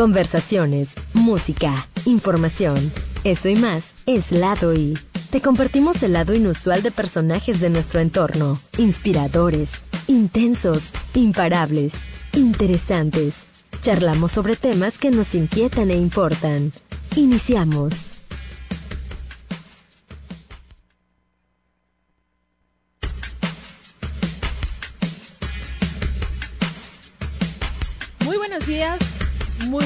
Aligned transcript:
Conversaciones, 0.00 0.94
música, 1.12 1.86
información. 2.06 2.90
Eso 3.22 3.50
y 3.50 3.54
más 3.56 3.92
es 4.06 4.32
Lado 4.32 4.74
I. 4.74 4.96
Te 5.28 5.42
compartimos 5.42 6.02
el 6.02 6.14
lado 6.14 6.32
inusual 6.32 6.82
de 6.82 6.90
personajes 6.90 7.60
de 7.60 7.68
nuestro 7.68 8.00
entorno. 8.00 8.58
Inspiradores, 8.78 9.72
intensos, 10.06 10.92
imparables, 11.12 11.92
interesantes. 12.32 13.44
Charlamos 13.82 14.32
sobre 14.32 14.56
temas 14.56 14.96
que 14.96 15.10
nos 15.10 15.34
inquietan 15.34 15.90
e 15.90 15.98
importan. 15.98 16.72
Iniciamos. 17.14 18.19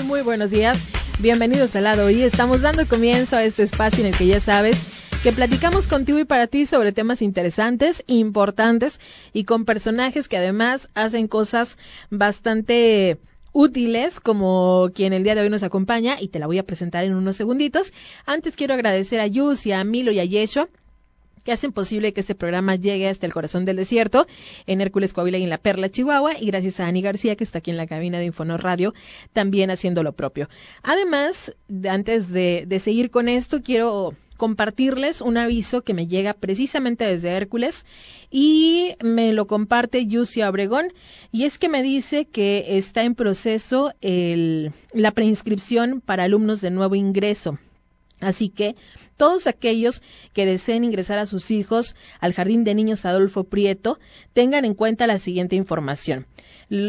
Muy 0.04 0.20
buenos 0.20 0.50
días. 0.50 0.78
Bienvenidos 1.18 1.74
al 1.76 1.84
lado 1.84 2.10
y 2.10 2.22
estamos 2.22 2.60
dando 2.60 2.86
comienzo 2.86 3.36
a 3.36 3.44
este 3.44 3.62
espacio 3.62 4.04
en 4.04 4.12
el 4.12 4.18
que 4.18 4.26
ya 4.26 4.38
sabes 4.38 4.82
que 5.22 5.32
platicamos 5.32 5.88
contigo 5.88 6.18
y 6.18 6.24
para 6.24 6.46
ti 6.46 6.66
sobre 6.66 6.92
temas 6.92 7.22
interesantes, 7.22 8.04
importantes 8.06 9.00
y 9.32 9.44
con 9.44 9.64
personajes 9.64 10.28
que 10.28 10.36
además 10.36 10.90
hacen 10.94 11.26
cosas 11.26 11.78
bastante 12.10 13.18
útiles 13.52 14.20
como 14.20 14.90
quien 14.94 15.14
el 15.14 15.24
día 15.24 15.34
de 15.34 15.40
hoy 15.40 15.48
nos 15.48 15.62
acompaña 15.62 16.20
y 16.20 16.28
te 16.28 16.38
la 16.38 16.46
voy 16.46 16.58
a 16.58 16.66
presentar 16.66 17.04
en 17.04 17.14
unos 17.14 17.36
segunditos. 17.36 17.94
Antes 18.26 18.56
quiero 18.56 18.74
agradecer 18.74 19.20
a 19.20 19.26
Yus 19.26 19.64
y 19.64 19.72
a 19.72 19.84
Milo 19.84 20.12
y 20.12 20.20
a 20.20 20.24
Yeshua 20.24 20.68
que 21.44 21.52
hacen 21.52 21.72
posible 21.72 22.12
que 22.12 22.20
este 22.20 22.34
programa 22.34 22.76
llegue 22.76 23.08
hasta 23.08 23.26
el 23.26 23.32
corazón 23.32 23.64
del 23.64 23.76
desierto, 23.76 24.26
en 24.66 24.80
Hércules 24.80 25.12
Coahuila 25.12 25.38
y 25.38 25.44
en 25.44 25.50
La 25.50 25.58
Perla, 25.58 25.90
Chihuahua, 25.90 26.38
y 26.40 26.46
gracias 26.46 26.80
a 26.80 26.86
Ani 26.86 27.02
García, 27.02 27.36
que 27.36 27.44
está 27.44 27.58
aquí 27.58 27.70
en 27.70 27.76
la 27.76 27.86
cabina 27.86 28.18
de 28.18 28.26
Infonor 28.26 28.62
Radio, 28.62 28.94
también 29.32 29.70
haciendo 29.70 30.02
lo 30.02 30.12
propio. 30.12 30.48
Además, 30.82 31.54
antes 31.88 32.30
de, 32.30 32.64
de 32.66 32.78
seguir 32.78 33.10
con 33.10 33.28
esto, 33.28 33.62
quiero 33.62 34.14
compartirles 34.36 35.20
un 35.20 35.36
aviso 35.36 35.82
que 35.82 35.94
me 35.94 36.06
llega 36.06 36.34
precisamente 36.34 37.04
desde 37.04 37.30
Hércules 37.30 37.86
y 38.30 38.94
me 39.02 39.32
lo 39.32 39.46
comparte 39.46 40.06
Yusia 40.06 40.50
Obregón 40.50 40.92
y 41.30 41.44
es 41.44 41.58
que 41.58 41.68
me 41.68 41.82
dice 41.82 42.24
que 42.24 42.76
está 42.76 43.04
en 43.04 43.14
proceso 43.14 43.92
el, 44.00 44.72
la 44.92 45.12
preinscripción 45.12 46.00
para 46.00 46.24
alumnos 46.24 46.60
de 46.60 46.70
nuevo 46.70 46.94
ingreso. 46.94 47.58
Así 48.24 48.48
que 48.48 48.74
todos 49.16 49.46
aquellos 49.46 50.02
que 50.32 50.46
deseen 50.46 50.84
ingresar 50.84 51.18
a 51.18 51.26
sus 51.26 51.50
hijos 51.50 51.94
al 52.20 52.32
Jardín 52.32 52.64
de 52.64 52.74
Niños 52.74 53.04
Adolfo 53.04 53.44
Prieto 53.44 53.98
tengan 54.32 54.64
en 54.64 54.74
cuenta 54.74 55.06
la 55.06 55.18
siguiente 55.18 55.56
información. 55.56 56.26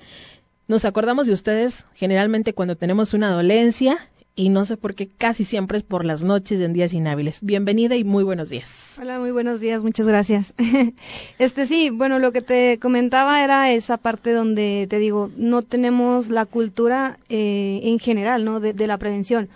nos 0.67 0.85
acordamos 0.85 1.27
de 1.27 1.33
ustedes 1.33 1.85
generalmente 1.95 2.53
cuando 2.53 2.77
tenemos 2.77 3.13
una 3.13 3.29
dolencia 3.31 4.09
y 4.35 4.49
no 4.49 4.65
sé 4.65 4.77
por 4.77 4.95
qué 4.95 5.07
casi 5.07 5.43
siempre 5.43 5.77
es 5.77 5.83
por 5.83 6.05
las 6.05 6.23
noches 6.23 6.59
en 6.59 6.73
días 6.73 6.93
inhábiles. 6.93 7.39
Bienvenida 7.41 7.95
y 7.95 8.03
muy 8.03 8.23
buenos 8.23 8.49
días. 8.49 8.97
Hola, 8.99 9.19
muy 9.19 9.31
buenos 9.31 9.59
días, 9.59 9.83
muchas 9.83 10.07
gracias. 10.07 10.53
Este 11.39 11.65
sí, 11.65 11.89
bueno, 11.89 12.19
lo 12.19 12.31
que 12.31 12.41
te 12.41 12.79
comentaba 12.79 13.43
era 13.43 13.71
esa 13.71 13.97
parte 13.97 14.31
donde 14.31 14.87
te 14.89 14.99
digo, 14.99 15.29
no 15.35 15.61
tenemos 15.61 16.29
la 16.29 16.45
cultura 16.45 17.17
eh, 17.29 17.81
en 17.83 17.99
general, 17.99 18.45
¿no? 18.45 18.59
De, 18.59 18.87
la 18.87 18.97
prevención. 18.97 19.49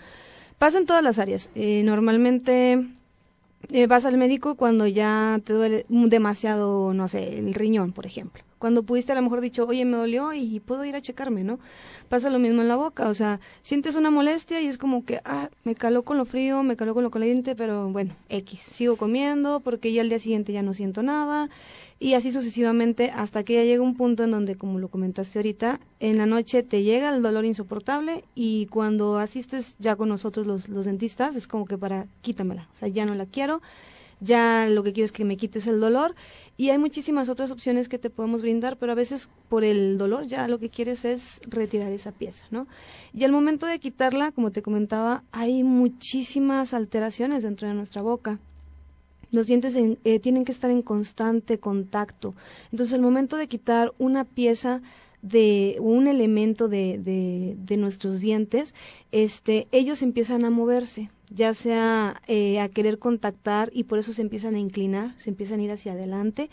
Pasa 0.57 0.77
en 0.77 0.85
todas 0.85 1.03
las 1.03 1.19
áreas. 1.19 1.49
Eh, 1.55 1.81
normalmente 1.83 2.85
eh, 3.69 3.87
vas 3.87 4.05
al 4.05 4.17
médico 4.17 4.55
cuando 4.55 4.87
ya 4.87 5.39
te 5.43 5.53
duele 5.53 5.85
demasiado, 5.89 6.93
no 6.93 7.07
sé, 7.07 7.37
el 7.37 7.53
riñón, 7.53 7.91
por 7.91 8.05
ejemplo. 8.05 8.43
Cuando 8.57 8.83
pudiste 8.83 9.11
a 9.11 9.15
lo 9.15 9.21
mejor 9.21 9.41
dicho, 9.41 9.65
oye, 9.65 9.85
me 9.85 9.97
dolió 9.97 10.33
y 10.33 10.59
puedo 10.59 10.85
ir 10.85 10.95
a 10.95 11.01
checarme, 11.01 11.43
¿no? 11.43 11.59
Pasa 12.09 12.29
lo 12.29 12.39
mismo 12.39 12.61
en 12.61 12.67
la 12.67 12.75
boca, 12.75 13.09
o 13.09 13.13
sea, 13.13 13.39
sientes 13.61 13.95
una 13.95 14.11
molestia 14.11 14.61
y 14.61 14.67
es 14.67 14.77
como 14.77 15.05
que, 15.05 15.19
ah, 15.25 15.49
me 15.63 15.75
caló 15.75 16.03
con 16.03 16.17
lo 16.17 16.25
frío, 16.25 16.63
me 16.63 16.75
caló 16.75 16.93
con 16.93 17.03
lo 17.03 17.11
caliente, 17.11 17.55
pero 17.55 17.89
bueno, 17.89 18.15
X, 18.29 18.59
sigo 18.59 18.95
comiendo 18.95 19.59
porque 19.59 19.91
ya 19.91 20.01
al 20.01 20.09
día 20.09 20.19
siguiente 20.19 20.53
ya 20.53 20.61
no 20.61 20.73
siento 20.73 21.03
nada 21.03 21.49
y 21.99 22.13
así 22.13 22.31
sucesivamente 22.31 23.11
hasta 23.11 23.43
que 23.43 23.55
ya 23.55 23.63
llega 23.63 23.81
un 23.81 23.95
punto 23.95 24.23
en 24.23 24.31
donde, 24.31 24.55
como 24.55 24.79
lo 24.79 24.89
comentaste 24.89 25.39
ahorita, 25.39 25.79
en 25.99 26.17
la 26.17 26.25
noche 26.25 26.63
te 26.63 26.83
llega 26.83 27.13
el 27.13 27.21
dolor 27.21 27.45
insoportable 27.45 28.23
y 28.35 28.67
cuando 28.67 29.17
asistes 29.17 29.75
ya 29.79 29.95
con 29.95 30.09
nosotros 30.09 30.45
los, 30.45 30.69
los 30.69 30.85
dentistas 30.85 31.35
es 31.35 31.47
como 31.47 31.65
que 31.65 31.77
para 31.77 32.07
quítamela, 32.21 32.67
o 32.73 32.77
sea, 32.77 32.87
ya 32.87 33.05
no 33.05 33.15
la 33.15 33.25
quiero 33.25 33.61
ya 34.19 34.67
lo 34.69 34.83
que 34.83 34.93
quiero 34.93 35.05
es 35.05 35.11
que 35.11 35.25
me 35.25 35.37
quites 35.37 35.67
el 35.67 35.79
dolor 35.79 36.15
y 36.57 36.69
hay 36.69 36.77
muchísimas 36.77 37.29
otras 37.29 37.51
opciones 37.51 37.89
que 37.89 37.99
te 37.99 38.09
podemos 38.09 38.41
brindar, 38.41 38.77
pero 38.77 38.93
a 38.93 38.95
veces 38.95 39.29
por 39.49 39.63
el 39.63 39.97
dolor 39.97 40.25
ya 40.27 40.47
lo 40.47 40.57
que 40.59 40.69
quieres 40.69 41.03
es 41.03 41.41
retirar 41.47 41.91
esa 41.91 42.11
pieza, 42.11 42.45
¿no? 42.49 42.67
Y 43.13 43.23
al 43.25 43.31
momento 43.31 43.65
de 43.65 43.79
quitarla, 43.79 44.31
como 44.31 44.51
te 44.51 44.61
comentaba, 44.61 45.23
hay 45.31 45.63
muchísimas 45.63 46.73
alteraciones 46.73 47.43
dentro 47.43 47.67
de 47.67 47.73
nuestra 47.73 48.01
boca. 48.01 48.39
Los 49.31 49.47
dientes 49.47 49.75
eh, 49.75 50.19
tienen 50.19 50.45
que 50.45 50.53
estar 50.53 50.71
en 50.71 50.81
constante 50.81 51.59
contacto. 51.59 52.33
Entonces, 52.71 52.93
al 52.93 53.01
momento 53.01 53.35
de 53.35 53.47
quitar 53.47 53.93
una 53.97 54.23
pieza 54.23 54.81
de 55.25 55.77
un 55.79 56.07
elemento 56.07 56.67
de, 56.67 56.99
de, 56.99 57.55
de, 57.57 57.77
nuestros 57.77 58.19
dientes, 58.19 58.75
este, 59.11 59.67
ellos 59.71 60.03
empiezan 60.03 60.45
a 60.45 60.51
moverse, 60.51 61.09
ya 61.31 61.55
sea 61.55 62.21
eh, 62.27 62.59
a 62.59 62.69
querer 62.69 62.99
contactar 62.99 63.71
y 63.73 63.85
por 63.85 63.97
eso 63.97 64.13
se 64.13 64.21
empiezan 64.21 64.53
a 64.53 64.59
inclinar, 64.59 65.15
se 65.17 65.31
empiezan 65.31 65.59
a 65.59 65.63
ir 65.63 65.71
hacia 65.71 65.93
adelante, 65.93 66.51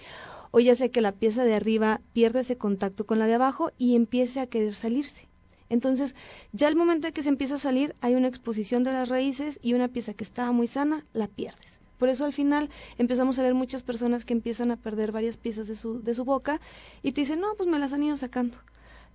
o 0.52 0.60
ya 0.60 0.74
sea 0.74 0.88
que 0.88 1.02
la 1.02 1.12
pieza 1.12 1.44
de 1.44 1.54
arriba 1.54 2.00
pierde 2.14 2.40
ese 2.40 2.56
contacto 2.56 3.04
con 3.04 3.18
la 3.18 3.26
de 3.26 3.34
abajo 3.34 3.72
y 3.76 3.94
empiece 3.94 4.40
a 4.40 4.46
querer 4.46 4.74
salirse. 4.74 5.28
Entonces, 5.68 6.14
ya 6.52 6.68
al 6.68 6.76
momento 6.76 7.06
de 7.06 7.12
que 7.12 7.22
se 7.22 7.28
empieza 7.28 7.56
a 7.56 7.58
salir, 7.58 7.94
hay 8.00 8.14
una 8.14 8.28
exposición 8.28 8.84
de 8.84 8.92
las 8.92 9.10
raíces 9.10 9.58
y 9.62 9.74
una 9.74 9.88
pieza 9.88 10.14
que 10.14 10.24
estaba 10.24 10.50
muy 10.52 10.66
sana, 10.66 11.04
la 11.12 11.28
pierdes. 11.28 11.81
Por 12.02 12.08
eso 12.08 12.24
al 12.24 12.32
final 12.32 12.68
empezamos 12.98 13.38
a 13.38 13.44
ver 13.44 13.54
muchas 13.54 13.82
personas 13.84 14.24
que 14.24 14.32
empiezan 14.32 14.72
a 14.72 14.76
perder 14.76 15.12
varias 15.12 15.36
piezas 15.36 15.68
de 15.68 15.76
su, 15.76 16.02
de 16.02 16.14
su 16.14 16.24
boca 16.24 16.60
y 17.00 17.12
te 17.12 17.20
dicen, 17.20 17.38
no, 17.38 17.54
pues 17.56 17.68
me 17.68 17.78
las 17.78 17.92
han 17.92 18.02
ido 18.02 18.16
sacando, 18.16 18.58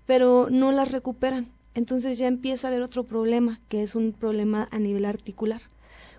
pero 0.05 0.47
no 0.49 0.71
las 0.71 0.93
recuperan. 0.93 1.49
Entonces 1.73 2.17
ya 2.17 2.27
empieza 2.27 2.65
a 2.65 2.71
haber 2.71 2.83
otro 2.83 3.03
problema, 3.03 3.59
que 3.67 3.83
es 3.83 3.93
un 3.93 4.13
problema 4.13 4.69
a 4.71 4.79
nivel 4.79 5.03
articular. 5.03 5.63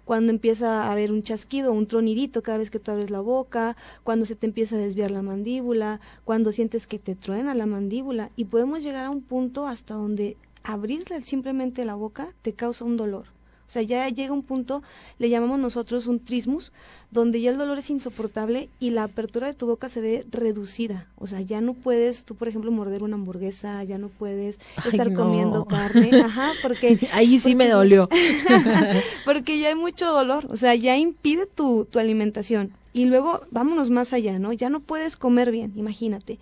Cuando 0.04 0.30
empieza 0.30 0.82
a 0.82 0.92
haber 0.92 1.10
un 1.10 1.22
chasquido, 1.22 1.72
un 1.72 1.86
tronidito 1.86 2.42
cada 2.42 2.58
vez 2.58 2.70
que 2.70 2.80
tú 2.80 2.90
abres 2.90 3.08
la 3.08 3.20
boca, 3.20 3.74
cuando 4.04 4.26
se 4.26 4.36
te 4.36 4.44
empieza 4.44 4.76
a 4.76 4.78
desviar 4.78 5.10
la 5.10 5.22
mandíbula, 5.22 6.00
cuando 6.26 6.52
sientes 6.52 6.86
que 6.86 6.98
te 6.98 7.14
truena 7.14 7.54
la 7.54 7.64
mandíbula. 7.64 8.30
Y 8.36 8.44
podemos 8.44 8.82
llegar 8.82 9.06
a 9.06 9.10
un 9.10 9.22
punto 9.22 9.66
hasta 9.66 9.94
donde 9.94 10.36
abrirle 10.64 11.22
simplemente 11.22 11.86
la 11.86 11.94
boca 11.94 12.34
te 12.42 12.52
causa 12.52 12.84
un 12.84 12.98
dolor 12.98 13.37
O 13.68 13.70
sea, 13.70 13.82
ya 13.82 14.08
llega 14.08 14.32
un 14.32 14.42
punto, 14.42 14.82
le 15.18 15.28
llamamos 15.28 15.58
nosotros 15.58 16.06
un 16.06 16.24
trismus, 16.24 16.72
donde 17.10 17.42
ya 17.42 17.50
el 17.50 17.58
dolor 17.58 17.76
es 17.76 17.90
insoportable 17.90 18.70
y 18.80 18.90
la 18.90 19.02
apertura 19.02 19.46
de 19.46 19.52
tu 19.52 19.66
boca 19.66 19.90
se 19.90 20.00
ve 20.00 20.24
reducida. 20.30 21.06
O 21.16 21.26
sea, 21.26 21.42
ya 21.42 21.60
no 21.60 21.74
puedes, 21.74 22.24
tú 22.24 22.34
por 22.34 22.48
ejemplo, 22.48 22.70
morder 22.70 23.02
una 23.02 23.16
hamburguesa, 23.16 23.84
ya 23.84 23.98
no 23.98 24.08
puedes 24.08 24.58
estar 24.86 25.12
comiendo 25.12 25.66
carne. 25.66 26.18
Ajá, 26.22 26.52
porque... 26.62 26.98
Ahí 27.12 27.38
sí 27.38 27.54
me 27.54 27.68
dolió. 27.68 28.08
porque 29.26 29.58
ya 29.58 29.68
hay 29.68 29.74
mucho 29.74 30.06
dolor, 30.06 30.46
o 30.48 30.56
sea, 30.56 30.74
ya 30.74 30.96
impide 30.96 31.44
tu, 31.44 31.84
tu 31.90 31.98
alimentación. 31.98 32.72
Y 32.94 33.04
luego, 33.04 33.42
vámonos 33.50 33.90
más 33.90 34.14
allá, 34.14 34.38
¿no? 34.38 34.54
Ya 34.54 34.70
no 34.70 34.80
puedes 34.80 35.18
comer 35.18 35.50
bien, 35.50 35.74
imagínate. 35.76 36.38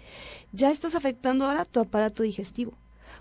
Ya 0.52 0.70
estás 0.70 0.94
afectando 0.94 1.44
ahora 1.44 1.64
tu 1.64 1.80
aparato 1.80 2.22
digestivo 2.22 2.72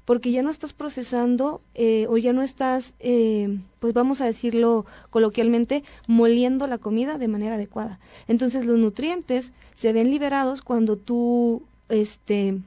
porque 0.06 0.32
ya 0.32 0.44
no 0.44 0.50
estás 0.52 0.74
procesando 0.74 1.62
eh, 1.74 2.06
o 2.10 2.18
ya 2.18 2.32
no 2.32 2.44
estás, 2.44 2.94
eh, 3.00 3.58
pues 3.80 3.94
vamos 3.94 4.22
a 4.22 4.26
decirlo 4.26 4.86
coloquialmente, 5.10 5.84
moliendo 6.08 6.68
la 6.68 6.78
comida 6.78 7.18
de 7.18 7.28
manera 7.28 7.56
adecuada. 7.56 8.00
Entonces 8.28 8.66
los 8.66 8.80
nutrientes 8.80 9.52
se 9.74 9.94
ven 9.94 10.12
liberados 10.12 10.62
cuando 10.62 10.96
tú 10.96 11.64
este, 11.90 12.60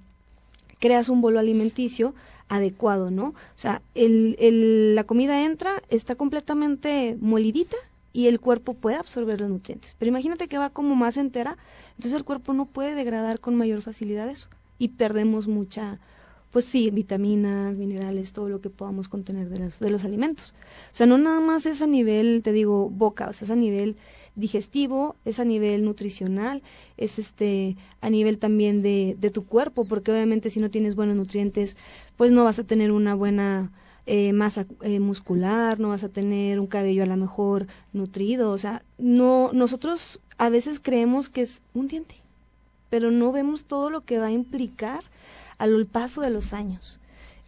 creas 0.80 1.08
un 1.08 1.20
bolo 1.20 1.38
alimenticio 1.38 2.14
adecuado, 2.48 3.10
¿no? 3.10 3.28
O 3.28 3.34
sea, 3.56 3.82
el, 3.94 4.36
el, 4.38 4.94
la 4.94 5.04
comida 5.04 5.44
entra, 5.44 5.82
está 5.90 6.14
completamente 6.14 7.16
molidita 7.20 7.76
y 8.12 8.26
el 8.26 8.40
cuerpo 8.40 8.74
puede 8.74 8.96
absorber 8.96 9.40
los 9.40 9.50
nutrientes. 9.50 9.94
Pero 9.98 10.08
imagínate 10.08 10.48
que 10.48 10.58
va 10.58 10.70
como 10.70 10.96
más 10.96 11.16
entera, 11.18 11.56
entonces 11.90 12.14
el 12.14 12.24
cuerpo 12.24 12.52
no 12.52 12.66
puede 12.66 12.94
degradar 12.94 13.38
con 13.38 13.54
mayor 13.54 13.82
facilidad 13.82 14.28
eso 14.28 14.48
y 14.78 14.88
perdemos 14.88 15.46
mucha 15.46 15.98
pues 16.50 16.64
sí, 16.64 16.90
vitaminas, 16.90 17.76
minerales, 17.76 18.32
todo 18.32 18.48
lo 18.48 18.60
que 18.60 18.70
podamos 18.70 19.08
contener 19.08 19.48
de 19.48 19.58
los, 19.58 19.78
de 19.78 19.90
los 19.90 20.04
alimentos. 20.04 20.54
O 20.92 20.96
sea, 20.96 21.06
no 21.06 21.18
nada 21.18 21.40
más 21.40 21.66
es 21.66 21.82
a 21.82 21.86
nivel, 21.86 22.42
te 22.42 22.52
digo, 22.52 22.88
boca, 22.88 23.28
o 23.28 23.32
sea, 23.32 23.46
es 23.46 23.50
a 23.50 23.56
nivel 23.56 23.96
digestivo, 24.34 25.16
es 25.24 25.40
a 25.40 25.44
nivel 25.44 25.84
nutricional, 25.84 26.62
es 26.96 27.18
este 27.18 27.76
a 28.00 28.08
nivel 28.08 28.38
también 28.38 28.82
de, 28.82 29.16
de 29.18 29.30
tu 29.30 29.44
cuerpo, 29.44 29.84
porque 29.84 30.12
obviamente 30.12 30.50
si 30.50 30.60
no 30.60 30.70
tienes 30.70 30.94
buenos 30.94 31.16
nutrientes, 31.16 31.76
pues 32.16 32.32
no 32.32 32.44
vas 32.44 32.58
a 32.58 32.64
tener 32.64 32.92
una 32.92 33.14
buena 33.14 33.72
eh, 34.06 34.32
masa 34.32 34.64
eh, 34.80 35.00
muscular, 35.00 35.78
no 35.78 35.90
vas 35.90 36.02
a 36.02 36.08
tener 36.08 36.60
un 36.60 36.66
cabello 36.66 37.02
a 37.02 37.06
lo 37.06 37.16
mejor 37.16 37.66
nutrido, 37.92 38.52
o 38.52 38.58
sea, 38.58 38.82
no, 38.96 39.50
nosotros 39.52 40.20
a 40.38 40.48
veces 40.48 40.80
creemos 40.80 41.28
que 41.28 41.42
es 41.42 41.60
un 41.74 41.88
diente, 41.88 42.14
pero 42.88 43.10
no 43.10 43.32
vemos 43.32 43.64
todo 43.64 43.90
lo 43.90 44.02
que 44.02 44.18
va 44.18 44.28
a 44.28 44.30
implicar 44.30 45.04
al 45.58 45.86
paso 45.86 46.20
de 46.22 46.30
los 46.30 46.52
años. 46.52 46.98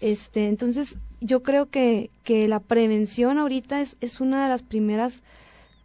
Este, 0.01 0.47
entonces, 0.47 0.99
yo 1.21 1.43
creo 1.43 1.71
que, 1.71 2.11
que 2.25 2.49
la 2.49 2.61
prevención 2.61 3.39
ahorita 3.39 3.81
es, 3.83 3.97
es 4.01 4.21
una 4.21 4.45
de 4.45 4.49
las 4.49 4.63
primeras 4.63 5.23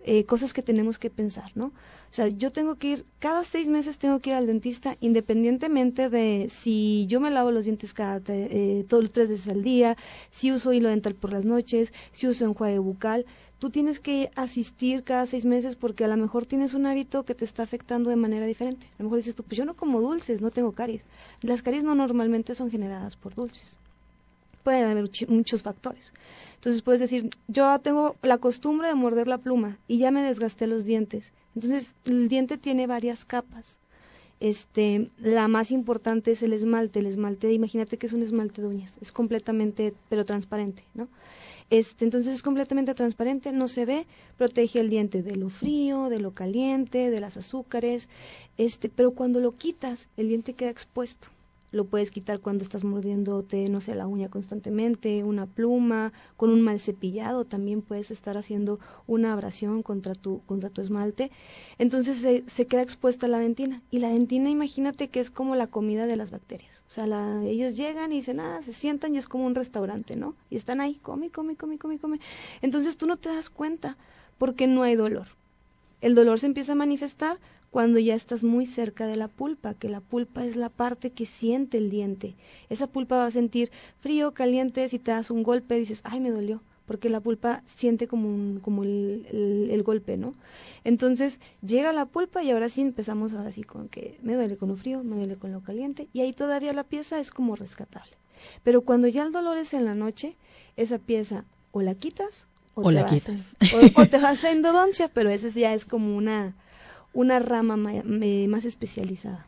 eh, 0.07 0.23
cosas 0.25 0.53
que 0.53 0.61
tenemos 0.61 0.99
que 0.99 1.09
pensar, 1.09 1.51
¿no? 1.55 1.65
O 1.65 2.13
sea, 2.15 2.27
yo 2.27 2.51
tengo 2.51 2.75
que 2.75 2.87
ir, 2.89 3.05
cada 3.17 3.43
seis 3.43 3.67
meses 3.67 3.97
tengo 3.97 4.19
que 4.19 4.29
ir 4.29 4.35
al 4.35 4.45
dentista, 4.45 4.97
independientemente 5.01 6.09
de 6.09 6.47
si 6.51 7.07
yo 7.07 7.19
me 7.19 7.31
lavo 7.31 7.49
los 7.49 7.65
dientes 7.65 7.91
cada 7.93 8.21
eh, 8.27 8.85
todos 8.87 9.11
tres 9.11 9.29
veces 9.29 9.47
al 9.51 9.63
día, 9.63 9.97
si 10.29 10.51
uso 10.51 10.73
hilo 10.73 10.89
dental 10.89 11.15
por 11.15 11.33
las 11.33 11.43
noches, 11.43 11.91
si 12.11 12.27
uso 12.27 12.45
enjuague 12.45 12.77
bucal, 12.77 13.25
tú 13.59 13.69
tienes 13.69 13.99
que 13.99 14.31
asistir 14.35 15.03
cada 15.03 15.25
seis 15.25 15.45
meses 15.45 15.75
porque 15.75 16.03
a 16.03 16.07
lo 16.07 16.17
mejor 16.17 16.45
tienes 16.45 16.73
un 16.73 16.85
hábito 16.85 17.23
que 17.23 17.35
te 17.35 17.45
está 17.45 17.63
afectando 17.63 18.09
de 18.09 18.15
manera 18.15 18.45
diferente. 18.45 18.87
A 18.93 19.03
lo 19.03 19.05
mejor 19.05 19.17
dices 19.17 19.35
tú, 19.35 19.43
pues 19.43 19.57
yo 19.57 19.65
no 19.65 19.75
como 19.75 20.01
dulces, 20.01 20.41
no 20.41 20.51
tengo 20.51 20.73
caries. 20.73 21.05
Las 21.41 21.61
caries 21.61 21.83
no 21.83 21.95
normalmente 21.95 22.55
son 22.55 22.69
generadas 22.69 23.15
por 23.15 23.35
dulces. 23.35 23.77
Pueden 24.63 24.85
haber 24.85 25.09
muchos 25.27 25.61
factores. 25.61 26.11
Entonces 26.55 26.81
puedes 26.81 27.01
decir, 27.01 27.29
yo 27.47 27.77
tengo 27.79 28.15
la 28.23 28.39
costumbre 28.39 28.87
de 28.87 28.95
morder 28.95 29.27
la 29.27 29.37
pluma 29.37 29.77
y 29.87 29.99
ya 29.99 30.11
me 30.11 30.23
desgasté 30.23 30.65
los 30.67 30.85
dientes. 30.85 31.31
Entonces 31.53 31.93
el 32.05 32.27
diente 32.27 32.57
tiene 32.57 32.87
varias 32.87 33.25
capas. 33.25 33.77
Este, 34.39 35.09
la 35.17 35.47
más 35.47 35.71
importante 35.71 36.31
es 36.31 36.43
el 36.43 36.53
esmalte. 36.53 36.99
El 36.99 37.07
esmalte, 37.07 37.51
imagínate 37.53 37.97
que 37.97 38.07
es 38.07 38.13
un 38.13 38.23
esmalte 38.23 38.61
de 38.61 38.67
uñas, 38.67 38.97
es 39.01 39.11
completamente, 39.11 39.93
pero 40.09 40.25
transparente, 40.25 40.83
¿no? 40.93 41.07
Este, 41.71 42.05
entonces 42.05 42.35
es 42.35 42.43
completamente 42.43 42.93
transparente, 42.93 43.51
no 43.51 43.67
se 43.67 43.85
ve, 43.85 44.05
protege 44.37 44.79
el 44.79 44.89
diente 44.89 45.23
de 45.23 45.35
lo 45.35 45.49
frío, 45.49 46.09
de 46.09 46.19
lo 46.19 46.31
caliente, 46.31 47.09
de 47.09 47.19
las 47.19 47.37
azúcares, 47.37 48.07
este, 48.57 48.87
pero 48.87 49.11
cuando 49.11 49.39
lo 49.39 49.55
quitas, 49.55 50.07
el 50.15 50.27
diente 50.27 50.53
queda 50.53 50.69
expuesto 50.69 51.27
lo 51.75 51.85
puedes 51.85 52.09
quitar 52.09 52.39
cuando 52.39 52.63
estás 52.63 52.83
mordiéndote, 52.83 53.67
no 53.69 53.81
sé, 53.81 53.95
la 53.95 54.07
uña 54.07 54.29
constantemente, 54.29 55.23
una 55.23 55.45
pluma, 55.45 56.13
con 56.37 56.49
un 56.49 56.61
mal 56.61 56.79
cepillado 56.79 57.45
también 57.45 57.81
puedes 57.81 58.11
estar 58.11 58.37
haciendo 58.37 58.79
una 59.07 59.33
abrasión 59.33 59.83
contra 59.83 60.15
tu, 60.15 60.41
contra 60.45 60.69
tu 60.69 60.81
esmalte. 60.81 61.31
Entonces 61.77 62.43
se, 62.47 62.67
queda 62.67 62.81
expuesta 62.81 63.27
la 63.27 63.39
dentina. 63.39 63.81
Y 63.91 63.99
la 63.99 64.09
dentina, 64.09 64.49
imagínate 64.49 65.09
que 65.09 65.19
es 65.19 65.29
como 65.29 65.55
la 65.55 65.67
comida 65.67 66.07
de 66.07 66.15
las 66.15 66.31
bacterias. 66.31 66.83
O 66.87 66.91
sea, 66.91 67.07
la, 67.07 67.43
ellos 67.43 67.75
llegan 67.75 68.13
y 68.13 68.17
dicen, 68.17 68.39
ah, 68.39 68.61
se 68.63 68.73
sientan 68.73 69.13
y 69.13 69.17
es 69.17 69.27
como 69.27 69.45
un 69.45 69.55
restaurante, 69.55 70.15
¿no? 70.15 70.35
Y 70.49 70.55
están 70.55 70.79
ahí, 70.79 70.95
come, 70.95 71.29
come, 71.29 71.57
come, 71.57 71.77
come, 71.77 71.99
come. 71.99 72.19
Entonces 72.61 72.95
tú 72.95 73.05
no 73.05 73.17
te 73.17 73.29
das 73.29 73.49
cuenta 73.49 73.97
porque 74.37 74.67
no 74.67 74.83
hay 74.83 74.95
dolor. 74.95 75.27
El 76.01 76.15
dolor 76.15 76.39
se 76.39 76.47
empieza 76.47 76.73
a 76.73 76.75
manifestar 76.75 77.39
cuando 77.71 77.99
ya 77.99 78.15
estás 78.15 78.43
muy 78.43 78.65
cerca 78.65 79.05
de 79.05 79.17
la 79.17 79.27
pulpa, 79.27 79.73
que 79.73 79.89
la 79.89 79.99
pulpa 79.99 80.45
es 80.45 80.55
la 80.55 80.69
parte 80.69 81.11
que 81.11 81.25
siente 81.25 81.77
el 81.77 81.89
diente. 81.89 82.35
Esa 82.69 82.87
pulpa 82.87 83.17
va 83.17 83.25
a 83.25 83.31
sentir 83.31 83.69
frío, 83.99 84.33
caliente, 84.33 84.87
si 84.87 84.97
te 84.97 85.11
das 85.11 85.29
un 85.29 85.43
golpe 85.43 85.77
dices, 85.77 86.01
ay, 86.05 86.21
me 86.21 86.31
dolió, 86.31 86.61
porque 86.85 87.09
la 87.09 87.19
pulpa 87.19 87.63
siente 87.65 88.07
como, 88.07 88.29
un, 88.29 88.59
como 88.61 88.83
el, 88.83 89.67
el, 89.69 89.83
golpe, 89.83 90.15
¿no? 90.15 90.33
Entonces 90.83 91.39
llega 91.61 91.91
la 91.91 92.05
pulpa 92.05 92.43
y 92.43 92.51
ahora 92.51 92.69
sí 92.69 92.81
empezamos 92.81 93.33
ahora 93.33 93.51
sí 93.51 93.63
con 93.63 93.89
que 93.89 94.17
me 94.21 94.35
duele 94.35 94.55
con 94.57 94.69
lo 94.69 94.77
frío, 94.77 95.03
me 95.03 95.17
duele 95.17 95.35
con 95.35 95.51
lo 95.51 95.61
caliente 95.61 96.07
y 96.13 96.21
ahí 96.21 96.31
todavía 96.31 96.71
la 96.71 96.83
pieza 96.83 97.19
es 97.19 97.31
como 97.31 97.55
rescatable. 97.55 98.15
Pero 98.63 98.81
cuando 98.81 99.07
ya 99.07 99.23
el 99.23 99.31
dolor 99.31 99.57
es 99.57 99.73
en 99.73 99.85
la 99.85 99.95
noche, 99.95 100.37
esa 100.77 100.97
pieza 100.97 101.45
o 101.71 101.81
la 101.81 101.95
quitas 101.95 102.47
o, 102.75 102.91
la 102.91 103.07
quitas. 103.07 103.55
o, 103.73 104.01
o, 104.01 104.05
te 104.05 104.19
vas 104.19 104.43
a 104.43 104.51
endodoncia, 104.51 105.07
pero 105.13 105.29
esa 105.29 105.49
ya 105.49 105.73
es 105.73 105.85
como 105.85 106.15
una 106.15 106.53
una 107.15 107.39
rama 107.39 107.77
más 107.77 108.65
especializada. 108.65 109.45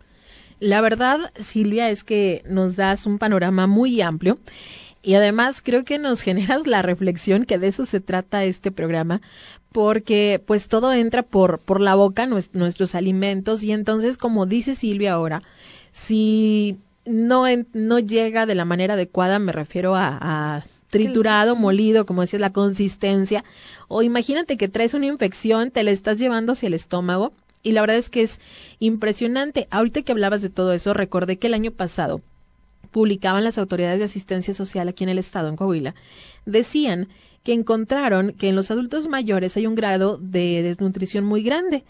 La 0.60 0.82
verdad, 0.82 1.32
Silvia, 1.38 1.90
es 1.92 2.04
que 2.04 2.42
nos 2.50 2.76
das 2.76 3.06
un 3.06 3.20
panorama 3.20 3.68
muy 3.68 4.02
amplio 4.02 4.40
y 5.04 5.14
además 5.14 5.62
creo 5.62 5.84
que 5.84 6.00
nos 6.00 6.22
generas 6.24 6.66
la 6.66 6.82
reflexión 6.82 7.46
que 7.46 7.60
de 7.60 7.68
eso 7.68 7.86
se 7.86 8.00
trata 8.00 8.46
este 8.46 8.72
programa, 8.72 9.22
porque 9.72 10.42
pues 10.44 10.68
todo 10.68 10.94
entra 10.94 11.22
por, 11.22 11.60
por 11.60 11.82
la 11.82 11.94
boca, 11.94 12.26
nuestros 12.26 12.96
alimentos, 12.96 13.62
y 13.62 13.74
entonces, 13.74 14.18
como 14.18 14.48
dice 14.48 14.74
Silvia 14.74 15.14
ahora, 15.14 15.44
si 15.92 16.78
no, 17.06 17.44
no 17.74 18.00
llega 18.00 18.46
de 18.46 18.56
la 18.56 18.66
manera 18.66 18.96
adecuada, 18.96 19.38
me 19.40 19.52
refiero 19.52 19.96
a, 19.96 20.18
a 20.20 20.66
triturado, 20.90 21.56
molido, 21.56 22.06
como 22.06 22.22
decías, 22.22 22.42
la 22.42 22.54
consistencia, 22.54 23.44
o 23.88 24.02
imagínate 24.02 24.58
que 24.58 24.68
traes 24.68 24.94
una 24.94 25.08
infección, 25.08 25.72
te 25.72 25.84
la 25.84 25.92
estás 25.92 26.18
llevando 26.18 26.54
hacia 26.54 26.68
el 26.68 26.74
estómago, 26.74 27.34
y 27.64 27.72
la 27.72 27.82
verdad 27.82 27.98
es 27.98 28.10
que 28.10 28.22
es 28.22 28.40
impresionante. 28.80 29.68
Ahorita 29.72 30.02
que 30.02 30.12
hablabas 30.12 30.42
de 30.42 30.50
todo 30.50 30.74
eso, 30.74 30.94
recordé 30.94 31.38
que 31.38 31.48
el 31.48 31.54
año 31.54 31.72
pasado 31.72 32.22
publicaban 32.92 33.44
las 33.44 33.58
autoridades 33.58 34.00
de 34.00 34.06
asistencia 34.06 34.54
social 34.54 34.88
aquí 34.88 35.04
en 35.04 35.10
el 35.10 35.20
estado, 35.20 35.50
en 35.50 35.56
Coahuila, 35.56 35.94
decían 36.46 37.10
que 37.44 37.54
encontraron 37.54 38.34
que 38.34 38.50
en 38.50 38.56
los 38.56 38.72
adultos 38.72 39.08
mayores 39.08 39.56
hay 39.56 39.68
un 39.68 39.76
grado 39.76 40.18
de 40.18 40.62
desnutrición 40.64 41.24
muy 41.24 41.44
grande. 41.44 41.84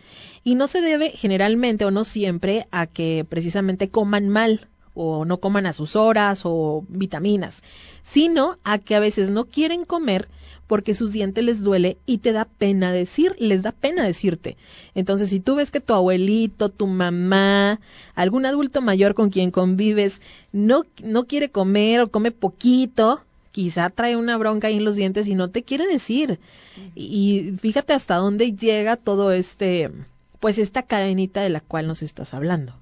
Y 0.43 0.55
no 0.55 0.67
se 0.67 0.81
debe 0.81 1.09
generalmente 1.09 1.85
o 1.85 1.91
no 1.91 2.03
siempre 2.03 2.67
a 2.71 2.85
que 2.85 3.25
precisamente 3.27 3.89
coman 3.89 4.29
mal 4.29 4.67
o 4.97 5.25
no 5.25 5.37
coman 5.37 5.67
a 5.67 5.73
sus 5.73 5.95
horas 5.95 6.41
o 6.43 6.83
vitaminas, 6.89 7.61
sino 8.01 8.57
a 8.63 8.79
que 8.79 8.95
a 8.95 8.99
veces 8.99 9.29
no 9.29 9.45
quieren 9.45 9.85
comer 9.85 10.27
porque 10.65 10.95
sus 10.95 11.11
dientes 11.11 11.43
les 11.43 11.61
duele 11.61 11.97
y 12.05 12.17
te 12.17 12.33
da 12.33 12.45
pena 12.45 12.91
decir, 12.91 13.35
les 13.39 13.61
da 13.61 13.71
pena 13.71 14.03
decirte. 14.03 14.57
Entonces, 14.95 15.29
si 15.29 15.39
tú 15.39 15.55
ves 15.55 15.71
que 15.71 15.79
tu 15.79 15.93
abuelito, 15.93 16.69
tu 16.69 16.87
mamá, 16.87 17.79
algún 18.15 18.45
adulto 18.45 18.81
mayor 18.81 19.13
con 19.13 19.29
quien 19.29 19.51
convives 19.51 20.21
no 20.51 20.83
no 21.03 21.25
quiere 21.25 21.49
comer 21.49 22.01
o 22.01 22.11
come 22.11 22.31
poquito, 22.31 23.21
quizá 23.51 23.89
trae 23.89 24.17
una 24.17 24.35
bronca 24.37 24.67
ahí 24.67 24.77
en 24.77 24.83
los 24.83 24.95
dientes 24.95 25.27
y 25.27 25.35
no 25.35 25.49
te 25.49 25.63
quiere 25.63 25.87
decir. 25.87 26.39
Y 26.95 27.53
fíjate 27.61 27.93
hasta 27.93 28.15
dónde 28.15 28.53
llega 28.53 28.97
todo 28.97 29.31
este 29.31 29.91
pues 30.39 30.57
esta 30.57 30.83
cadenita 30.83 31.41
de 31.41 31.49
la 31.49 31.61
cual 31.61 31.87
nos 31.87 32.01
estás 32.01 32.33
hablando. 32.33 32.73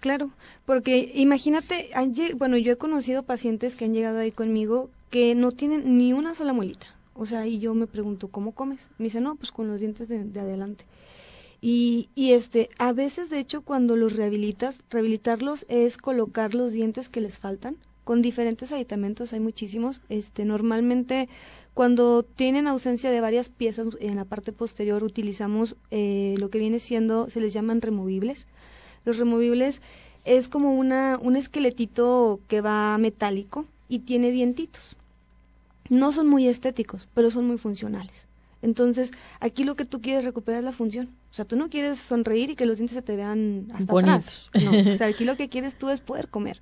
Claro, 0.00 0.30
porque 0.64 1.10
imagínate, 1.14 1.90
bueno, 2.36 2.56
yo 2.56 2.72
he 2.72 2.76
conocido 2.76 3.24
pacientes 3.24 3.74
que 3.74 3.84
han 3.84 3.94
llegado 3.94 4.18
ahí 4.18 4.30
conmigo 4.32 4.90
que 5.10 5.34
no 5.34 5.50
tienen 5.52 5.98
ni 5.98 6.12
una 6.12 6.34
sola 6.34 6.52
muelita. 6.52 6.86
O 7.14 7.26
sea, 7.26 7.46
y 7.48 7.58
yo 7.58 7.74
me 7.74 7.88
pregunto, 7.88 8.28
¿cómo 8.28 8.52
comes? 8.52 8.90
Me 8.98 9.04
dice, 9.06 9.20
no, 9.20 9.34
pues 9.36 9.50
con 9.50 9.66
los 9.66 9.80
dientes 9.80 10.08
de, 10.08 10.40
adelante. 10.40 10.84
Y, 11.60 12.10
y 12.14 12.32
este, 12.32 12.70
a 12.78 12.92
veces, 12.92 13.30
de 13.30 13.40
hecho, 13.40 13.62
cuando 13.62 13.96
los 13.96 14.14
rehabilitas, 14.14 14.82
rehabilitarlos 14.90 15.66
es 15.68 15.96
colocar 15.98 16.54
los 16.54 16.72
dientes 16.72 17.08
que 17.08 17.20
les 17.20 17.38
faltan 17.38 17.76
con 18.04 18.22
diferentes 18.22 18.72
aditamentos, 18.72 19.32
hay 19.32 19.40
muchísimos. 19.40 20.00
Este, 20.08 20.44
normalmente 20.44 21.28
Cuando 21.74 22.24
tienen 22.24 22.66
ausencia 22.66 23.10
de 23.10 23.20
varias 23.20 23.48
piezas 23.50 23.88
en 24.00 24.16
la 24.16 24.24
parte 24.24 24.52
posterior, 24.52 25.04
utilizamos 25.04 25.76
eh, 25.90 26.34
lo 26.38 26.50
que 26.50 26.58
viene 26.58 26.80
siendo, 26.80 27.30
se 27.30 27.40
les 27.40 27.52
llaman 27.52 27.80
removibles. 27.80 28.46
Los 29.08 29.16
removibles 29.16 29.80
es 30.26 30.48
como 30.48 30.74
una, 30.74 31.18
un 31.18 31.34
esqueletito 31.34 32.40
que 32.46 32.60
va 32.60 32.98
metálico 32.98 33.64
y 33.88 34.00
tiene 34.00 34.30
dientitos. 34.30 34.96
No 35.88 36.12
son 36.12 36.28
muy 36.28 36.46
estéticos, 36.46 37.08
pero 37.14 37.30
son 37.30 37.46
muy 37.46 37.56
funcionales. 37.56 38.26
Entonces, 38.60 39.12
aquí 39.40 39.64
lo 39.64 39.76
que 39.76 39.86
tú 39.86 40.02
quieres 40.02 40.26
recuperar 40.26 40.58
es 40.58 40.64
la 40.66 40.72
función. 40.72 41.08
O 41.30 41.34
sea, 41.34 41.46
tú 41.46 41.56
no 41.56 41.70
quieres 41.70 41.98
sonreír 41.98 42.50
y 42.50 42.54
que 42.54 42.66
los 42.66 42.76
dientes 42.76 42.96
se 42.96 43.00
te 43.00 43.16
vean 43.16 43.68
hasta 43.72 43.98
atrás. 43.98 44.50
No, 44.62 44.92
o 44.92 44.96
sea, 44.96 45.06
aquí 45.06 45.24
lo 45.24 45.38
que 45.38 45.48
quieres 45.48 45.78
tú 45.78 45.88
es 45.88 46.00
poder 46.00 46.28
comer. 46.28 46.60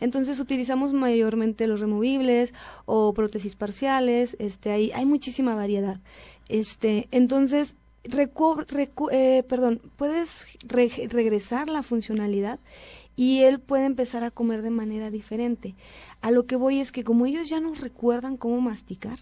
Entonces, 0.00 0.40
utilizamos 0.40 0.92
mayormente 0.92 1.68
los 1.68 1.78
removibles 1.78 2.54
o 2.86 3.14
prótesis 3.14 3.54
parciales. 3.54 4.34
Este, 4.40 4.72
hay, 4.72 4.90
hay 4.90 5.06
muchísima 5.06 5.54
variedad. 5.54 6.00
Este, 6.48 7.06
entonces, 7.12 7.76
eh, 8.04 9.42
perdón, 9.48 9.80
puedes 9.96 10.46
regresar 10.68 11.68
la 11.68 11.82
funcionalidad 11.82 12.58
y 13.16 13.42
él 13.42 13.60
puede 13.60 13.86
empezar 13.86 14.24
a 14.24 14.30
comer 14.30 14.62
de 14.62 14.70
manera 14.70 15.10
diferente. 15.10 15.74
A 16.20 16.30
lo 16.30 16.46
que 16.46 16.56
voy 16.56 16.80
es 16.80 16.92
que 16.92 17.04
como 17.04 17.26
ellos 17.26 17.48
ya 17.48 17.60
no 17.60 17.74
recuerdan 17.74 18.36
cómo 18.36 18.60
masticar, 18.60 19.18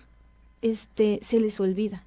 este, 0.62 1.20
se 1.22 1.40
les 1.40 1.60
olvida 1.60 2.04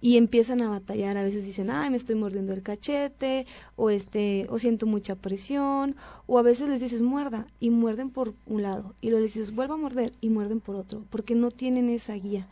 y 0.00 0.16
empiezan 0.16 0.62
a 0.62 0.70
batallar, 0.70 1.16
a 1.16 1.24
veces 1.24 1.44
dicen, 1.44 1.70
ay, 1.70 1.90
me 1.90 1.96
estoy 1.96 2.14
mordiendo 2.14 2.52
el 2.52 2.62
cachete, 2.62 3.46
o 3.76 3.90
este, 3.90 4.46
o 4.48 4.58
siento 4.58 4.86
mucha 4.86 5.16
presión, 5.16 5.96
o 6.26 6.38
a 6.38 6.42
veces 6.42 6.68
les 6.68 6.80
dices, 6.80 7.02
muerda, 7.02 7.46
y 7.58 7.70
muerden 7.70 8.10
por 8.10 8.34
un 8.46 8.62
lado, 8.62 8.94
y 9.00 9.10
luego 9.10 9.24
les 9.24 9.34
dices, 9.34 9.54
vuelva 9.54 9.74
a 9.74 9.78
morder, 9.78 10.12
y 10.20 10.28
muerden 10.30 10.60
por 10.60 10.76
otro, 10.76 11.04
porque 11.10 11.34
no 11.34 11.50
tienen 11.50 11.88
esa 11.88 12.14
guía. 12.14 12.46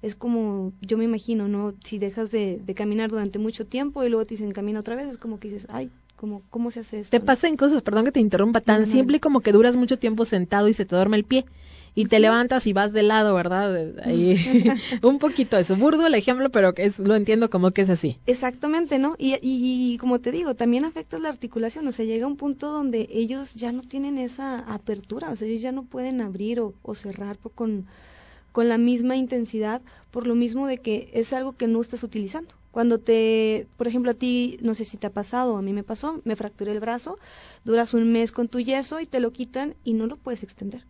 Es 0.00 0.14
como, 0.14 0.72
yo 0.80 0.96
me 0.96 1.04
imagino, 1.04 1.48
¿no? 1.48 1.74
Si 1.84 1.98
dejas 1.98 2.30
de, 2.30 2.60
de 2.64 2.74
caminar 2.74 3.10
durante 3.10 3.38
mucho 3.38 3.66
tiempo 3.66 4.04
y 4.04 4.08
luego 4.08 4.26
te 4.26 4.34
dicen 4.34 4.52
camina 4.52 4.80
otra 4.80 4.94
vez, 4.94 5.08
es 5.08 5.18
como 5.18 5.40
que 5.40 5.48
dices, 5.48 5.66
ay, 5.70 5.90
como, 6.16 6.42
¿cómo 6.50 6.70
se 6.70 6.80
hace 6.80 7.00
esto? 7.00 7.16
Te 7.16 7.24
pasan 7.24 7.56
cosas, 7.56 7.82
perdón 7.82 8.04
que 8.04 8.12
te 8.12 8.20
interrumpa, 8.20 8.60
tan 8.60 8.86
simple 8.86 9.20
como 9.20 9.40
que 9.40 9.52
duras 9.52 9.76
mucho 9.76 9.98
tiempo 9.98 10.24
sentado 10.24 10.68
y 10.68 10.74
se 10.74 10.84
te 10.84 10.94
duerme 10.94 11.16
el 11.16 11.24
pie 11.24 11.46
y 11.94 12.06
te 12.06 12.20
levantas 12.20 12.66
y 12.66 12.72
vas 12.72 12.92
de 12.92 13.02
lado, 13.02 13.34
¿verdad? 13.34 13.94
Ahí, 14.04 14.36
un 15.02 15.18
poquito 15.18 15.56
eso, 15.56 15.74
burdo 15.76 16.06
el 16.06 16.14
ejemplo, 16.14 16.50
pero 16.50 16.74
que 16.74 16.84
es, 16.84 16.98
lo 16.98 17.16
entiendo 17.16 17.50
como 17.50 17.72
que 17.72 17.82
es 17.82 17.90
así. 17.90 18.18
Exactamente, 18.26 18.98
¿no? 18.98 19.16
Y, 19.18 19.36
y, 19.42 19.96
como 19.98 20.20
te 20.20 20.30
digo, 20.30 20.54
también 20.54 20.84
afecta 20.84 21.18
la 21.18 21.28
articulación, 21.28 21.88
o 21.88 21.92
sea, 21.92 22.04
llega 22.04 22.26
un 22.26 22.36
punto 22.36 22.70
donde 22.70 23.08
ellos 23.10 23.54
ya 23.54 23.72
no 23.72 23.82
tienen 23.82 24.18
esa 24.18 24.60
apertura, 24.60 25.30
o 25.30 25.36
sea, 25.36 25.48
ellos 25.48 25.62
ya 25.62 25.72
no 25.72 25.84
pueden 25.84 26.20
abrir 26.20 26.60
o, 26.60 26.74
o 26.82 26.94
cerrar 26.94 27.38
con, 27.54 27.86
con 28.52 28.68
la 28.68 28.78
misma 28.78 29.16
intensidad, 29.16 29.82
por 30.10 30.26
lo 30.26 30.34
mismo 30.34 30.66
de 30.66 30.78
que 30.78 31.10
es 31.14 31.32
algo 31.32 31.52
que 31.52 31.66
no 31.66 31.80
estás 31.80 32.02
utilizando. 32.02 32.54
Cuando 32.70 32.98
te, 32.98 33.66
por 33.76 33.88
ejemplo, 33.88 34.10
a 34.12 34.14
ti, 34.14 34.58
no 34.62 34.74
sé 34.74 34.84
si 34.84 34.96
te 34.96 35.06
ha 35.06 35.12
pasado, 35.12 35.56
a 35.56 35.62
mí 35.62 35.72
me 35.72 35.82
pasó, 35.82 36.20
me 36.24 36.36
fracturé 36.36 36.72
el 36.72 36.80
brazo, 36.80 37.18
duras 37.64 37.94
un 37.94 38.12
mes 38.12 38.32
con 38.32 38.48
tu 38.48 38.60
yeso 38.60 39.00
y 39.00 39.06
te 39.06 39.20
lo 39.20 39.32
quitan 39.32 39.74
y 39.84 39.94
no 39.94 40.06
lo 40.06 40.16
puedes 40.16 40.42
extender. 40.42 40.84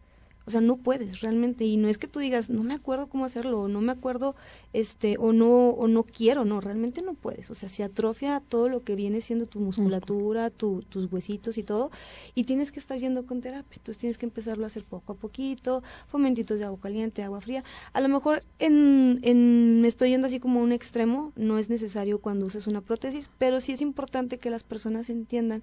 O 0.49 0.51
sea, 0.51 0.63
no 0.63 0.79
puedes 0.79 1.21
realmente 1.21 1.67
y 1.67 1.77
no 1.77 1.89
es 1.89 1.99
que 1.99 2.09
tú 2.09 2.21
digas, 2.21 2.49
no 2.49 2.63
me 2.63 2.73
acuerdo 2.73 3.09
cómo 3.09 3.27
hacerlo, 3.27 3.61
o 3.61 3.69
no 3.69 3.83
me 3.83 3.93
acuerdo 3.93 4.35
este 4.73 5.19
o 5.19 5.35
no 5.35 5.69
o 5.69 5.89
no 5.89 6.05
quiero, 6.05 6.47
no, 6.47 6.63
realmente 6.63 7.03
no 7.03 7.13
puedes. 7.13 7.51
O 7.51 7.55
sea, 7.55 7.69
se 7.69 7.83
atrofia 7.85 8.41
todo 8.49 8.71
lo 8.71 8.83
que 8.83 8.95
viene 8.95 9.21
siendo 9.21 9.45
tu 9.45 9.61
musculatura, 9.61 10.49
tus 10.49 11.13
huesitos 11.13 11.59
y 11.59 11.65
todo 11.65 11.91
y 12.35 12.45
tienes 12.45 12.73
que 12.73 12.81
estar 12.81 12.99
yendo 12.99 13.27
con 13.27 13.43
terapia. 13.43 13.77
Entonces 13.77 13.99
tienes 13.99 14.17
que 14.17 14.25
empezarlo 14.25 14.65
a 14.65 14.69
hacer 14.69 14.85
poco 14.85 15.13
a 15.13 15.17
poquito, 15.17 15.83
momentitos 16.11 16.59
de 16.59 16.65
agua 16.65 16.81
caliente, 16.81 17.23
agua 17.23 17.43
fría. 17.43 17.63
A 17.93 18.01
lo 18.01 18.09
mejor 18.09 18.43
en 18.59 19.21
en 19.23 19.83
me 19.83 19.89
estoy 19.89 20.09
yendo 20.09 20.29
así 20.29 20.41
como 20.41 20.61
a 20.61 20.63
un 20.63 20.73
extremo, 20.73 21.35
no 21.37 21.59
es 21.59 21.69
necesario 21.69 22.21
cuando 22.21 22.47
uses 22.47 22.67
una 22.67 22.81
prótesis, 22.81 23.29
pero 23.37 23.61
sí 23.61 23.73
es 23.73 23.83
importante 23.83 24.39
que 24.39 24.49
las 24.49 24.65
personas 24.65 25.11
entiendan 25.11 25.63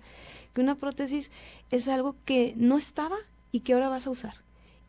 que 0.53 0.61
una 0.61 0.75
prótesis 0.75 1.31
es 1.71 1.87
algo 1.87 2.15
que 2.23 2.53
no 2.55 2.77
estaba 2.77 3.17
y 3.51 3.61
que 3.61 3.73
ahora 3.73 3.89
vas 3.89 4.05
a 4.05 4.11
usar 4.11 4.44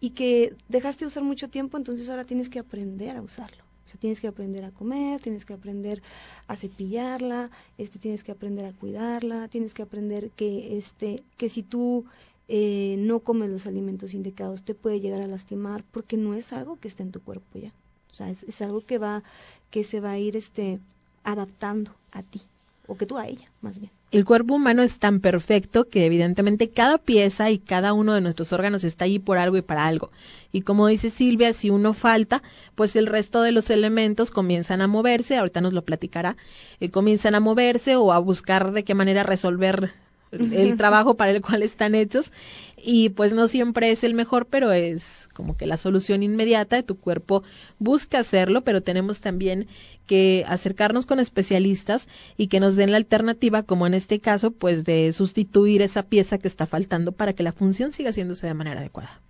y 0.07 0.11
que 0.11 0.55
dejaste 0.69 1.05
de 1.05 1.09
usar 1.09 1.25
mucho 1.25 1.49
tiempo, 1.49 1.77
entonces 1.77 2.09
ahora 2.09 2.25
tienes 2.25 2.49
que 2.49 2.61
aprender 2.61 3.17
a 3.17 3.23
usarlo. 3.23 3.65
O 3.85 3.89
sea, 3.89 3.99
tienes 3.99 4.21
que 4.21 4.29
aprender 4.29 4.65
a 4.65 4.71
comer, 4.71 5.21
tienes 5.21 5.45
que 5.45 5.53
aprender 5.53 6.01
a 6.47 6.55
cepillarla, 6.55 7.51
este, 7.77 7.99
tienes 7.99 8.23
que 8.23 8.31
aprender 8.31 8.67
a 8.67 8.73
cuidarla, 8.73 9.49
tienes 9.49 9.75
que 9.75 9.83
aprender 9.83 10.31
que, 10.31 10.79
este, 10.79 11.25
que 11.37 11.49
si 11.49 11.65
tú 11.65 12.05
eh, 12.47 12.95
no 13.01 13.19
comes 13.19 13.51
los 13.51 13.67
alimentos 13.67 14.15
indicados 14.15 14.63
te 14.63 14.77
puede 14.77 15.01
llegar 15.01 15.23
a 15.23 15.27
lastimar 15.27 15.83
porque 15.91 16.17
no 16.17 16.35
es 16.35 16.53
algo 16.53 16.79
que 16.79 16.87
está 16.87 17.03
en 17.03 17.11
tu 17.11 17.21
cuerpo 17.21 17.59
ya. 17.59 17.73
O 18.09 18.13
sea, 18.13 18.31
es, 18.31 18.45
es 18.45 18.63
algo 18.63 18.87
que 18.87 18.99
va, 18.99 19.25
que 19.73 19.83
se 19.83 19.99
va 19.99 20.13
a 20.13 20.19
ir, 20.21 20.37
este, 20.37 20.79
adaptando 21.25 21.91
a 22.13 22.23
ti 22.23 22.43
o 22.87 22.97
que 22.97 23.07
tú 23.07 23.19
a 23.19 23.27
ella, 23.27 23.51
más 23.61 23.81
bien. 23.81 23.91
El 24.13 24.25
cuerpo 24.25 24.55
humano 24.55 24.83
es 24.83 25.01
tan 25.01 25.21
perfecto 25.21 25.89
que 25.89 26.07
evidentemente 26.07 26.71
cada 26.71 26.97
pieza 26.97 27.51
y 27.51 27.59
cada 27.59 27.93
uno 27.93 28.15
de 28.15 28.21
nuestros 28.21 28.53
órganos 28.53 28.85
está 28.85 29.05
allí 29.05 29.19
por 29.19 29.37
algo 29.37 29.57
y 29.57 29.63
para 29.63 29.85
algo. 29.85 30.13
Y 30.53 30.63
como 30.63 30.87
dice 30.87 31.11
Silvia, 31.11 31.53
si 31.53 31.71
uno 31.71 31.93
falta, 31.93 32.43
pues 32.77 32.95
el 32.95 33.09
resto 33.09 33.43
de 33.43 33.51
los 33.51 33.69
elementos 33.69 34.31
comienzan 34.31 34.81
a 34.81 34.87
moverse, 34.87 35.37
ahorita 35.37 35.61
nos 35.61 35.73
lo 35.73 35.83
platicará, 35.83 36.37
eh, 36.79 36.91
comienzan 36.91 37.35
a 37.35 37.41
moverse 37.41 37.97
o 37.97 38.13
a 38.13 38.19
buscar 38.21 38.73
de 38.73 38.85
qué 38.85 38.95
manera 38.95 39.25
resolver 39.25 39.93
el 40.33 40.77
trabajo 40.77 41.15
para 41.15 41.33
el 41.33 41.43
cual 41.43 41.63
están 41.63 41.95
hechos 41.95 42.33
y 42.77 43.09
pues 43.09 43.33
no 43.33 43.49
siempre 43.49 43.91
es 43.91 44.05
el 44.05 44.15
mejor, 44.15 44.47
pero 44.47 44.71
es 44.71 45.29
como 45.33 45.57
que 45.57 45.67
la 45.67 45.77
solución 45.77 46.23
inmediata, 46.23 46.77
de 46.77 46.83
tu 46.83 46.97
cuerpo 46.97 47.43
busca 47.79 48.21
hacerlo, 48.21 48.63
pero 48.63 48.81
tenemos 48.81 49.21
también 49.21 49.67
que 50.07 50.45
acercarnos 50.47 51.05
con 51.05 51.19
especialistas 51.19 52.09
y 52.37 52.47
que 52.47 52.61
nos 52.61 52.77
den 52.77 52.93
la 52.93 52.97
alternativa, 52.99 53.65
como 53.65 53.87
en 53.87 53.95
este 53.95 54.21
caso, 54.21 54.53
pues 54.53 54.85
de 54.85 55.13
sustituir 55.13 55.83
esa 55.83 56.05
pieza 56.05 56.39
que 56.39 56.49
está 56.49 56.67
faltando 56.67 57.13
para 57.13 57.33
que 57.33 57.43
la 57.43 57.53
función 57.53 57.93
siga 57.93 58.11
haciéndose 58.11 58.47
de 58.47 58.55
manera 58.55 58.81
adecuada. 58.81 59.21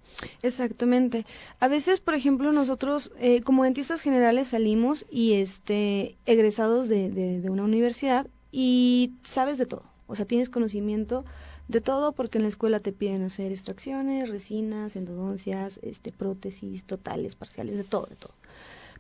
Exactamente. 0.43 1.25
A 1.59 1.69
veces, 1.69 2.01
por 2.01 2.15
ejemplo, 2.15 2.53
nosotros 2.53 3.11
eh, 3.19 3.43
como 3.43 3.65
dentistas 3.65 4.01
generales 4.01 4.49
salimos 4.49 5.07
y 5.11 5.35
este 5.35 6.17
egresados 6.27 6.89
de, 6.89 7.11
de 7.11 7.51
una 7.51 7.65
universidad 7.65 8.27
y 8.53 9.13
sabes 9.23 9.59
de 9.59 9.67
todo 9.67 9.96
o 10.07 10.17
sea, 10.17 10.25
tienes 10.27 10.49
conocimiento 10.49 11.25
de 11.69 11.81
todo 11.81 12.13
porque 12.13 12.39
en 12.39 12.43
la 12.43 12.49
escuela 12.49 12.81
te 12.81 12.93
piden 12.93 13.23
hacer 13.25 13.53
extracciones, 13.53 14.29
resinas, 14.29 14.97
endodoncias, 14.97 15.81
este, 15.83 16.13
prótesis, 16.13 16.85
totales, 16.85 17.35
parciales, 17.35 17.77
de 17.77 17.85
todo, 17.85 18.07
de 18.07 18.17
todo. 18.17 18.33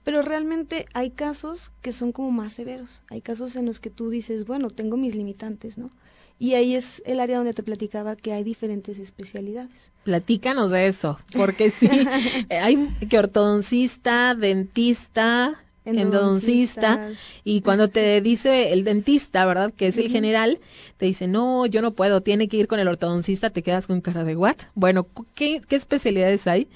Pero 0.04 0.22
realmente 0.22 0.86
hay 0.94 1.10
casos 1.10 1.72
que 1.82 1.92
son 1.92 2.12
como 2.12 2.30
más 2.30 2.54
severos. 2.54 3.02
Hay 3.08 3.22
casos 3.22 3.56
en 3.56 3.66
los 3.66 3.80
que 3.80 3.90
tú 3.90 4.08
dices, 4.08 4.46
bueno, 4.46 4.70
tengo 4.70 4.96
mis 4.96 5.16
limitantes, 5.16 5.78
¿no? 5.78 5.90
Y 6.38 6.54
ahí 6.54 6.74
es 6.74 7.02
el 7.06 7.18
área 7.18 7.38
donde 7.38 7.54
te 7.54 7.62
platicaba 7.62 8.14
que 8.14 8.32
hay 8.32 8.44
diferentes 8.44 8.98
especialidades. 8.98 9.90
Platícanos 10.04 10.70
de 10.70 10.86
eso, 10.86 11.18
porque 11.32 11.70
sí, 11.70 11.88
hay 12.50 12.88
que 13.08 13.18
ortodoncista, 13.18 14.34
dentista, 14.34 15.64
endodoncista 15.86 17.10
y 17.44 17.62
cuando 17.62 17.88
te 17.88 18.20
dice 18.22 18.72
el 18.72 18.84
dentista, 18.84 19.46
¿verdad? 19.46 19.72
Que 19.72 19.88
es 19.88 19.98
el 19.98 20.10
general, 20.10 20.58
te 20.98 21.06
dice, 21.06 21.26
no, 21.28 21.66
yo 21.66 21.80
no 21.82 21.92
puedo, 21.92 22.20
tiene 22.20 22.48
que 22.48 22.56
ir 22.56 22.66
con 22.66 22.80
el 22.80 22.88
ortodoncista, 22.88 23.50
te 23.50 23.62
quedas 23.62 23.86
con 23.86 24.00
cara 24.00 24.24
de 24.24 24.36
what? 24.36 24.56
Bueno, 24.74 25.06
¿qué, 25.34 25.62
qué 25.66 25.76
especialidades 25.76 26.46
hay 26.46 26.68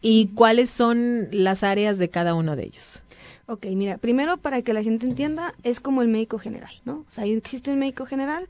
y 0.00 0.28
cuáles 0.28 0.70
son 0.70 1.28
las 1.32 1.62
áreas 1.62 1.98
de 1.98 2.08
cada 2.08 2.34
uno 2.34 2.56
de 2.56 2.64
ellos? 2.64 3.02
Ok, 3.46 3.66
mira, 3.66 3.98
primero 3.98 4.36
para 4.36 4.62
que 4.62 4.72
la 4.72 4.82
gente 4.82 5.06
entienda, 5.06 5.54
es 5.64 5.80
como 5.80 6.02
el 6.02 6.08
médico 6.08 6.38
general, 6.38 6.72
¿no? 6.84 7.04
O 7.08 7.10
sea, 7.10 7.24
existe 7.24 7.72
un 7.72 7.80
médico 7.80 8.06
general 8.06 8.46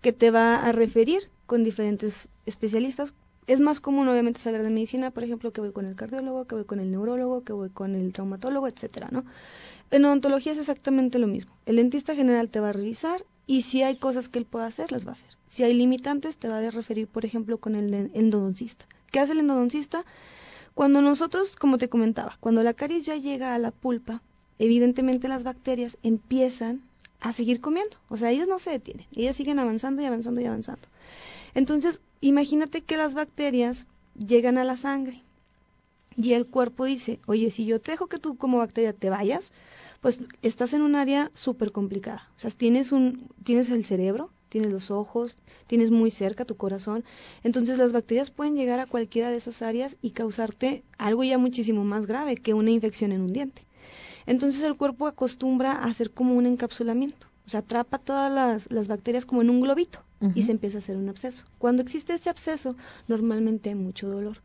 que 0.00 0.12
te 0.12 0.30
va 0.30 0.64
a 0.64 0.70
referir 0.70 1.28
con 1.46 1.64
diferentes 1.64 2.28
especialistas 2.46 3.14
es 3.46 3.60
más 3.60 3.80
común 3.80 4.08
obviamente 4.08 4.40
saber 4.40 4.62
de 4.62 4.70
medicina, 4.70 5.10
por 5.10 5.24
ejemplo, 5.24 5.52
que 5.52 5.60
voy 5.60 5.72
con 5.72 5.86
el 5.86 5.96
cardiólogo, 5.96 6.46
que 6.46 6.54
voy 6.54 6.64
con 6.64 6.80
el 6.80 6.90
neurólogo, 6.90 7.44
que 7.44 7.52
voy 7.52 7.70
con 7.70 7.94
el 7.94 8.12
traumatólogo, 8.12 8.68
etcétera, 8.68 9.08
¿no? 9.10 9.24
En 9.90 10.04
odontología 10.04 10.52
es 10.52 10.58
exactamente 10.58 11.18
lo 11.18 11.26
mismo. 11.26 11.52
El 11.66 11.76
dentista 11.76 12.14
general 12.14 12.48
te 12.48 12.60
va 12.60 12.70
a 12.70 12.72
revisar 12.72 13.24
y 13.46 13.62
si 13.62 13.82
hay 13.82 13.96
cosas 13.96 14.28
que 14.28 14.38
él 14.38 14.46
pueda 14.46 14.66
hacer, 14.66 14.90
las 14.90 15.06
va 15.06 15.10
a 15.10 15.12
hacer. 15.12 15.30
Si 15.48 15.62
hay 15.62 15.74
limitantes, 15.74 16.36
te 16.38 16.48
va 16.48 16.58
a 16.58 16.70
referir, 16.70 17.06
por 17.06 17.24
ejemplo, 17.24 17.58
con 17.58 17.74
el 17.74 18.10
endodoncista. 18.14 18.86
¿Qué 19.12 19.20
hace 19.20 19.32
el 19.32 19.40
endodoncista? 19.40 20.04
Cuando 20.74 21.02
nosotros, 21.02 21.54
como 21.54 21.78
te 21.78 21.88
comentaba, 21.88 22.36
cuando 22.40 22.62
la 22.62 22.74
caries 22.74 23.06
ya 23.06 23.16
llega 23.16 23.54
a 23.54 23.58
la 23.58 23.70
pulpa, 23.70 24.22
evidentemente 24.58 25.28
las 25.28 25.44
bacterias 25.44 25.98
empiezan 26.02 26.82
a 27.20 27.32
seguir 27.32 27.60
comiendo. 27.60 27.96
O 28.08 28.16
sea, 28.16 28.30
ellas 28.30 28.48
no 28.48 28.58
se 28.58 28.70
detienen, 28.70 29.06
ellas 29.14 29.36
siguen 29.36 29.58
avanzando 29.58 30.02
y 30.02 30.06
avanzando 30.06 30.40
y 30.40 30.46
avanzando. 30.46 30.88
Entonces, 31.54 32.00
imagínate 32.20 32.82
que 32.82 32.96
las 32.96 33.14
bacterias 33.14 33.86
llegan 34.16 34.58
a 34.58 34.64
la 34.64 34.76
sangre 34.76 35.22
y 36.16 36.32
el 36.32 36.46
cuerpo 36.46 36.84
dice, 36.84 37.20
oye, 37.26 37.50
si 37.50 37.64
yo 37.64 37.80
te 37.80 37.92
dejo 37.92 38.06
que 38.06 38.18
tú 38.18 38.36
como 38.36 38.58
bacteria 38.58 38.92
te 38.92 39.10
vayas, 39.10 39.52
pues 40.00 40.20
estás 40.42 40.72
en 40.72 40.82
un 40.82 40.94
área 40.94 41.30
súper 41.34 41.72
complicada. 41.72 42.28
O 42.36 42.38
sea, 42.38 42.50
tienes, 42.50 42.92
un, 42.92 43.30
tienes 43.42 43.70
el 43.70 43.84
cerebro, 43.84 44.30
tienes 44.48 44.70
los 44.70 44.90
ojos, 44.90 45.40
tienes 45.66 45.90
muy 45.90 46.10
cerca 46.10 46.44
tu 46.44 46.56
corazón. 46.56 47.04
Entonces 47.42 47.78
las 47.78 47.92
bacterias 47.92 48.30
pueden 48.30 48.54
llegar 48.54 48.80
a 48.80 48.86
cualquiera 48.86 49.30
de 49.30 49.36
esas 49.36 49.62
áreas 49.62 49.96
y 50.02 50.10
causarte 50.10 50.84
algo 50.98 51.24
ya 51.24 51.38
muchísimo 51.38 51.84
más 51.84 52.06
grave 52.06 52.36
que 52.36 52.54
una 52.54 52.70
infección 52.70 53.12
en 53.12 53.22
un 53.22 53.32
diente. 53.32 53.62
Entonces 54.26 54.62
el 54.62 54.76
cuerpo 54.76 55.06
acostumbra 55.06 55.72
a 55.72 55.86
hacer 55.86 56.10
como 56.10 56.34
un 56.34 56.46
encapsulamiento, 56.46 57.26
o 57.46 57.50
sea, 57.50 57.60
atrapa 57.60 57.98
todas 57.98 58.32
las, 58.32 58.70
las 58.70 58.88
bacterias 58.88 59.26
como 59.26 59.42
en 59.42 59.50
un 59.50 59.60
globito 59.60 60.00
y 60.34 60.44
se 60.44 60.52
empieza 60.52 60.78
a 60.78 60.80
hacer 60.80 60.96
un 60.96 61.10
absceso. 61.10 61.44
Cuando 61.58 61.82
existe 61.82 62.14
ese 62.14 62.30
absceso, 62.30 62.76
normalmente 63.08 63.68
hay 63.68 63.74
mucho 63.74 64.08
dolor. 64.08 64.38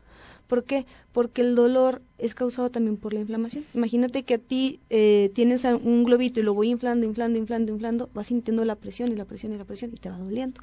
¿Por 0.46 0.64
qué? 0.64 0.84
Porque 1.12 1.40
el 1.40 1.54
dolor 1.54 2.02
es 2.18 2.34
causado 2.34 2.70
también 2.70 2.98
por 2.98 3.14
la 3.14 3.20
inflamación. 3.20 3.64
Imagínate 3.72 4.24
que 4.24 4.34
a 4.34 4.38
ti 4.38 4.80
eh, 4.90 5.30
tienes 5.32 5.64
un 5.64 6.04
globito 6.04 6.40
y 6.40 6.42
lo 6.42 6.52
voy 6.52 6.68
inflando, 6.68 7.06
inflando, 7.06 7.38
inflando, 7.38 7.72
inflando, 7.72 8.10
vas 8.12 8.26
sintiendo 8.26 8.64
la 8.66 8.74
presión 8.74 9.10
y 9.10 9.16
la 9.16 9.24
presión 9.24 9.54
y 9.54 9.56
la 9.56 9.64
presión 9.64 9.92
y 9.94 9.96
te 9.96 10.10
va 10.10 10.18
doliendo. 10.18 10.60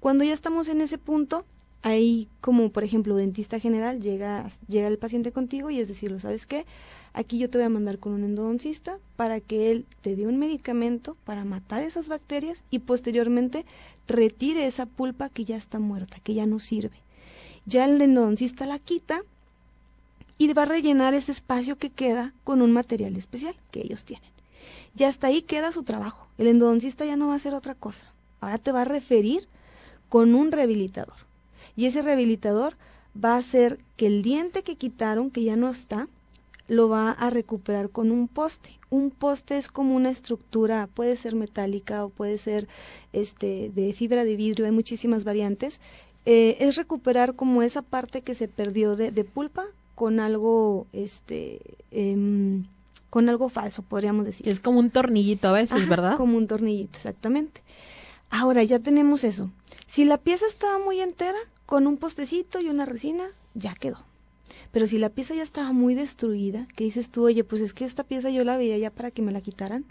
Cuando 0.00 0.24
ya 0.24 0.34
estamos 0.34 0.68
en 0.68 0.82
ese 0.82 0.98
punto, 0.98 1.46
ahí 1.82 2.28
como 2.40 2.70
por 2.70 2.84
ejemplo 2.84 3.16
dentista 3.16 3.58
general, 3.58 4.00
llega, 4.00 4.48
llega 4.68 4.88
el 4.88 4.98
paciente 4.98 5.32
contigo 5.32 5.70
y 5.70 5.80
es 5.80 5.88
decirlo, 5.88 6.20
¿sabes 6.20 6.46
qué? 6.46 6.66
Aquí 7.12 7.38
yo 7.38 7.50
te 7.50 7.58
voy 7.58 7.66
a 7.66 7.70
mandar 7.70 7.98
con 7.98 8.12
un 8.12 8.24
endodoncista 8.24 8.98
para 9.16 9.40
que 9.40 9.70
él 9.70 9.86
te 10.02 10.16
dé 10.16 10.26
un 10.26 10.38
medicamento 10.38 11.16
para 11.24 11.44
matar 11.44 11.82
esas 11.82 12.08
bacterias 12.08 12.62
y 12.70 12.80
posteriormente 12.80 13.64
retire 14.06 14.66
esa 14.66 14.86
pulpa 14.86 15.28
que 15.28 15.44
ya 15.44 15.56
está 15.56 15.78
muerta, 15.78 16.18
que 16.22 16.34
ya 16.34 16.46
no 16.46 16.58
sirve 16.58 17.00
ya 17.66 17.84
el 17.84 18.00
endodoncista 18.00 18.66
la 18.66 18.78
quita 18.78 19.22
y 20.38 20.52
va 20.52 20.62
a 20.62 20.66
rellenar 20.66 21.14
ese 21.14 21.32
espacio 21.32 21.76
que 21.76 21.90
queda 21.90 22.32
con 22.44 22.62
un 22.62 22.72
material 22.72 23.16
especial 23.16 23.54
que 23.70 23.80
ellos 23.80 24.04
tienen. 24.04 24.30
Y 24.96 25.04
hasta 25.04 25.28
ahí 25.28 25.42
queda 25.42 25.72
su 25.72 25.82
trabajo. 25.82 26.26
El 26.38 26.48
endodoncista 26.48 27.04
ya 27.04 27.16
no 27.16 27.28
va 27.28 27.34
a 27.34 27.36
hacer 27.36 27.54
otra 27.54 27.74
cosa. 27.74 28.06
Ahora 28.40 28.58
te 28.58 28.72
va 28.72 28.82
a 28.82 28.86
referir 28.86 29.46
con 30.08 30.34
un 30.34 30.50
rehabilitador. 30.50 31.14
Y 31.76 31.86
ese 31.86 32.02
rehabilitador 32.02 32.76
va 33.12 33.34
a 33.34 33.38
hacer 33.38 33.78
que 33.96 34.06
el 34.06 34.22
diente 34.22 34.62
que 34.62 34.76
quitaron, 34.76 35.30
que 35.30 35.42
ya 35.42 35.56
no 35.56 35.68
está, 35.70 36.08
lo 36.68 36.88
va 36.88 37.10
a 37.10 37.30
recuperar 37.30 37.90
con 37.90 38.12
un 38.12 38.28
poste. 38.28 38.78
Un 38.90 39.10
poste 39.10 39.58
es 39.58 39.68
como 39.68 39.96
una 39.96 40.10
estructura, 40.10 40.88
puede 40.92 41.16
ser 41.16 41.34
metálica 41.34 42.04
o 42.04 42.10
puede 42.10 42.38
ser 42.38 42.68
este 43.12 43.70
de 43.74 43.92
fibra 43.92 44.24
de 44.24 44.36
vidrio, 44.36 44.66
hay 44.66 44.72
muchísimas 44.72 45.24
variantes 45.24 45.80
eh, 46.26 46.58
es 46.60 46.76
recuperar 46.76 47.34
como 47.34 47.62
esa 47.62 47.82
parte 47.82 48.20
que 48.20 48.34
se 48.34 48.46
perdió 48.46 48.94
de, 48.94 49.24
pulpa 49.24 49.64
con 49.94 50.20
algo, 50.20 50.86
este, 50.92 51.60
em, 51.90 52.64
con 53.08 53.28
algo 53.28 53.48
falso, 53.48 53.82
podríamos 53.82 54.26
decir. 54.26 54.46
Es 54.46 54.60
como 54.60 54.80
un 54.80 54.90
tornillito 54.90 55.48
a 55.48 55.52
veces, 55.52 55.88
¿verdad? 55.88 56.16
Como 56.18 56.36
un 56.36 56.46
tornillito, 56.46 56.96
exactamente. 56.96 57.62
Ahora 58.28 58.62
ya 58.62 58.78
tenemos 58.78 59.24
eso. 59.24 59.50
Si 59.86 60.04
la 60.04 60.18
pieza 60.18 60.46
estaba 60.46 60.78
muy 60.78 61.00
entera, 61.00 61.38
con 61.70 61.86
un 61.86 61.98
postecito 61.98 62.60
y 62.60 62.68
una 62.68 62.84
resina, 62.84 63.28
ya 63.54 63.76
quedó. 63.76 63.98
Pero 64.72 64.88
si 64.88 64.98
la 64.98 65.08
pieza 65.08 65.36
ya 65.36 65.42
estaba 65.44 65.72
muy 65.72 65.94
destruida, 65.94 66.66
que 66.74 66.82
dices 66.82 67.10
tú, 67.10 67.22
oye, 67.24 67.44
pues 67.44 67.62
es 67.62 67.72
que 67.72 67.84
esta 67.84 68.02
pieza 68.02 68.28
yo 68.28 68.42
la 68.42 68.56
veía 68.56 68.76
ya 68.76 68.90
para 68.90 69.12
que 69.12 69.22
me 69.22 69.30
la 69.30 69.40
quitaran, 69.40 69.84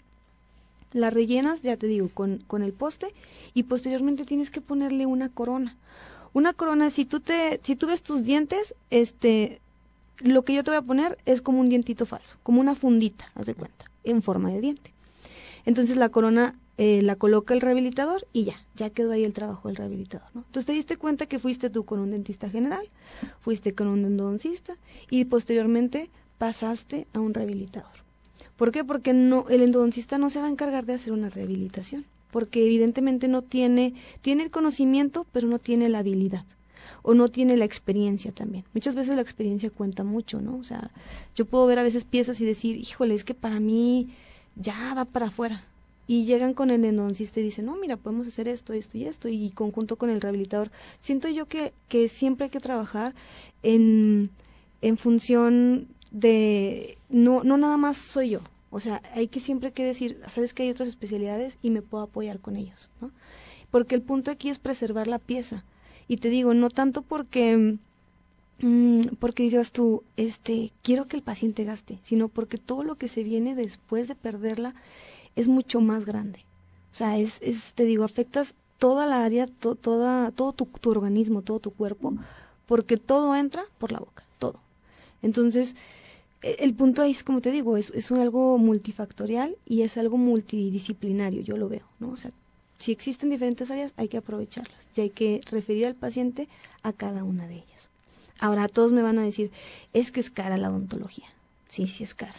la 0.92 1.08
rellenas, 1.08 1.62
ya 1.62 1.78
te 1.78 1.86
digo, 1.86 2.10
con, 2.12 2.44
con 2.46 2.62
el 2.62 2.74
poste 2.74 3.14
y 3.54 3.62
posteriormente 3.62 4.26
tienes 4.26 4.50
que 4.50 4.60
ponerle 4.60 5.06
una 5.06 5.30
corona 5.30 5.78
una 6.32 6.52
corona, 6.52 6.90
si 6.90 7.06
tú 7.06 7.20
te, 7.20 7.60
si 7.62 7.76
tú 7.76 7.86
ves 7.86 8.02
tus 8.02 8.24
dientes, 8.24 8.74
este, 8.90 9.60
lo 10.18 10.44
que 10.44 10.54
yo 10.54 10.62
te 10.62 10.70
voy 10.70 10.78
a 10.78 10.82
poner 10.82 11.18
es 11.24 11.42
como 11.42 11.60
un 11.60 11.68
dientito 11.68 12.06
falso, 12.06 12.36
como 12.42 12.60
una 12.60 12.74
fundita, 12.74 13.32
haz 13.34 13.46
de 13.46 13.54
cuenta, 13.54 13.86
en 14.04 14.22
forma 14.22 14.50
de 14.50 14.60
diente. 14.60 14.92
Entonces 15.64 15.96
la 15.96 16.10
corona 16.10 16.54
eh, 16.82 17.02
la 17.02 17.14
coloca 17.14 17.52
el 17.52 17.60
rehabilitador 17.60 18.26
y 18.32 18.44
ya, 18.44 18.54
ya 18.74 18.88
quedó 18.88 19.12
ahí 19.12 19.22
el 19.22 19.34
trabajo 19.34 19.68
del 19.68 19.76
rehabilitador, 19.76 20.26
¿no? 20.32 20.44
Entonces 20.46 20.64
te 20.64 20.72
diste 20.72 20.96
cuenta 20.96 21.26
que 21.26 21.38
fuiste 21.38 21.68
tú 21.68 21.84
con 21.84 21.98
un 21.98 22.10
dentista 22.10 22.48
general, 22.48 22.88
fuiste 23.40 23.74
con 23.74 23.86
un 23.86 24.02
endodoncista 24.06 24.78
y 25.10 25.26
posteriormente 25.26 26.08
pasaste 26.38 27.06
a 27.12 27.20
un 27.20 27.34
rehabilitador. 27.34 27.92
¿Por 28.56 28.72
qué? 28.72 28.82
Porque 28.82 29.12
no, 29.12 29.46
el 29.50 29.60
endodoncista 29.60 30.16
no 30.16 30.30
se 30.30 30.40
va 30.40 30.46
a 30.46 30.50
encargar 30.50 30.86
de 30.86 30.94
hacer 30.94 31.12
una 31.12 31.28
rehabilitación 31.28 32.06
porque 32.30 32.64
evidentemente 32.64 33.28
no 33.28 33.42
tiene, 33.42 33.92
tiene 34.22 34.44
el 34.44 34.50
conocimiento, 34.50 35.26
pero 35.32 35.48
no 35.48 35.58
tiene 35.58 35.90
la 35.90 35.98
habilidad 35.98 36.46
o 37.02 37.12
no 37.12 37.28
tiene 37.28 37.58
la 37.58 37.66
experiencia 37.66 38.32
también. 38.32 38.64
Muchas 38.72 38.94
veces 38.94 39.16
la 39.16 39.20
experiencia 39.20 39.68
cuenta 39.68 40.02
mucho, 40.02 40.40
¿no? 40.40 40.56
O 40.56 40.64
sea, 40.64 40.90
yo 41.34 41.44
puedo 41.44 41.66
ver 41.66 41.78
a 41.78 41.82
veces 41.82 42.04
piezas 42.04 42.40
y 42.40 42.46
decir, 42.46 42.76
híjole, 42.76 43.12
es 43.12 43.24
que 43.24 43.34
para 43.34 43.60
mí 43.60 44.14
ya 44.56 44.94
va 44.94 45.04
para 45.04 45.26
afuera. 45.26 45.66
Y 46.10 46.24
llegan 46.24 46.54
con 46.54 46.70
el 46.70 46.84
endoncista 46.84 47.38
y 47.38 47.44
dicen, 47.44 47.66
no, 47.66 47.76
mira, 47.76 47.96
podemos 47.96 48.26
hacer 48.26 48.48
esto, 48.48 48.72
esto 48.72 48.98
y 48.98 49.04
esto, 49.04 49.28
y 49.28 49.50
conjunto 49.50 49.94
con 49.94 50.10
el 50.10 50.20
rehabilitador. 50.20 50.72
Siento 50.98 51.28
yo 51.28 51.46
que, 51.46 51.72
que 51.88 52.08
siempre 52.08 52.46
hay 52.46 52.50
que 52.50 52.58
trabajar 52.58 53.14
en, 53.62 54.30
en 54.82 54.98
función 54.98 55.86
de, 56.10 56.98
no, 57.08 57.44
no 57.44 57.56
nada 57.58 57.76
más 57.76 57.96
soy 57.96 58.30
yo, 58.30 58.40
o 58.70 58.80
sea, 58.80 59.02
hay 59.14 59.28
que 59.28 59.38
siempre 59.38 59.72
que 59.72 59.84
decir, 59.84 60.20
sabes 60.28 60.54
que 60.54 60.62
hay 60.62 60.70
otras 60.70 60.88
especialidades 60.88 61.58
y 61.62 61.70
me 61.70 61.82
puedo 61.82 62.02
apoyar 62.04 62.40
con 62.40 62.56
ellos, 62.56 62.90
¿no? 63.00 63.12
Porque 63.70 63.94
el 63.94 64.02
punto 64.02 64.32
aquí 64.32 64.48
es 64.48 64.58
preservar 64.58 65.06
la 65.06 65.20
pieza. 65.20 65.64
Y 66.08 66.16
te 66.16 66.28
digo, 66.28 66.54
no 66.54 66.70
tanto 66.70 67.02
porque 67.02 67.78
mm, 68.60 69.00
porque 69.20 69.44
dices 69.44 69.72
tú, 69.72 70.02
este, 70.16 70.72
quiero 70.82 71.06
que 71.06 71.16
el 71.16 71.22
paciente 71.22 71.64
gaste, 71.64 71.98
sino 72.02 72.28
porque 72.28 72.58
todo 72.58 72.82
lo 72.82 72.96
que 72.96 73.08
se 73.08 73.22
viene 73.22 73.54
después 73.54 74.08
de 74.08 74.16
perderla 74.16 74.74
es 75.36 75.48
mucho 75.48 75.80
más 75.80 76.04
grande. 76.04 76.44
O 76.92 76.94
sea, 76.94 77.18
es, 77.18 77.40
es 77.42 77.74
te 77.74 77.84
digo, 77.84 78.04
afectas 78.04 78.54
toda 78.78 79.06
la 79.06 79.24
área, 79.24 79.46
toda, 79.46 80.30
todo 80.32 80.52
tu, 80.52 80.66
tu 80.66 80.90
organismo, 80.90 81.42
todo 81.42 81.60
tu 81.60 81.70
cuerpo, 81.70 82.14
porque 82.66 82.96
todo 82.96 83.36
entra 83.36 83.64
por 83.78 83.92
la 83.92 84.00
boca, 84.00 84.24
todo. 84.38 84.58
Entonces, 85.22 85.76
e, 86.42 86.56
el 86.60 86.74
punto 86.74 87.02
ahí 87.02 87.12
es, 87.12 87.22
como 87.22 87.40
te 87.40 87.50
digo, 87.50 87.76
es, 87.76 87.90
es 87.90 88.10
algo 88.10 88.58
multifactorial 88.58 89.56
y 89.66 89.82
es 89.82 89.96
algo 89.96 90.16
multidisciplinario, 90.16 91.42
yo 91.42 91.56
lo 91.56 91.68
veo, 91.68 91.86
¿no? 92.00 92.10
O 92.10 92.16
sea, 92.16 92.30
si 92.78 92.92
existen 92.92 93.28
diferentes 93.28 93.70
áreas, 93.70 93.92
hay 93.96 94.08
que 94.08 94.16
aprovecharlas 94.16 94.88
y 94.96 95.02
hay 95.02 95.10
que 95.10 95.42
referir 95.50 95.86
al 95.86 95.94
paciente 95.94 96.48
a 96.82 96.92
cada 96.92 97.24
una 97.24 97.46
de 97.46 97.56
ellas. 97.56 97.90
Ahora, 98.40 98.68
todos 98.68 98.92
me 98.92 99.02
van 99.02 99.18
a 99.18 99.22
decir, 99.22 99.50
es 99.92 100.10
que 100.10 100.20
es 100.20 100.30
cara 100.30 100.56
la 100.56 100.70
odontología. 100.70 101.26
Sí, 101.68 101.86
sí 101.86 102.04
es 102.04 102.14
cara. 102.14 102.38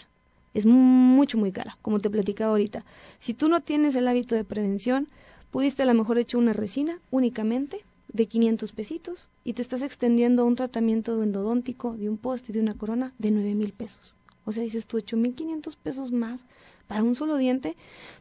Es 0.54 0.66
mucho, 0.66 1.38
muy 1.38 1.52
cara, 1.52 1.78
como 1.82 2.00
te 2.00 2.10
platicaba 2.10 2.52
ahorita. 2.52 2.84
Si 3.20 3.34
tú 3.34 3.48
no 3.48 3.62
tienes 3.62 3.96
el 3.96 4.08
hábito 4.08 4.36
de 4.36 4.44
prevención, 4.44 5.08
pudiste 5.52 5.84
a 5.84 5.86
lo 5.86 5.94
mejor 5.94 6.18
echar 6.18 6.40
una 6.40 6.54
resina 6.54 7.00
únicamente 7.10 7.84
de 8.14 8.26
500 8.26 8.72
pesitos 8.74 9.30
y 9.44 9.54
te 9.54 9.62
estás 9.62 9.82
extendiendo 9.82 10.42
a 10.42 10.46
un 10.46 10.56
tratamiento 10.56 11.22
endodóntico 11.24 11.94
de 11.94 12.10
un 12.10 12.18
poste, 12.18 12.52
de 12.52 12.60
una 12.60 12.74
corona, 12.74 13.12
de 13.18 13.32
9 13.32 13.56
mil 13.56 13.72
pesos. 13.72 14.16
O 14.46 14.52
sea, 14.52 14.64
dices 14.64 14.86
tú, 14.86 14.98
8.500 14.98 15.76
pesos 15.78 16.12
más 16.12 16.42
para 16.88 17.04
un 17.04 17.16
solo 17.16 17.38
diente, 17.38 17.76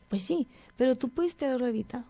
pues 0.09 0.23
sí, 0.23 0.47
pero 0.77 0.95
tú 0.95 1.09
pudiste 1.09 1.47
haberlo 1.47 1.67
evitado. 1.67 2.05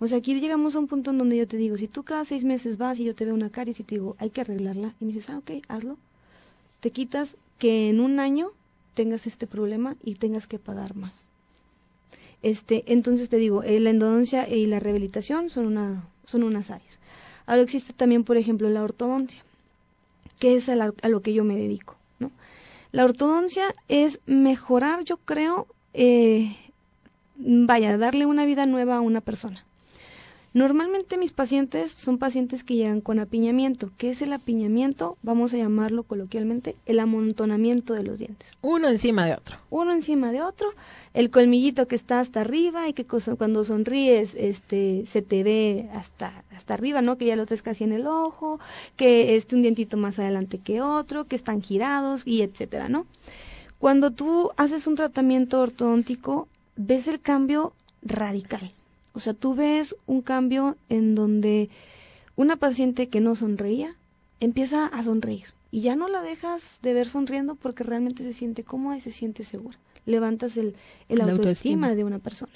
O 0.00 0.06
sea, 0.06 0.18
aquí 0.18 0.38
llegamos 0.38 0.76
a 0.76 0.78
un 0.78 0.86
punto 0.86 1.10
en 1.10 1.18
donde 1.18 1.36
yo 1.36 1.48
te 1.48 1.56
digo, 1.56 1.76
si 1.76 1.88
tú 1.88 2.04
cada 2.04 2.24
seis 2.24 2.44
meses 2.44 2.76
vas 2.76 3.00
y 3.00 3.04
yo 3.04 3.14
te 3.14 3.24
veo 3.24 3.34
una 3.34 3.50
caries 3.50 3.80
y 3.80 3.84
te 3.84 3.96
digo, 3.96 4.14
hay 4.18 4.30
que 4.30 4.42
arreglarla, 4.42 4.94
y 5.00 5.04
me 5.04 5.12
dices, 5.12 5.30
ah, 5.30 5.38
ok, 5.38 5.64
hazlo, 5.66 5.96
te 6.80 6.90
quitas 6.90 7.36
que 7.58 7.88
en 7.88 8.00
un 8.00 8.20
año 8.20 8.52
tengas 8.98 9.28
este 9.28 9.46
problema 9.46 9.94
y 10.02 10.16
tengas 10.16 10.48
que 10.48 10.58
pagar 10.58 10.96
más. 10.96 11.28
Este, 12.42 12.82
entonces 12.88 13.28
te 13.28 13.36
digo, 13.36 13.62
eh, 13.62 13.78
la 13.78 13.90
endodoncia 13.90 14.48
y 14.48 14.66
la 14.66 14.80
rehabilitación 14.80 15.50
son, 15.50 15.66
una, 15.66 16.04
son 16.24 16.42
unas 16.42 16.72
áreas. 16.72 16.98
Ahora 17.46 17.62
existe 17.62 17.92
también, 17.92 18.24
por 18.24 18.36
ejemplo, 18.36 18.68
la 18.70 18.82
ortodoncia, 18.82 19.44
que 20.40 20.56
es 20.56 20.68
a, 20.68 20.74
lo 20.74 21.22
que 21.22 21.32
yo 21.32 21.44
me 21.44 21.54
dedico. 21.54 21.96
¿no? 22.18 22.32
La 22.90 23.04
ortodoncia 23.04 23.72
es 23.86 24.18
mejorar, 24.26 25.04
yo 25.04 25.18
creo, 25.18 25.68
eh, 25.94 26.56
vaya, 27.36 27.96
darle 27.98 28.26
una 28.26 28.46
vida 28.46 28.66
nueva 28.66 28.96
a 28.96 29.00
una 29.00 29.20
persona. 29.20 29.64
Normalmente 30.54 31.18
mis 31.18 31.32
pacientes 31.32 31.92
son 31.92 32.16
pacientes 32.16 32.64
que 32.64 32.74
llegan 32.74 33.02
con 33.02 33.18
apiñamiento. 33.18 33.90
¿Qué 33.98 34.10
es 34.10 34.22
el 34.22 34.32
apiñamiento? 34.32 35.18
Vamos 35.22 35.52
a 35.52 35.58
llamarlo 35.58 36.04
coloquialmente 36.04 36.74
el 36.86 37.00
amontonamiento 37.00 37.92
de 37.92 38.02
los 38.02 38.18
dientes. 38.18 38.56
Uno 38.62 38.88
encima 38.88 39.26
de 39.26 39.34
otro. 39.34 39.58
Uno 39.68 39.92
encima 39.92 40.32
de 40.32 40.40
otro. 40.40 40.70
El 41.12 41.30
colmillito 41.30 41.86
que 41.86 41.96
está 41.96 42.20
hasta 42.20 42.40
arriba 42.40 42.88
y 42.88 42.94
que 42.94 43.04
cuando 43.04 43.62
sonríes 43.62 44.34
este, 44.36 45.04
se 45.06 45.20
te 45.20 45.42
ve 45.42 45.90
hasta, 45.92 46.44
hasta 46.50 46.74
arriba, 46.74 47.02
¿no? 47.02 47.18
Que 47.18 47.26
ya 47.26 47.36
lo 47.36 47.44
traes 47.44 47.62
casi 47.62 47.84
en 47.84 47.92
el 47.92 48.06
ojo, 48.06 48.58
que 48.96 49.36
este 49.36 49.54
un 49.54 49.62
dientito 49.62 49.98
más 49.98 50.18
adelante 50.18 50.58
que 50.58 50.80
otro, 50.80 51.26
que 51.26 51.36
están 51.36 51.60
girados 51.60 52.26
y 52.26 52.40
etcétera, 52.40 52.88
¿no? 52.88 53.06
Cuando 53.78 54.12
tú 54.12 54.50
haces 54.56 54.86
un 54.86 54.94
tratamiento 54.94 55.60
ortodóntico, 55.60 56.48
ves 56.76 57.06
el 57.06 57.20
cambio 57.20 57.74
radical 58.02 58.72
o 59.12 59.20
sea, 59.20 59.34
tú 59.34 59.54
ves 59.54 59.96
un 60.06 60.22
cambio 60.22 60.76
en 60.88 61.14
donde 61.14 61.70
una 62.36 62.56
paciente 62.56 63.08
que 63.08 63.20
no 63.20 63.34
sonreía 63.34 63.96
empieza 64.40 64.86
a 64.86 65.02
sonreír 65.02 65.46
y 65.70 65.80
ya 65.80 65.96
no 65.96 66.08
la 66.08 66.22
dejas 66.22 66.78
de 66.82 66.94
ver 66.94 67.08
sonriendo 67.08 67.54
porque 67.54 67.84
realmente 67.84 68.22
se 68.22 68.32
siente 68.32 68.64
cómoda 68.64 68.96
y 68.96 69.00
se 69.00 69.10
siente 69.10 69.44
segura. 69.44 69.78
Levantas 70.06 70.56
el, 70.56 70.74
el 71.08 71.20
autoestima, 71.20 71.94
de 71.94 72.04
una 72.04 72.18
persona. 72.18 72.52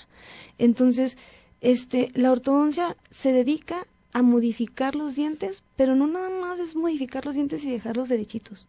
Entonces, 0.58 1.18
este, 1.60 2.10
la 2.14 2.32
ortodoncia 2.32 2.96
se 3.10 3.32
dedica 3.32 3.86
a 4.12 4.22
modificar 4.22 4.94
los 4.94 5.16
dientes, 5.16 5.62
pero 5.76 5.94
no 5.94 6.06
nada 6.06 6.30
más 6.30 6.60
es 6.60 6.76
modificar 6.76 7.26
los 7.26 7.34
dientes 7.34 7.64
y 7.64 7.70
dejarlos 7.70 8.08
derechitos. 8.08 8.68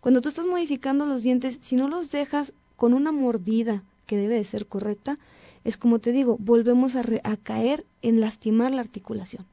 Cuando 0.00 0.20
tú 0.20 0.28
estás 0.28 0.46
modificando 0.46 1.06
los 1.06 1.22
dientes, 1.22 1.58
si 1.60 1.76
no 1.76 1.88
los 1.88 2.10
dejas 2.10 2.52
con 2.76 2.94
una 2.94 3.12
mordida 3.12 3.82
que 4.06 4.16
debe 4.16 4.36
de 4.36 4.44
ser 4.44 4.66
correcta, 4.66 5.18
es 5.64 5.76
como 5.76 5.98
te 5.98 6.12
digo, 6.12 6.36
volvemos 6.38 6.96
a, 6.96 7.02
a 7.22 7.36
caer 7.36 7.84
en 8.02 8.20
lastimar 8.20 8.72
la 8.72 8.80
articulación. 8.80 9.46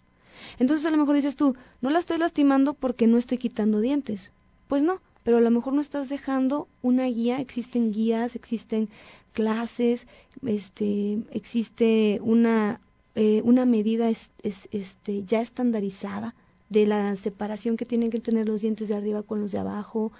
Entonces 0.59 0.85
a 0.85 0.91
lo 0.91 0.97
mejor 0.97 1.15
dices 1.15 1.35
tú, 1.35 1.55
no 1.81 1.89
la 1.89 1.99
estoy 1.99 2.17
lastimando 2.17 2.73
porque 2.73 3.07
no 3.07 3.17
estoy 3.17 3.37
quitando 3.37 3.79
dientes. 3.79 4.31
Pues 4.67 4.83
no, 4.83 5.01
pero 5.23 5.37
a 5.37 5.41
lo 5.41 5.51
mejor 5.51 5.73
no 5.73 5.81
estás 5.81 6.09
dejando 6.09 6.67
una 6.81 7.05
guía, 7.05 7.39
existen 7.39 7.91
guías, 7.91 8.35
existen 8.35 8.89
clases, 9.33 10.07
este, 10.45 11.19
existe 11.31 12.19
una, 12.21 12.81
eh, 13.15 13.41
una 13.43 13.65
medida 13.65 14.09
este, 14.09 15.23
ya 15.25 15.41
estandarizada 15.41 16.35
de 16.69 16.87
la 16.87 17.15
separación 17.17 17.77
que 17.77 17.85
tienen 17.85 18.09
que 18.09 18.19
tener 18.19 18.47
los 18.47 18.61
dientes 18.61 18.87
de 18.87 18.95
arriba 18.95 19.23
con 19.23 19.41
los 19.41 19.51
de 19.51 19.59
abajo. 19.59 20.11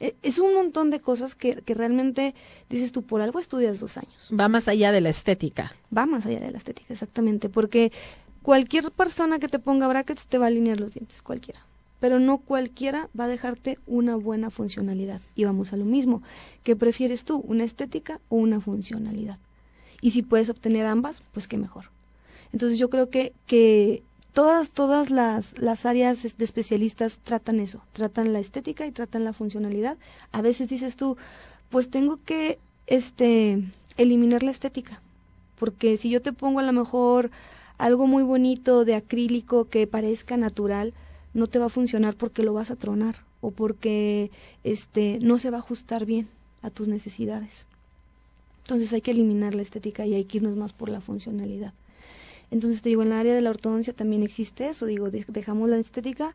E, 0.00 0.16
es 0.22 0.38
un 0.38 0.54
montón 0.54 0.90
de 0.90 1.00
cosas 1.00 1.34
que, 1.34 1.56
que 1.62 1.74
realmente 1.74 2.34
dices 2.68 2.90
tú, 2.90 3.02
por 3.02 3.20
algo 3.20 3.38
estudias 3.38 3.78
dos 3.80 3.96
años. 3.96 4.30
Va 4.38 4.48
más 4.48 4.66
allá 4.66 4.90
de 4.92 5.00
la 5.00 5.10
estética. 5.10 5.72
Va 5.96 6.06
más 6.06 6.26
allá 6.26 6.40
de 6.40 6.50
la 6.50 6.58
estética, 6.58 6.92
exactamente, 6.92 7.48
porque 7.48 7.92
cualquier 8.42 8.90
persona 8.90 9.38
que 9.38 9.48
te 9.48 9.58
ponga 9.58 9.86
brackets 9.86 10.26
te 10.26 10.38
va 10.38 10.46
a 10.46 10.48
alinear 10.48 10.80
los 10.80 10.92
dientes, 10.92 11.22
cualquiera 11.22 11.60
pero 12.00 12.18
no 12.18 12.38
cualquiera 12.38 13.08
va 13.18 13.24
a 13.24 13.28
dejarte 13.28 13.78
una 13.86 14.16
buena 14.16 14.50
funcionalidad. 14.50 15.20
Y 15.36 15.44
vamos 15.44 15.72
a 15.72 15.76
lo 15.76 15.84
mismo, 15.84 16.22
¿qué 16.64 16.74
prefieres 16.74 17.24
tú, 17.24 17.44
una 17.46 17.64
estética 17.64 18.20
o 18.30 18.36
una 18.36 18.60
funcionalidad? 18.60 19.38
Y 20.00 20.10
si 20.12 20.22
puedes 20.22 20.48
obtener 20.48 20.86
ambas, 20.86 21.22
pues 21.32 21.46
qué 21.46 21.58
mejor. 21.58 21.90
Entonces 22.52 22.78
yo 22.78 22.88
creo 22.88 23.10
que, 23.10 23.34
que 23.46 24.02
todas, 24.32 24.70
todas 24.70 25.10
las, 25.10 25.58
las 25.58 25.86
áreas 25.86 26.22
de 26.22 26.44
especialistas 26.44 27.18
tratan 27.18 27.60
eso, 27.60 27.82
tratan 27.92 28.32
la 28.32 28.40
estética 28.40 28.86
y 28.86 28.92
tratan 28.92 29.24
la 29.24 29.32
funcionalidad. 29.32 29.96
A 30.32 30.42
veces 30.42 30.68
dices 30.68 30.96
tú, 30.96 31.16
pues 31.70 31.90
tengo 31.90 32.18
que 32.24 32.58
este, 32.86 33.62
eliminar 33.96 34.42
la 34.42 34.50
estética, 34.50 35.00
porque 35.58 35.96
si 35.96 36.10
yo 36.10 36.22
te 36.22 36.32
pongo 36.32 36.60
a 36.60 36.64
lo 36.64 36.72
mejor 36.72 37.30
algo 37.78 38.06
muy 38.06 38.22
bonito 38.22 38.84
de 38.84 38.94
acrílico 38.94 39.68
que 39.68 39.86
parezca 39.86 40.36
natural, 40.36 40.92
no 41.32 41.46
te 41.46 41.58
va 41.58 41.66
a 41.66 41.70
funcionar 41.70 42.16
porque 42.16 42.42
lo 42.42 42.52
vas 42.52 42.70
a 42.70 42.76
tronar 42.76 43.16
o 43.40 43.50
porque 43.50 44.30
este 44.64 45.18
no 45.20 45.38
se 45.38 45.50
va 45.50 45.58
a 45.58 45.60
ajustar 45.60 46.04
bien 46.04 46.28
a 46.62 46.70
tus 46.70 46.88
necesidades. 46.88 47.66
Entonces 48.64 48.92
hay 48.92 49.00
que 49.00 49.12
eliminar 49.12 49.54
la 49.54 49.62
estética 49.62 50.06
y 50.06 50.14
hay 50.14 50.24
que 50.24 50.38
irnos 50.38 50.56
más 50.56 50.72
por 50.72 50.88
la 50.88 51.00
funcionalidad. 51.00 51.72
Entonces 52.50 52.82
te 52.82 52.88
digo, 52.88 53.02
en 53.02 53.08
el 53.08 53.18
área 53.18 53.34
de 53.34 53.40
la 53.40 53.50
ortodoncia 53.50 53.92
también 53.92 54.22
existe 54.22 54.68
eso, 54.68 54.86
digo, 54.86 55.10
dejamos 55.10 55.68
la 55.68 55.78
estética, 55.78 56.34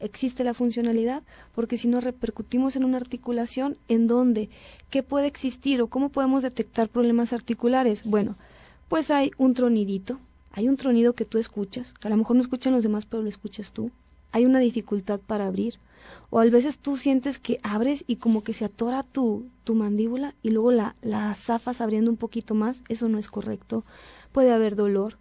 existe 0.00 0.44
la 0.44 0.54
funcionalidad, 0.54 1.22
porque 1.54 1.78
si 1.78 1.88
no 1.88 2.00
repercutimos 2.00 2.76
en 2.76 2.84
una 2.84 2.98
articulación 2.98 3.76
en 3.88 4.06
donde, 4.06 4.48
¿qué 4.90 5.02
puede 5.02 5.26
existir 5.26 5.80
o 5.80 5.88
cómo 5.88 6.10
podemos 6.10 6.42
detectar 6.42 6.88
problemas 6.88 7.32
articulares? 7.32 8.04
Bueno, 8.04 8.36
pues 8.88 9.10
hay 9.10 9.32
un 9.38 9.54
tronidito, 9.54 10.18
hay 10.52 10.68
un 10.68 10.76
tronido 10.76 11.14
que 11.14 11.24
tú 11.24 11.38
escuchas, 11.38 11.92
que 11.94 12.08
a 12.08 12.10
lo 12.10 12.16
mejor 12.16 12.36
no 12.36 12.42
escuchan 12.42 12.72
los 12.72 12.82
demás, 12.82 13.06
pero 13.06 13.22
lo 13.22 13.28
escuchas 13.28 13.72
tú, 13.72 13.90
hay 14.32 14.44
una 14.44 14.58
dificultad 14.58 15.18
para 15.18 15.46
abrir. 15.46 15.78
O 16.30 16.38
a 16.38 16.44
veces 16.44 16.78
tú 16.78 16.96
sientes 16.96 17.38
que 17.38 17.58
abres 17.62 18.04
y 18.06 18.16
como 18.16 18.44
que 18.44 18.52
se 18.52 18.64
atora 18.64 19.02
tu, 19.02 19.48
tu 19.64 19.74
mandíbula 19.74 20.34
y 20.42 20.50
luego 20.50 20.70
la, 20.70 20.94
la 21.02 21.34
zafas 21.34 21.80
abriendo 21.80 22.10
un 22.10 22.16
poquito 22.16 22.54
más. 22.54 22.82
Eso 22.88 23.08
no 23.08 23.18
es 23.18 23.28
correcto. 23.28 23.84
Puede 24.32 24.52
haber 24.52 24.76
dolor. 24.76 25.16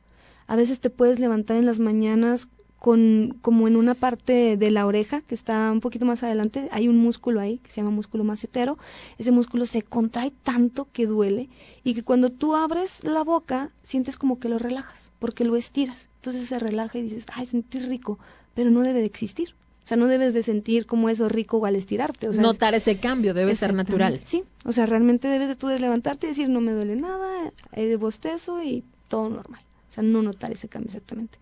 A 0.47 0.55
veces 0.55 0.79
te 0.79 0.89
puedes 0.89 1.19
levantar 1.19 1.57
en 1.57 1.65
las 1.65 1.79
mañanas 1.79 2.47
con, 2.85 3.37
como 3.41 3.67
en 3.67 3.77
una 3.77 3.95
parte 3.95 4.57
de 4.57 4.69
la 4.69 4.85
oreja 4.85 5.21
que 5.21 5.33
está 5.33 5.71
un 5.71 5.81
poquito 5.81 6.05
más 6.05 6.21
adelante, 6.21 6.69
hay 6.71 6.87
un 6.87 6.97
músculo 6.97 7.39
ahí 7.39 7.57
que 7.57 7.71
se 7.71 7.77
llama 7.77 7.89
músculo 7.89 8.23
macetero, 8.23 8.77
ese 9.17 9.31
músculo 9.31 9.65
se 9.65 9.81
contrae 9.81 10.31
tanto 10.43 10.87
que 10.93 11.07
duele 11.07 11.49
y 11.83 11.95
que 11.95 12.03
cuando 12.03 12.29
tú 12.29 12.55
abres 12.55 13.03
la 13.03 13.23
boca 13.23 13.71
sientes 13.81 14.17
como 14.17 14.39
que 14.39 14.49
lo 14.49 14.59
relajas, 14.59 15.11
porque 15.17 15.45
lo 15.45 15.55
estiras, 15.55 16.09
entonces 16.17 16.47
se 16.47 16.59
relaja 16.59 16.99
y 16.99 17.01
dices, 17.01 17.25
ay, 17.33 17.47
sentí 17.47 17.79
rico, 17.79 18.19
pero 18.53 18.69
no 18.69 18.81
debe 18.81 18.99
de 18.99 19.05
existir. 19.05 19.55
O 19.83 19.87
sea, 19.87 19.97
no 19.97 20.05
debes 20.05 20.35
de 20.35 20.43
sentir 20.43 20.85
como 20.85 21.09
eso 21.09 21.27
rico 21.27 21.63
al 21.65 21.75
estirarte. 21.75 22.27
O 22.27 22.33
sea, 22.33 22.41
Notar 22.41 22.73
ese 22.73 22.99
cambio, 22.99 23.33
debe 23.33 23.55
ser 23.55 23.73
natural. 23.73 24.19
Sí, 24.23 24.43
o 24.63 24.71
sea, 24.71 24.85
realmente 24.85 25.27
debes 25.27 25.47
de 25.47 25.55
tú 25.55 25.67
de 25.67 25.79
levantarte 25.79 26.27
y 26.27 26.29
decir, 26.29 26.49
no 26.49 26.61
me 26.61 26.71
duele 26.71 26.95
nada, 26.95 27.51
hay 27.71 27.87
de 27.87 27.95
bostezo 27.95 28.61
y 28.61 28.83
todo 29.09 29.29
normal. 29.29 29.64
Sea, 29.95 30.03
no 30.03 30.21
notar 30.21 30.51
ese 30.51 30.67
cambio 30.67 30.89
exactamente. 30.89 31.37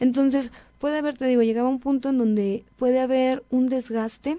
Entonces, 0.00 0.50
puede 0.80 0.98
haber, 0.98 1.16
te 1.16 1.26
digo, 1.26 1.42
llegaba 1.42 1.68
un 1.68 1.78
punto 1.78 2.08
en 2.08 2.18
donde 2.18 2.64
puede 2.76 2.98
haber 2.98 3.44
un 3.50 3.68
desgaste. 3.68 4.38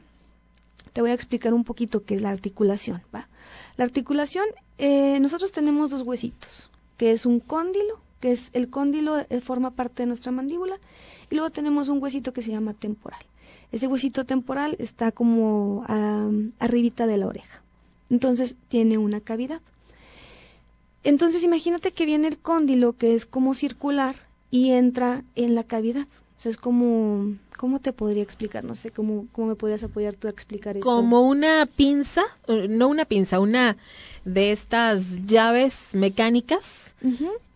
Te 0.91 1.02
voy 1.02 1.12
a 1.12 1.13
explicar 1.13 1.54
un 1.54 1.63
poquito 1.63 2.04
qué 2.04 2.15
es 2.15 2.21
la 2.21 2.30
articulación, 2.30 3.02
¿va? 3.15 3.30
La 3.78 3.86
articulación, 3.86 4.45
eh, 4.78 5.17
nosotros 5.21 5.54
tenemos 5.54 5.89
dos 5.89 6.02
huesitos, 6.02 6.69
que 6.97 7.12
es 7.12 7.26
un 7.26 7.39
cóndilo, 7.39 8.02
que 8.19 8.34
es 8.34 8.49
el 8.52 8.69
cóndilo 8.69 9.17
eh, 9.17 9.39
forma 9.39 9.71
parte 9.71 10.04
de 10.04 10.08
nuestra 10.08 10.32
mandíbula 10.32 10.78
y 11.30 11.36
luego 11.36 11.49
tenemos 11.49 11.88
un 11.88 12.04
huesito 12.04 12.34
que 12.34 12.41
se 12.41 12.52
llama 12.52 12.73
temporal. 12.73 13.23
Ese 13.71 13.88
huesito 13.88 14.26
temporal 14.26 14.76
está 14.78 15.12
como 15.12 15.84
arribita 16.60 17.08
de 17.08 17.17
la 17.17 17.28
oreja. 17.28 17.63
Entonces 18.12 18.56
tiene 18.67 18.99
una 18.99 19.19
cavidad. 19.19 19.62
Entonces 21.04 21.44
imagínate 21.44 21.92
que 21.92 22.06
viene 22.06 22.28
el 22.28 22.38
cóndilo 22.38 22.94
que 22.94 23.16
es 23.16 23.26
como 23.26 23.54
circular 23.54 24.16
y 24.52 24.72
entra 24.72 25.24
en 25.36 25.56
la 25.56 25.63
cavidad. 25.63 26.08
O 26.38 26.39
sea, 26.44 26.50
es 26.50 26.58
como, 26.58 27.36
¿cómo 27.58 27.80
te 27.80 27.94
podría 27.94 28.24
explicar? 28.24 28.63
No 28.63 28.76
sé, 28.76 28.92
¿cómo, 28.92 29.28
cómo 29.32 29.48
me 29.48 29.56
podrías 29.56 29.84
apoyar 29.84 30.16
tú 30.16 30.28
a 30.28 30.32
explicar 30.32 30.76
esto? 30.78 30.89
Como 30.89 31.22
una 31.22 31.66
pinza, 31.66 32.24
eh, 32.48 32.68
no 32.70 32.88
una 32.88 33.06
pinza, 33.06 33.39
una 33.39 33.78
de 34.26 34.52
estas 34.52 35.26
llaves 35.26 35.89
mecánicas 35.94 36.96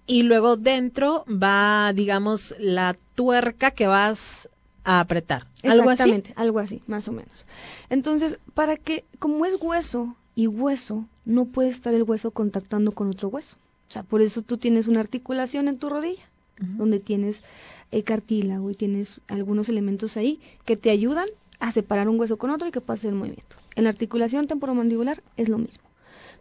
y 0.05 0.23
luego 0.23 0.55
dentro 0.55 1.25
va, 1.27 1.91
digamos, 1.93 2.55
la 2.59 2.97
tuerca 3.15 3.71
que 3.71 3.87
vas 3.87 4.49
a 4.83 5.01
apretar. 5.01 5.47
¿Algo 5.63 5.91
Exactamente, 5.91 6.33
algo 6.35 6.59
así, 6.59 6.81
más 6.87 7.07
o 7.07 7.11
menos. 7.11 7.45
Entonces, 7.89 8.37
para 8.53 8.77
que, 8.77 9.03
como 9.19 9.45
es 9.45 9.61
hueso 9.61 10.15
y 10.37 10.45
hueso, 10.45 11.07
no 11.25 11.45
puede 11.45 11.69
estar 11.69 11.95
el 11.95 12.03
hueso 12.03 12.29
contactando 12.29 12.91
con 12.91 13.09
otro 13.09 13.27
hueso. 13.27 13.57
O 13.89 13.91
sea, 13.91 14.03
por 14.03 14.21
eso 14.21 14.43
tú 14.43 14.59
tienes 14.59 14.87
una 14.87 14.99
articulación 14.99 15.67
en 15.67 15.79
tu 15.79 15.89
rodilla, 15.89 16.29
donde 16.59 16.99
tienes 16.99 17.41
el 17.89 18.03
cartílago 18.03 18.69
y 18.69 18.75
tienes 18.75 19.21
algunos 19.27 19.67
elementos 19.67 20.15
ahí 20.15 20.39
que 20.63 20.77
te 20.77 20.91
ayudan 20.91 21.27
a 21.59 21.71
separar 21.71 22.07
un 22.07 22.19
hueso 22.19 22.37
con 22.37 22.51
otro 22.51 22.67
y 22.67 22.71
que 22.71 22.81
pase 22.81 23.07
el 23.07 23.15
movimiento. 23.15 23.55
En 23.75 23.85
la 23.85 23.89
articulación 23.89 24.45
temporomandibular 24.45 25.23
es 25.37 25.49
lo 25.49 25.57
mismo. 25.57 25.83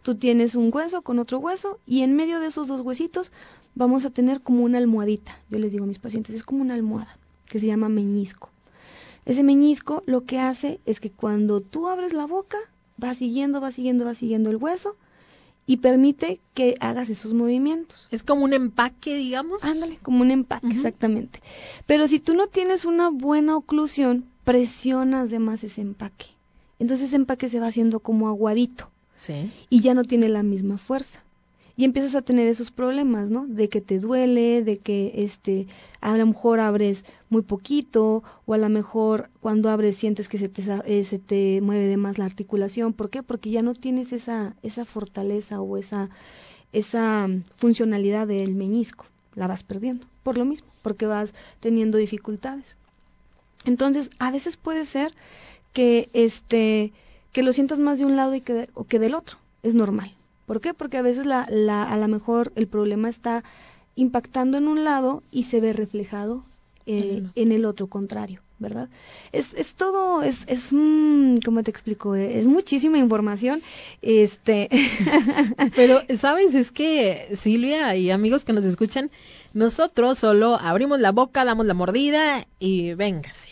Tú 0.03 0.13
tienes 0.13 0.53
un 0.53 0.69
hueso 0.71 1.01
con 1.01 1.17
otro 1.17 1.39
hueso 1.39 1.79
y 1.87 2.03
en 2.03 2.15
medio 2.15 2.39
de 2.39 2.47
esos 2.47 2.67
dos 2.67 2.81
huesitos 2.81 3.31
vamos 3.73 4.05
a 4.05 4.11
tener 4.11 4.41
como 4.41 4.63
una 4.63 4.77
almohadita. 4.77 5.39
Yo 5.49 5.57
les 5.57 5.71
digo 5.71 5.85
a 5.85 5.87
mis 5.87 5.97
pacientes, 5.97 6.35
es 6.35 6.43
como 6.43 6.61
una 6.61 6.75
almohada 6.75 7.17
que 7.47 7.57
se 7.57 7.65
llama 7.65 7.89
meñisco. 7.89 8.51
Ese 9.25 9.41
meñisco 9.41 10.03
lo 10.05 10.25
que 10.25 10.37
hace 10.37 10.79
es 10.85 10.99
que 10.99 11.09
cuando 11.09 11.61
tú 11.61 11.87
abres 11.87 12.13
la 12.13 12.27
boca, 12.27 12.59
va 13.01 13.13
siguiendo, 13.15 13.61
va 13.61 13.71
siguiendo, 13.71 14.05
va 14.05 14.13
siguiendo 14.13 14.49
el 14.49 14.57
hueso 14.57 14.95
y 15.65 15.77
permite 15.77 16.39
que 16.53 16.75
hagas 16.79 17.09
esos 17.09 17.33
movimientos. 17.33 18.07
Es 18.11 18.23
como 18.23 18.43
un 18.45 18.53
empaque, 18.53 19.15
digamos. 19.15 19.63
Ándale, 19.63 19.97
como 20.01 20.21
un 20.21 20.31
empaque, 20.31 20.67
exactamente. 20.67 21.41
Pero 21.85 22.07
si 22.07 22.19
tú 22.19 22.33
no 22.33 22.47
tienes 22.47 22.85
una 22.85 23.09
buena 23.09 23.57
oclusión, 23.57 24.25
presionas 24.43 25.29
de 25.29 25.39
más 25.39 25.63
ese 25.63 25.81
empaque. 25.81 26.27
Entonces 26.79 27.07
ese 27.07 27.17
empaque 27.17 27.49
se 27.49 27.59
va 27.59 27.67
haciendo 27.67 27.99
como 27.99 28.29
aguadito. 28.29 28.89
Sí. 29.19 29.51
Y 29.69 29.81
ya 29.81 29.93
no 29.93 30.03
tiene 30.03 30.29
la 30.29 30.43
misma 30.43 30.77
fuerza 30.77 31.19
y 31.77 31.85
empiezas 31.85 32.15
a 32.15 32.23
tener 32.23 32.47
esos 32.47 32.71
problemas, 32.71 33.29
¿no? 33.29 33.45
De 33.45 33.69
que 33.69 33.81
te 33.81 33.99
duele, 33.99 34.63
de 34.63 34.77
que 34.77 35.11
este 35.17 35.67
a 36.01 36.17
lo 36.17 36.25
mejor 36.25 36.59
abres 36.59 37.05
muy 37.29 37.43
poquito 37.43 38.23
o 38.47 38.53
a 38.55 38.57
lo 38.57 38.67
mejor 38.67 39.29
cuando 39.41 39.69
abres 39.69 39.95
sientes 39.95 40.27
que 40.27 40.39
se 40.39 40.49
te 40.49 40.63
eh, 40.85 41.05
se 41.05 41.19
te 41.19 41.61
mueve 41.61 41.85
de 41.85 41.97
más 41.97 42.17
la 42.17 42.25
articulación, 42.25 42.93
¿por 42.93 43.11
qué? 43.11 43.21
Porque 43.21 43.51
ya 43.51 43.61
no 43.61 43.75
tienes 43.75 44.11
esa 44.11 44.55
esa 44.63 44.85
fortaleza 44.85 45.61
o 45.61 45.77
esa 45.77 46.09
esa 46.73 47.27
funcionalidad 47.57 48.27
del 48.27 48.55
meñisco, 48.55 49.05
la 49.35 49.47
vas 49.47 49.63
perdiendo 49.63 50.07
por 50.23 50.37
lo 50.37 50.45
mismo, 50.45 50.67
porque 50.81 51.05
vas 51.05 51.33
teniendo 51.59 51.97
dificultades. 51.99 52.75
Entonces, 53.65 54.09
a 54.19 54.31
veces 54.31 54.57
puede 54.57 54.85
ser 54.85 55.13
que 55.73 56.09
este 56.13 56.91
que 57.33 57.43
lo 57.43 57.53
sientas 57.53 57.79
más 57.79 57.99
de 57.99 58.05
un 58.05 58.15
lado 58.15 58.33
y 58.33 58.41
que 58.41 58.69
o 58.73 58.85
que 58.85 58.97
del 58.97 59.13
otro, 59.13 59.37
es 59.61 59.75
normal. 59.75 60.16
¿Por 60.47 60.61
qué? 60.61 60.73
Porque 60.73 60.95
a 60.95 61.01
veces 61.01 61.25
la, 61.25 61.45
la, 61.49 61.83
a 61.83 61.97
lo 61.97 62.07
mejor 62.07 62.53
el 62.55 62.67
problema 62.67 63.09
está 63.09 63.43
impactando 63.95 64.57
en 64.57 64.69
un 64.69 64.85
lado 64.85 65.21
y 65.29 65.43
se 65.43 65.59
ve 65.59 65.73
reflejado 65.73 66.45
eh, 66.85 67.21
en 67.35 67.51
el 67.51 67.65
otro 67.65 67.87
contrario, 67.87 68.39
¿verdad? 68.57 68.87
Es, 69.33 69.53
es 69.55 69.75
todo, 69.75 70.23
es, 70.23 70.45
es 70.47 70.69
mm, 70.71 71.39
¿cómo 71.43 71.63
te 71.63 71.69
explico? 71.71 72.15
Es 72.15 72.47
muchísima 72.47 72.97
información, 72.97 73.61
este. 74.01 74.69
Pero, 75.75 76.03
¿sabes? 76.15 76.55
Es 76.55 76.71
que 76.71 77.27
Silvia 77.35 77.93
y 77.97 78.09
amigos 78.09 78.45
que 78.45 78.53
nos 78.53 78.63
escuchan, 78.63 79.11
nosotros 79.53 80.17
solo 80.17 80.55
abrimos 80.55 81.01
la 81.01 81.11
boca, 81.11 81.43
damos 81.43 81.65
la 81.65 81.73
mordida 81.73 82.47
y 82.57 82.93
véngase. 82.93 83.49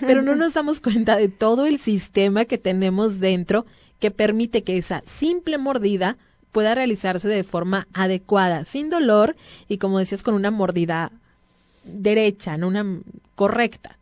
Pero 0.00 0.22
no 0.22 0.34
nos 0.34 0.54
damos 0.54 0.80
cuenta 0.80 1.16
de 1.16 1.28
todo 1.28 1.66
el 1.66 1.78
sistema 1.78 2.46
que 2.46 2.56
tenemos 2.56 3.20
dentro 3.20 3.66
que 4.00 4.10
permite 4.10 4.62
que 4.62 4.78
esa 4.78 5.02
simple 5.04 5.58
mordida 5.58 6.16
pueda 6.52 6.74
realizarse 6.74 7.28
de 7.28 7.44
forma 7.44 7.86
adecuada, 7.92 8.64
sin 8.64 8.90
dolor 8.90 9.36
y 9.68 9.78
como 9.78 9.98
decías, 9.98 10.22
con 10.22 10.34
una 10.34 10.50
mordida 10.50 11.12
derecha, 11.84 12.56
no 12.56 12.68
una 12.68 13.00
correcta. 13.34 13.96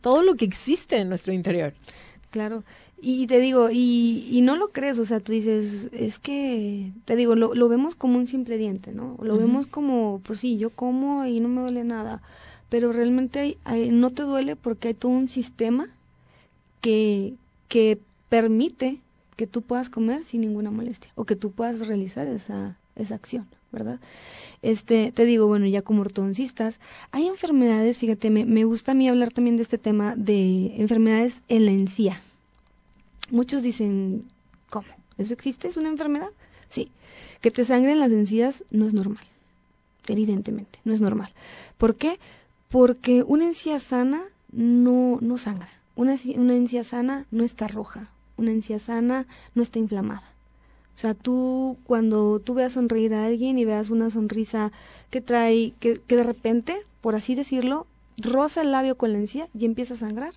Todo 0.00 0.24
lo 0.24 0.34
que 0.34 0.44
existe 0.44 0.96
en 0.96 1.08
nuestro 1.08 1.32
interior. 1.32 1.72
Claro. 2.30 2.64
Y 3.00 3.28
te 3.28 3.38
digo, 3.38 3.68
y, 3.70 4.26
y 4.30 4.40
no 4.42 4.56
lo 4.56 4.68
crees, 4.68 4.98
o 4.98 5.04
sea, 5.04 5.20
tú 5.20 5.30
dices, 5.30 5.88
es 5.92 6.18
que, 6.18 6.90
te 7.04 7.14
digo, 7.14 7.36
lo, 7.36 7.54
lo 7.54 7.68
vemos 7.68 7.94
como 7.94 8.18
un 8.18 8.26
simple 8.26 8.58
diente, 8.58 8.92
¿no? 8.92 9.16
Lo 9.22 9.36
vemos 9.36 9.66
como, 9.66 10.20
pues 10.24 10.40
sí, 10.40 10.56
yo 10.56 10.70
como 10.70 11.26
y 11.26 11.38
no 11.40 11.48
me 11.48 11.60
duele 11.62 11.84
nada, 11.84 12.22
pero 12.68 12.92
realmente 12.92 13.58
no 13.90 14.10
te 14.10 14.22
duele 14.22 14.56
porque 14.56 14.88
hay 14.88 14.94
todo 14.94 15.12
un 15.12 15.28
sistema 15.28 15.88
que, 16.80 17.34
que 17.68 17.98
permite 18.28 18.98
que 19.42 19.48
tú 19.48 19.62
puedas 19.62 19.90
comer 19.90 20.22
sin 20.22 20.40
ninguna 20.40 20.70
molestia 20.70 21.10
o 21.16 21.24
que 21.24 21.34
tú 21.34 21.50
puedas 21.50 21.84
realizar 21.88 22.28
esa, 22.28 22.76
esa 22.94 23.16
acción, 23.16 23.48
¿verdad? 23.72 23.98
Este, 24.62 25.10
te 25.10 25.24
digo, 25.24 25.48
bueno, 25.48 25.66
ya 25.66 25.82
como 25.82 26.02
ortodoncistas, 26.02 26.78
hay 27.10 27.26
enfermedades, 27.26 27.98
fíjate, 27.98 28.30
me, 28.30 28.44
me 28.44 28.62
gusta 28.62 28.92
a 28.92 28.94
mí 28.94 29.08
hablar 29.08 29.32
también 29.32 29.56
de 29.56 29.64
este 29.64 29.78
tema 29.78 30.14
de 30.14 30.76
enfermedades 30.76 31.40
en 31.48 31.66
la 31.66 31.72
encía. 31.72 32.22
Muchos 33.32 33.64
dicen, 33.64 34.26
¿cómo? 34.70 34.86
¿Eso 35.18 35.34
existe? 35.34 35.66
¿Es 35.66 35.76
una 35.76 35.88
enfermedad? 35.88 36.30
Sí. 36.68 36.92
Que 37.40 37.50
te 37.50 37.64
sangren 37.64 37.98
las 37.98 38.12
encías 38.12 38.62
no 38.70 38.86
es 38.86 38.94
normal. 38.94 39.24
Evidentemente, 40.06 40.78
no 40.84 40.94
es 40.94 41.00
normal. 41.00 41.32
¿Por 41.78 41.96
qué? 41.96 42.20
Porque 42.68 43.24
una 43.24 43.46
encía 43.46 43.80
sana 43.80 44.22
no, 44.52 45.18
no 45.20 45.36
sangra. 45.36 45.68
Una, 45.96 46.14
una 46.36 46.54
encía 46.54 46.84
sana 46.84 47.26
no 47.32 47.42
está 47.42 47.66
roja. 47.66 48.08
Una 48.42 48.50
encía 48.50 48.80
sana 48.80 49.26
no 49.54 49.62
está 49.62 49.78
inflamada. 49.78 50.24
O 50.96 50.98
sea, 50.98 51.14
tú 51.14 51.78
cuando 51.84 52.40
tú 52.40 52.54
veas 52.54 52.72
sonreír 52.72 53.14
a 53.14 53.24
alguien 53.24 53.56
y 53.56 53.64
veas 53.64 53.88
una 53.88 54.10
sonrisa 54.10 54.72
que 55.10 55.20
trae, 55.20 55.74
que, 55.78 56.00
que 56.06 56.16
de 56.16 56.24
repente, 56.24 56.76
por 57.00 57.14
así 57.14 57.36
decirlo, 57.36 57.86
roza 58.18 58.62
el 58.62 58.72
labio 58.72 58.96
con 58.96 59.12
la 59.12 59.18
encía 59.18 59.48
y 59.56 59.64
empieza 59.64 59.94
a 59.94 59.96
sangrar, 59.96 60.34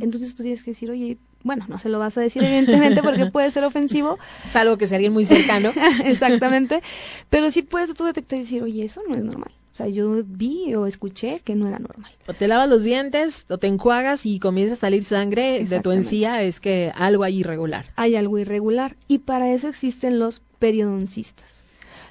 entonces 0.00 0.34
tú 0.34 0.42
tienes 0.42 0.62
que 0.62 0.72
decir, 0.72 0.90
oye, 0.90 1.16
bueno, 1.42 1.64
no 1.66 1.78
se 1.78 1.88
lo 1.88 1.98
vas 1.98 2.18
a 2.18 2.20
decir 2.20 2.42
evidentemente 2.42 3.02
porque 3.02 3.24
puede 3.24 3.50
ser 3.50 3.64
ofensivo. 3.64 4.18
Salvo 4.52 4.76
que 4.76 4.86
sea 4.86 4.96
alguien 4.96 5.14
muy 5.14 5.24
cercano. 5.24 5.72
Exactamente. 6.04 6.82
Pero 7.30 7.50
sí 7.50 7.62
puedes 7.62 7.94
tú 7.94 8.04
detectar 8.04 8.38
y 8.38 8.42
decir, 8.42 8.62
oye, 8.62 8.84
eso 8.84 9.00
no 9.08 9.14
es 9.14 9.24
normal. 9.24 9.52
O 9.80 9.82
sea, 9.82 9.88
yo 9.88 10.22
vi 10.26 10.74
o 10.74 10.84
escuché 10.86 11.40
que 11.42 11.54
no 11.54 11.66
era 11.66 11.78
normal. 11.78 12.12
O 12.26 12.34
te 12.34 12.48
lavas 12.48 12.68
los 12.68 12.84
dientes, 12.84 13.46
o 13.48 13.56
te 13.56 13.66
enjuagas 13.66 14.26
y 14.26 14.38
comienza 14.38 14.74
a 14.74 14.76
salir 14.76 15.04
sangre 15.04 15.64
de 15.64 15.80
tu 15.80 15.90
encía, 15.90 16.42
es 16.42 16.60
que 16.60 16.92
algo 16.94 17.24
hay 17.24 17.38
irregular. 17.38 17.86
Hay 17.96 18.14
algo 18.14 18.38
irregular. 18.38 18.94
Y 19.08 19.20
para 19.20 19.54
eso 19.54 19.68
existen 19.68 20.18
los 20.18 20.42
periodoncistas. 20.58 21.64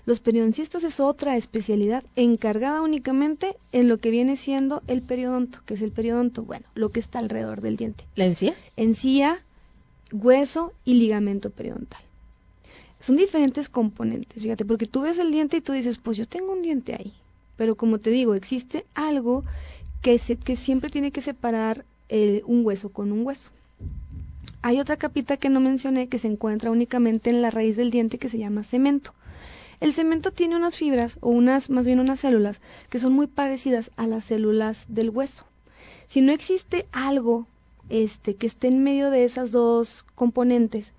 Los 0.08 0.20
periodoncistas 0.20 0.84
es 0.84 1.00
otra 1.00 1.38
especialidad 1.38 2.04
encargada 2.16 2.82
únicamente 2.82 3.56
en 3.72 3.88
lo 3.88 4.00
que 4.00 4.10
viene 4.10 4.36
siendo 4.36 4.82
el 4.88 5.04
periodonto, 5.04 5.60
que 5.68 5.76
es 5.76 5.84
el 5.84 5.92
periodonto, 5.92 6.42
bueno, 6.42 6.66
lo 6.74 6.90
que 6.90 7.00
está 7.00 7.20
alrededor 7.20 7.62
del 7.62 7.78
diente. 7.78 8.04
¿La 8.16 8.26
encía? 8.26 8.56
Encía, 8.78 9.44
hueso 10.12 10.74
y 10.86 10.96
ligamento 10.96 11.52
periodontal. 11.52 12.02
Son 13.00 13.16
diferentes 13.16 13.70
componentes, 13.70 14.42
fíjate, 14.42 14.66
porque 14.66 14.88
tú 14.88 15.02
ves 15.02 15.20
el 15.20 15.32
diente 15.32 15.58
y 15.58 15.62
tú 15.62 15.74
dices, 15.74 16.00
pues 16.00 16.18
yo 16.18 16.28
tengo 16.28 16.52
un 16.52 16.64
diente 16.64 16.96
ahí. 16.96 17.14
Pero 17.60 17.76
como 17.76 18.00
te 18.00 18.10
digo, 18.10 18.36
existe 18.36 18.86
algo 18.96 19.44
que, 20.02 20.18
siempre 20.18 20.90
tiene 20.90 21.12
que 21.12 21.20
separar 21.20 21.84
eh, 22.08 22.42
un 22.46 22.66
hueso 22.66 22.88
con 22.88 23.12
un 23.12 23.26
hueso. 23.26 23.52
Hay 24.62 24.80
otra 24.80 24.96
capita 24.96 25.36
que 25.36 25.50
no 25.50 25.60
mencioné 25.60 26.08
que 26.08 26.20
se 26.20 26.30
encuentra 26.30 26.72
únicamente 26.72 27.30
en 27.30 27.42
la 27.42 27.52
raíz 27.52 27.76
del 27.76 27.92
diente 27.92 28.18
que 28.18 28.30
se 28.30 28.38
llama 28.38 28.64
cemento. 28.64 29.14
El 29.82 29.92
cemento 29.92 30.32
tiene 30.32 30.56
unas 30.56 30.78
fibras, 30.78 31.18
o 31.20 31.32
unas, 31.32 31.70
más 31.70 31.86
bien 31.86 32.00
unas 32.00 32.22
células, 32.22 32.62
que 32.90 32.98
son 32.98 33.12
muy 33.12 33.28
parecidas 33.28 33.92
a 33.98 34.08
las 34.08 34.24
células 34.24 34.86
del 34.88 35.10
hueso. 35.10 35.44
Si 36.08 36.22
no 36.22 36.32
existe 36.32 36.86
algo 36.94 37.46
este, 37.90 38.36
que 38.36 38.48
esté 38.48 38.70
en 38.70 38.84
medio 38.84 39.12
de 39.12 39.26
esas 39.26 39.52
dos 39.52 40.06
componentes, 40.16 40.94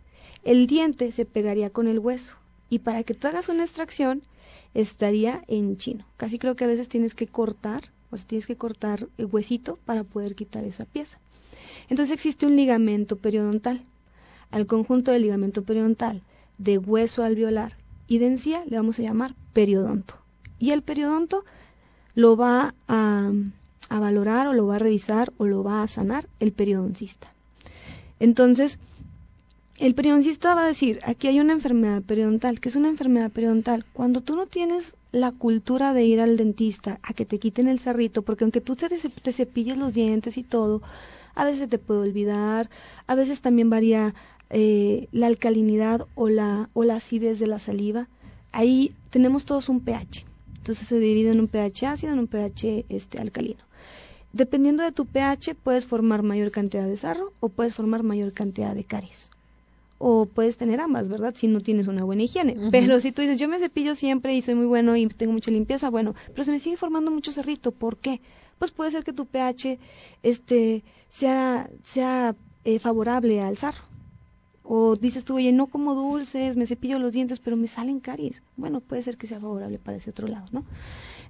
el 0.44 0.66
diente 0.66 1.10
se 1.12 1.24
pegaría 1.24 1.70
con 1.70 1.88
el 1.88 2.00
hueso. 2.00 2.34
Y 2.68 2.80
para 2.80 3.02
que 3.02 3.14
tú 3.14 3.28
hagas 3.28 3.48
una 3.48 3.64
extracción, 3.64 4.20
estaría 4.74 5.42
en 5.48 5.76
chino. 5.76 6.04
Casi 6.16 6.38
creo 6.38 6.56
que 6.56 6.64
a 6.64 6.68
veces 6.68 6.88
tienes 6.88 7.14
que 7.14 7.26
cortar, 7.26 7.90
o 8.10 8.16
sea, 8.16 8.26
tienes 8.26 8.46
que 8.46 8.56
cortar 8.56 9.08
el 9.18 9.26
huesito 9.26 9.78
para 9.84 10.04
poder 10.04 10.34
quitar 10.34 10.64
esa 10.64 10.84
pieza. 10.84 11.18
Entonces 11.88 12.14
existe 12.14 12.46
un 12.46 12.56
ligamento 12.56 13.16
periodontal. 13.16 13.82
Al 14.50 14.66
conjunto 14.66 15.12
del 15.12 15.22
ligamento 15.22 15.62
periodontal, 15.62 16.22
de 16.58 16.78
hueso 16.78 17.22
alveolar 17.22 17.76
y 18.06 18.18
de 18.18 18.26
encía 18.26 18.64
le 18.66 18.76
vamos 18.76 18.98
a 18.98 19.02
llamar 19.02 19.34
periodonto. 19.52 20.14
Y 20.58 20.72
el 20.72 20.82
periodonto 20.82 21.44
lo 22.14 22.36
va 22.36 22.74
a, 22.88 23.32
valorar 23.88 24.46
o 24.46 24.52
lo 24.52 24.66
va 24.66 24.76
a 24.76 24.80
revisar 24.80 25.32
o 25.38 25.46
lo 25.46 25.62
va 25.62 25.82
a 25.82 25.88
sanar 25.88 26.28
el 26.38 26.52
periodoncista. 26.52 27.32
Entonces, 28.18 28.78
el 29.80 29.94
periodoncista 29.94 30.54
va 30.54 30.64
a 30.64 30.68
decir, 30.68 31.00
aquí 31.04 31.26
hay 31.26 31.40
una 31.40 31.54
enfermedad 31.54 32.02
periodontal, 32.02 32.60
que 32.60 32.68
es 32.68 32.76
una 32.76 32.90
enfermedad 32.90 33.30
periodontal. 33.30 33.86
Cuando 33.94 34.20
tú 34.20 34.36
no 34.36 34.46
tienes 34.46 34.94
la 35.10 35.32
cultura 35.32 35.94
de 35.94 36.04
ir 36.04 36.20
al 36.20 36.36
dentista 36.36 37.00
a 37.02 37.14
que 37.14 37.24
te 37.24 37.38
quiten 37.38 37.66
el 37.66 37.78
sarrito, 37.78 38.20
porque 38.20 38.44
aunque 38.44 38.60
tú 38.60 38.76
te, 38.76 39.32
cepilles 39.32 39.78
los 39.78 39.94
dientes 39.94 40.36
y 40.36 40.42
todo, 40.42 40.82
a 41.34 41.46
veces 41.46 41.70
te 41.70 41.78
puede 41.78 42.00
olvidar, 42.00 42.68
a 43.06 43.14
veces 43.14 43.40
también 43.40 43.70
varía 43.70 44.14
eh, 44.50 45.08
la 45.12 45.28
alcalinidad 45.28 46.06
o 46.14 46.28
la, 46.28 46.68
o 46.74 46.84
la 46.84 46.96
acidez 46.96 47.38
de 47.38 47.46
la 47.46 47.58
saliva, 47.58 48.06
ahí 48.52 48.92
tenemos 49.08 49.46
todos 49.46 49.70
un 49.70 49.80
pH. 49.80 50.26
Entonces 50.58 50.88
se 50.88 50.98
divide 50.98 51.30
en 51.30 51.40
un 51.40 51.48
pH 51.48 51.86
ácido 51.86 52.12
en 52.12 52.18
un 52.18 52.26
pH 52.26 52.84
este, 52.90 53.18
alcalino. 53.18 53.64
Dependiendo 54.34 54.82
de 54.82 54.92
tu 54.92 55.06
pH, 55.06 55.54
puedes 55.54 55.86
formar 55.86 56.22
mayor 56.22 56.50
cantidad 56.50 56.86
de 56.86 56.98
sarro 56.98 57.32
o 57.40 57.48
puedes 57.48 57.74
formar 57.74 58.02
mayor 58.02 58.34
cantidad 58.34 58.74
de 58.74 58.84
caries. 58.84 59.30
O 60.02 60.24
puedes 60.24 60.56
tener 60.56 60.80
ambas, 60.80 61.10
¿verdad? 61.10 61.34
Si 61.36 61.46
no 61.46 61.60
tienes 61.60 61.86
una 61.86 62.04
buena 62.04 62.22
higiene. 62.22 62.56
Pero 62.70 63.00
si 63.00 63.12
tú 63.12 63.20
dices, 63.20 63.38
yo 63.38 63.48
me 63.48 63.58
cepillo 63.58 63.94
siempre 63.94 64.34
y 64.34 64.40
soy 64.40 64.54
muy 64.54 64.64
bueno 64.64 64.96
y 64.96 65.06
tengo 65.08 65.34
mucha 65.34 65.50
limpieza, 65.50 65.90
bueno, 65.90 66.14
pero 66.32 66.44
se 66.44 66.52
me 66.52 66.58
sigue 66.58 66.78
formando 66.78 67.10
mucho 67.10 67.32
cerrito. 67.32 67.70
¿Por 67.70 67.98
qué? 67.98 68.22
Pues 68.58 68.70
puede 68.70 68.90
ser 68.90 69.04
que 69.04 69.12
tu 69.12 69.26
pH 69.26 69.78
este, 70.22 70.84
sea, 71.10 71.68
sea 71.84 72.34
eh, 72.64 72.78
favorable 72.78 73.42
al 73.42 73.58
sarro. 73.58 73.82
O 74.62 74.96
dices 74.96 75.24
tú, 75.24 75.36
oye, 75.36 75.52
no 75.52 75.66
como 75.66 75.94
dulces, 75.94 76.56
me 76.56 76.66
cepillo 76.66 76.98
los 76.98 77.12
dientes, 77.12 77.38
pero 77.38 77.56
me 77.56 77.68
salen 77.68 78.00
caries. 78.00 78.42
Bueno, 78.56 78.80
puede 78.80 79.02
ser 79.02 79.18
que 79.18 79.26
sea 79.26 79.38
favorable 79.38 79.78
para 79.78 79.98
ese 79.98 80.10
otro 80.10 80.28
lado, 80.28 80.46
¿no? 80.52 80.64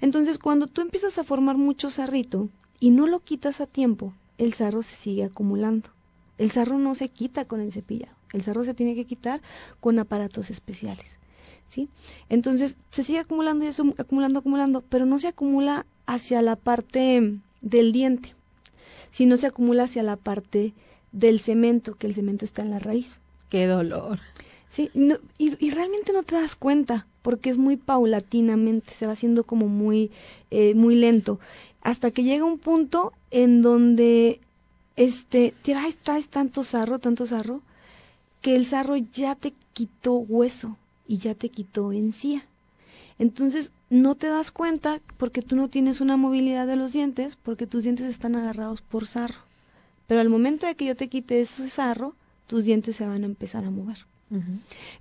Entonces, 0.01 0.39
cuando 0.39 0.69
tú 0.69 0.81
empiezas 0.81 1.19
a 1.19 1.25
formar 1.25 1.57
mucho 1.57 1.91
sarrito 1.91 2.49
y 2.79 2.91
no 2.91 3.07
lo 3.09 3.21
quitas 3.21 3.61
a 3.61 3.67
tiempo, 3.67 4.13
el 4.39 4.55
sarro 4.55 4.83
se 4.83 4.95
sigue 4.95 5.25
acumulando. 5.25 5.91
El 6.39 6.51
sarro 6.51 6.79
no 6.79 6.95
se 6.95 7.09
quita 7.09 7.45
con 7.47 7.61
el 7.61 7.73
cepillado. 7.73 8.20
El 8.33 8.43
sarro 8.43 8.65
se 8.65 8.75
tiene 8.75 8.95
que 8.95 9.05
quitar 9.05 9.41
con 9.81 9.99
aparatos 9.99 10.51
especiales. 10.51 11.19
¿Sí? 11.69 11.89
Entonces, 12.29 12.77
se 12.91 13.05
sigue 13.05 13.21
acumulando 13.21 13.65
y 13.65 13.69
acumulando, 13.69 14.41
acumulando, 14.41 14.81
pero 14.89 15.07
no 15.07 15.19
se 15.19 15.29
acumula 15.29 15.87
hacia 16.05 16.43
la 16.43 16.57
parte 16.57 17.39
del 17.61 17.93
diente, 17.93 18.35
sino 19.13 19.37
se 19.37 19.47
acumula 19.47 19.85
hacia 19.85 20.03
la 20.03 20.17
parte 20.17 20.75
del 21.13 21.39
cemento, 21.41 21.95
que 21.95 22.09
el 22.09 22.15
cemento 22.15 22.45
está 22.45 22.63
en 22.63 22.71
la 22.71 22.81
raíz. 22.81 23.21
Qué 23.51 23.67
dolor. 23.67 24.19
Sí, 24.69 24.91
y, 25.39 25.71
realmente 25.71 26.13
no 26.13 26.23
te 26.23 26.37
das 26.37 26.55
cuenta, 26.55 27.07
porque 27.23 27.51
es 27.51 27.59
muy 27.59 27.77
paulatinamente, 27.77 28.95
se 28.95 29.07
va 29.07 29.13
haciendo 29.13 29.43
como 29.43 29.67
muy, 29.67 30.13
eh, 30.53 30.75
muy 30.75 30.95
lento, 30.95 31.41
hasta 31.83 32.13
que 32.13 32.23
llega 32.23 32.45
un 32.45 32.59
punto 32.59 33.13
en 33.33 33.63
donde 33.63 34.41
este, 34.95 35.55
traes, 35.63 35.97
traes 35.97 36.29
tanto 36.29 36.63
sarro, 36.63 37.01
tanto 37.01 37.27
sarro, 37.27 37.63
que 38.41 38.57
el 38.57 38.67
sarro 38.67 38.97
ya 38.97 39.35
te 39.35 39.55
quitó 39.73 40.15
hueso 40.15 40.77
y 41.07 41.19
ya 41.19 41.35
te 41.35 41.49
quitó 41.49 41.93
encía. 41.93 42.45
Entonces 43.19 43.71
no 43.91 44.15
te 44.15 44.29
das 44.29 44.51
cuenta 44.51 45.01
porque 45.19 45.43
tú 45.43 45.57
no 45.57 45.69
tienes 45.69 46.01
una 46.01 46.17
movilidad 46.17 46.67
de 46.67 46.77
los 46.77 46.93
dientes, 46.93 47.37
porque 47.37 47.67
tus 47.67 47.83
dientes 47.83 48.07
están 48.07 48.35
agarrados 48.37 48.81
por 48.81 49.07
sarro. 49.07 49.41
Pero 50.07 50.21
al 50.21 50.29
momento 50.29 50.67
de 50.67 50.75
que 50.75 50.87
yo 50.87 50.97
te 50.97 51.09
quite 51.09 51.41
ese 51.41 51.69
sarro, 51.71 52.15
tus 52.47 52.65
dientes 52.65 52.97
se 52.97 53.07
van 53.07 53.23
a 53.23 53.27
empezar 53.27 53.65
a 53.65 53.71
mover. 53.71 54.07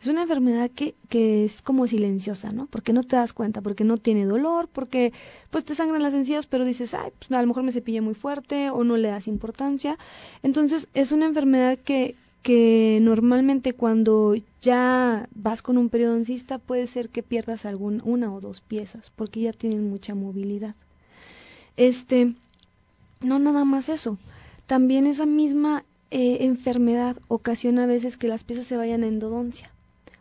Es 0.01 0.07
una 0.07 0.23
enfermedad 0.23 0.71
que, 0.71 0.95
que 1.07 1.45
es 1.45 1.61
como 1.61 1.85
silenciosa, 1.85 2.51
¿no? 2.51 2.65
Porque 2.65 2.93
no 2.93 3.03
te 3.03 3.15
das 3.15 3.31
cuenta, 3.31 3.61
porque 3.61 3.83
no 3.83 3.97
tiene 3.97 4.25
dolor, 4.25 4.67
porque 4.73 5.13
pues 5.51 5.63
te 5.63 5.75
sangran 5.75 6.01
las 6.01 6.15
encías, 6.15 6.47
pero 6.47 6.65
dices, 6.65 6.95
ay, 6.95 7.11
pues 7.17 7.31
a 7.31 7.41
lo 7.41 7.47
mejor 7.47 7.61
me 7.61 7.71
cepillé 7.71 8.01
muy 8.01 8.15
fuerte 8.15 8.71
o 8.71 8.83
no 8.83 8.97
le 8.97 9.09
das 9.09 9.27
importancia. 9.27 9.99
Entonces 10.41 10.87
es 10.95 11.11
una 11.11 11.27
enfermedad 11.27 11.77
que, 11.77 12.15
que 12.41 12.99
normalmente 13.01 13.73
cuando 13.73 14.35
ya 14.61 15.27
vas 15.35 15.61
con 15.61 15.77
un 15.77 15.89
periodoncista 15.89 16.57
puede 16.57 16.87
ser 16.87 17.09
que 17.09 17.23
pierdas 17.23 17.65
algún, 17.65 18.01
una 18.05 18.33
o 18.33 18.41
dos 18.41 18.61
piezas, 18.61 19.11
porque 19.15 19.41
ya 19.41 19.53
tienen 19.53 19.89
mucha 19.89 20.15
movilidad. 20.15 20.75
Este, 21.77 22.33
no 23.21 23.39
nada 23.39 23.65
más 23.65 23.89
eso, 23.89 24.17
también 24.67 25.07
esa 25.07 25.25
misma 25.25 25.83
eh, 26.11 26.37
enfermedad 26.41 27.17
ocasiona 27.27 27.83
a 27.83 27.87
veces 27.87 28.17
que 28.17 28.27
las 28.27 28.43
piezas 28.43 28.65
se 28.65 28.77
vayan 28.77 29.03
a 29.03 29.07
endodoncia. 29.07 29.71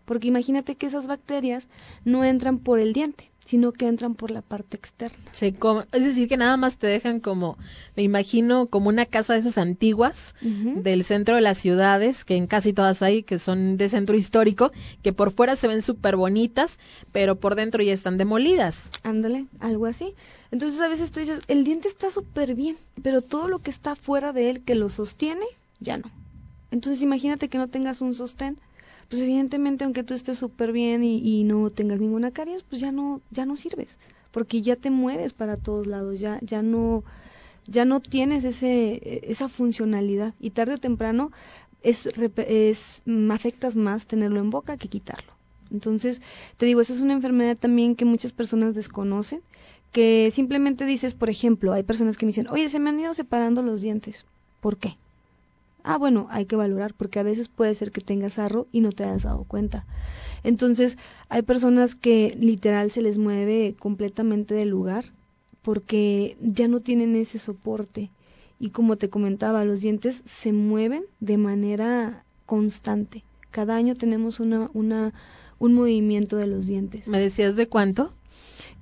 Porque 0.04 0.28
imagínate 0.28 0.74
que 0.74 0.86
esas 0.86 1.06
bacterias 1.06 1.68
no 2.04 2.24
entran 2.24 2.58
por 2.58 2.80
el 2.80 2.92
diente, 2.92 3.27
sino 3.48 3.72
que 3.72 3.86
entran 3.86 4.14
por 4.14 4.30
la 4.30 4.42
parte 4.42 4.76
externa. 4.76 5.16
Se 5.32 5.54
es 5.92 6.04
decir, 6.04 6.28
que 6.28 6.36
nada 6.36 6.58
más 6.58 6.76
te 6.76 6.86
dejan 6.86 7.18
como, 7.18 7.56
me 7.96 8.02
imagino, 8.02 8.66
como 8.66 8.90
una 8.90 9.06
casa 9.06 9.32
de 9.32 9.40
esas 9.40 9.56
antiguas 9.56 10.34
del 10.42 11.02
centro 11.02 11.36
de 11.36 11.40
las 11.40 11.56
ciudades, 11.56 12.26
que 12.26 12.36
en 12.36 12.46
casi 12.46 12.74
todas 12.74 13.00
hay, 13.00 13.22
que 13.22 13.38
son 13.38 13.78
de 13.78 13.88
centro 13.88 14.16
histórico, 14.16 14.70
que 15.02 15.14
por 15.14 15.32
fuera 15.32 15.56
se 15.56 15.66
ven 15.66 15.80
súper 15.80 16.16
bonitas, 16.16 16.78
pero 17.10 17.36
por 17.36 17.54
dentro 17.54 17.82
ya 17.82 17.94
están 17.94 18.18
demolidas. 18.18 18.90
Ándale, 19.02 19.46
algo 19.60 19.86
así. 19.86 20.12
Entonces 20.50 20.78
a 20.82 20.88
veces 20.88 21.10
tú 21.10 21.20
dices, 21.20 21.40
el 21.48 21.64
diente 21.64 21.88
está 21.88 22.10
súper 22.10 22.54
bien, 22.54 22.76
pero 23.02 23.22
todo 23.22 23.48
lo 23.48 23.60
que 23.60 23.70
está 23.70 23.96
fuera 23.96 24.34
de 24.34 24.50
él 24.50 24.60
que 24.60 24.74
lo 24.74 24.90
sostiene, 24.90 25.46
ya 25.80 25.96
no. 25.96 26.10
Entonces 26.70 27.00
imagínate 27.00 27.48
que 27.48 27.56
no 27.56 27.68
tengas 27.68 28.02
un 28.02 28.12
sostén, 28.12 28.58
pues 29.08 29.22
evidentemente 29.22 29.84
aunque 29.84 30.04
tú 30.04 30.14
estés 30.14 30.38
súper 30.38 30.72
bien 30.72 31.02
y, 31.02 31.44
no 31.44 31.70
tengas 31.70 32.00
ninguna 32.00 32.30
caries, 32.30 32.62
pues 32.62 32.80
ya 32.80 32.92
no, 32.92 33.20
ya 33.30 33.46
no 33.46 33.56
sirves, 33.56 33.98
porque 34.30 34.62
ya 34.62 34.76
te 34.76 34.90
mueves 34.90 35.32
para 35.32 35.56
todos 35.56 35.86
lados, 35.86 36.20
ya, 36.20 36.38
ya 36.42 36.62
no, 36.62 37.04
ya 37.66 37.84
no 37.84 38.00
tienes 38.00 38.44
ese, 38.44 39.20
esa 39.30 39.48
funcionalidad 39.48 40.34
y 40.40 40.50
tarde 40.50 40.74
o 40.74 40.78
temprano 40.78 41.32
es, 41.82 42.06
es, 42.06 43.02
afectas 43.30 43.76
más 43.76 44.06
tenerlo 44.06 44.40
en 44.40 44.50
boca 44.50 44.76
que 44.76 44.88
quitarlo. 44.88 45.32
Entonces, 45.70 46.22
te 46.56 46.66
digo, 46.66 46.80
esa 46.80 46.94
es 46.94 47.00
una 47.00 47.12
enfermedad 47.12 47.56
también 47.56 47.94
que 47.94 48.04
muchas 48.04 48.32
personas 48.32 48.74
desconocen, 48.74 49.42
que 49.92 50.30
simplemente 50.34 50.84
dices, 50.84 51.14
por 51.14 51.30
ejemplo, 51.30 51.72
hay 51.72 51.82
personas 51.82 52.16
que 52.16 52.26
me 52.26 52.30
dicen, 52.30 52.48
oye, 52.48 52.68
se 52.68 52.78
me 52.78 52.90
han 52.90 53.00
ido 53.00 53.14
separando 53.14 53.62
los 53.62 53.80
dientes. 53.80 54.24
¿Por 54.60 54.76
qué? 54.76 54.96
Ah, 55.90 55.96
bueno, 55.96 56.26
hay 56.28 56.44
que 56.44 56.54
valorar 56.54 56.92
porque 56.92 57.18
a 57.18 57.22
veces 57.22 57.48
puede 57.48 57.74
ser 57.74 57.92
que 57.92 58.02
tengas 58.02 58.38
arro 58.38 58.66
y 58.72 58.80
no 58.80 58.92
te 58.92 59.04
hayas 59.04 59.22
dado 59.22 59.44
cuenta. 59.44 59.86
Entonces, 60.44 60.98
hay 61.30 61.40
personas 61.40 61.94
que 61.94 62.36
literal 62.38 62.90
se 62.90 63.00
les 63.00 63.16
mueve 63.16 63.74
completamente 63.78 64.54
del 64.54 64.68
lugar 64.68 65.06
porque 65.62 66.36
ya 66.42 66.68
no 66.68 66.80
tienen 66.80 67.16
ese 67.16 67.38
soporte. 67.38 68.10
Y 68.60 68.68
como 68.68 68.96
te 68.96 69.08
comentaba, 69.08 69.64
los 69.64 69.80
dientes 69.80 70.20
se 70.26 70.52
mueven 70.52 71.04
de 71.20 71.38
manera 71.38 72.22
constante. 72.44 73.24
Cada 73.50 73.74
año 73.74 73.94
tenemos 73.94 74.40
una, 74.40 74.68
una, 74.74 75.14
un 75.58 75.72
movimiento 75.72 76.36
de 76.36 76.48
los 76.48 76.66
dientes. 76.66 77.08
¿Me 77.08 77.18
decías 77.18 77.56
de 77.56 77.66
cuánto? 77.66 78.12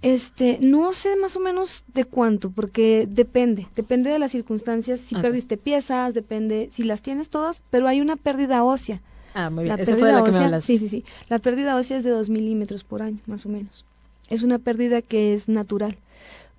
Este, 0.03 0.59
no 0.61 0.93
sé 0.93 1.17
más 1.17 1.37
o 1.37 1.41
menos 1.41 1.85
de 1.93 2.05
cuánto, 2.05 2.51
porque 2.51 3.07
depende, 3.09 3.67
depende 3.75 4.11
de 4.11 4.19
las 4.19 4.33
circunstancias, 4.33 5.01
si 5.01 5.15
perdiste 5.15 5.57
piezas, 5.57 6.15
depende, 6.15 6.69
si 6.73 6.83
las 6.83 7.03
tienes 7.03 7.29
todas, 7.29 7.63
pero 7.71 7.89
hay 7.89 8.01
una 8.01 8.17
pérdida 8.17 8.65
ósea. 8.65 9.01
Ah, 9.35 9.51
muy 9.51 9.65
bien, 9.65 9.77
la 9.77 9.85
pérdida 9.85 10.13
la 10.13 10.23
ósea, 10.23 10.61
Sí, 10.61 10.79
sí, 10.79 10.89
sí, 10.89 11.05
la 11.29 11.39
pérdida 11.39 11.77
ósea 11.77 11.99
es 11.99 12.05
de 12.05 12.11
2 12.11 12.31
milímetros 12.31 12.85
por 12.85 13.03
año, 13.03 13.19
más 13.27 13.45
o 13.47 13.49
menos. 13.49 13.85
Es 14.29 14.43
una 14.43 14.59
pérdida 14.59 15.03
que 15.03 15.35
es 15.35 15.49
natural. 15.49 15.99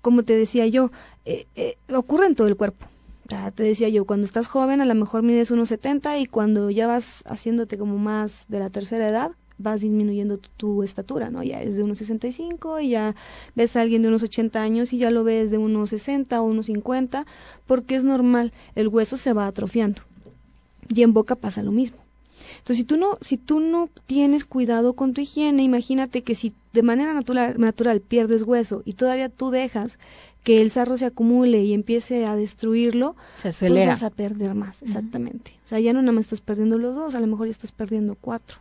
Como 0.00 0.22
te 0.22 0.36
decía 0.36 0.66
yo, 0.66 0.90
eh, 1.24 1.46
eh, 1.56 1.76
ocurre 1.92 2.26
en 2.26 2.34
todo 2.34 2.48
el 2.48 2.56
cuerpo. 2.56 2.86
Ya 3.28 3.50
te 3.50 3.62
decía 3.62 3.88
yo, 3.88 4.06
cuando 4.06 4.24
estás 4.24 4.46
joven 4.46 4.80
a 4.80 4.86
lo 4.86 4.94
mejor 4.94 5.22
mides 5.22 5.50
1,70 5.50 6.18
y 6.18 6.26
cuando 6.26 6.70
ya 6.70 6.86
vas 6.86 7.22
haciéndote 7.26 7.76
como 7.76 7.98
más 7.98 8.46
de 8.48 8.58
la 8.58 8.70
tercera 8.70 9.08
edad, 9.08 9.32
vas 9.58 9.80
disminuyendo 9.80 10.38
tu, 10.56 10.82
estatura, 10.82 11.30
¿no? 11.30 11.42
Ya 11.42 11.60
es 11.62 11.76
de 11.76 11.82
unos 11.82 11.98
65 11.98 12.80
y 12.80 12.90
ya 12.90 13.14
ves 13.54 13.76
a 13.76 13.82
alguien 13.82 14.02
de 14.02 14.08
unos 14.08 14.22
80 14.22 14.62
años 14.62 14.92
y 14.92 14.98
ya 14.98 15.10
lo 15.10 15.24
ves 15.24 15.50
de 15.50 15.58
unos 15.58 15.90
60 15.90 16.40
o 16.40 16.44
unos 16.44 16.66
50, 16.66 17.26
porque 17.66 17.96
es 17.96 18.04
normal, 18.04 18.52
el 18.74 18.88
hueso 18.88 19.16
se 19.16 19.32
va 19.32 19.46
atrofiando. 19.46 20.02
Y 20.88 21.02
en 21.02 21.12
boca 21.12 21.34
pasa 21.34 21.62
lo 21.62 21.72
mismo. 21.72 21.98
Entonces, 22.58 22.76
si 22.76 22.84
tú 22.84 22.96
no, 22.96 23.18
si 23.20 23.36
tú 23.36 23.60
no 23.60 23.88
tienes 24.06 24.44
cuidado 24.44 24.94
con 24.94 25.12
tu 25.12 25.20
higiene, 25.20 25.62
imagínate 25.62 26.22
que 26.22 26.34
si 26.34 26.54
de 26.72 26.82
manera 26.82 27.12
natural, 27.12 27.54
natural 27.58 28.00
pierdes 28.00 28.42
hueso 28.42 28.82
y 28.84 28.92
todavía 28.94 29.28
tú 29.28 29.50
dejas 29.50 29.98
que 30.44 30.62
el 30.62 30.70
sarro 30.70 30.96
se 30.96 31.06
acumule 31.06 31.64
y 31.64 31.74
empiece 31.74 32.24
a 32.24 32.36
destruirlo, 32.36 33.16
se 33.36 33.52
pues 33.52 33.86
vas 33.86 34.02
a 34.02 34.10
perder 34.10 34.54
más, 34.54 34.82
exactamente. 34.82 35.52
O 35.64 35.68
sea, 35.68 35.80
ya 35.80 35.92
no 35.92 36.00
nada 36.00 36.12
más 36.12 36.26
estás 36.26 36.40
perdiendo 36.40 36.78
los 36.78 36.96
dos, 36.96 37.14
a 37.14 37.20
lo 37.20 37.26
mejor 37.26 37.46
ya 37.46 37.52
estás 37.52 37.72
perdiendo 37.72 38.16
cuatro. 38.20 38.58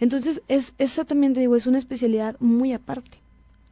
Entonces, 0.00 0.42
es, 0.48 0.74
esa 0.78 1.04
también 1.04 1.34
te 1.34 1.40
digo, 1.40 1.56
es 1.56 1.66
una 1.66 1.78
especialidad 1.78 2.36
muy 2.40 2.72
aparte. 2.72 3.18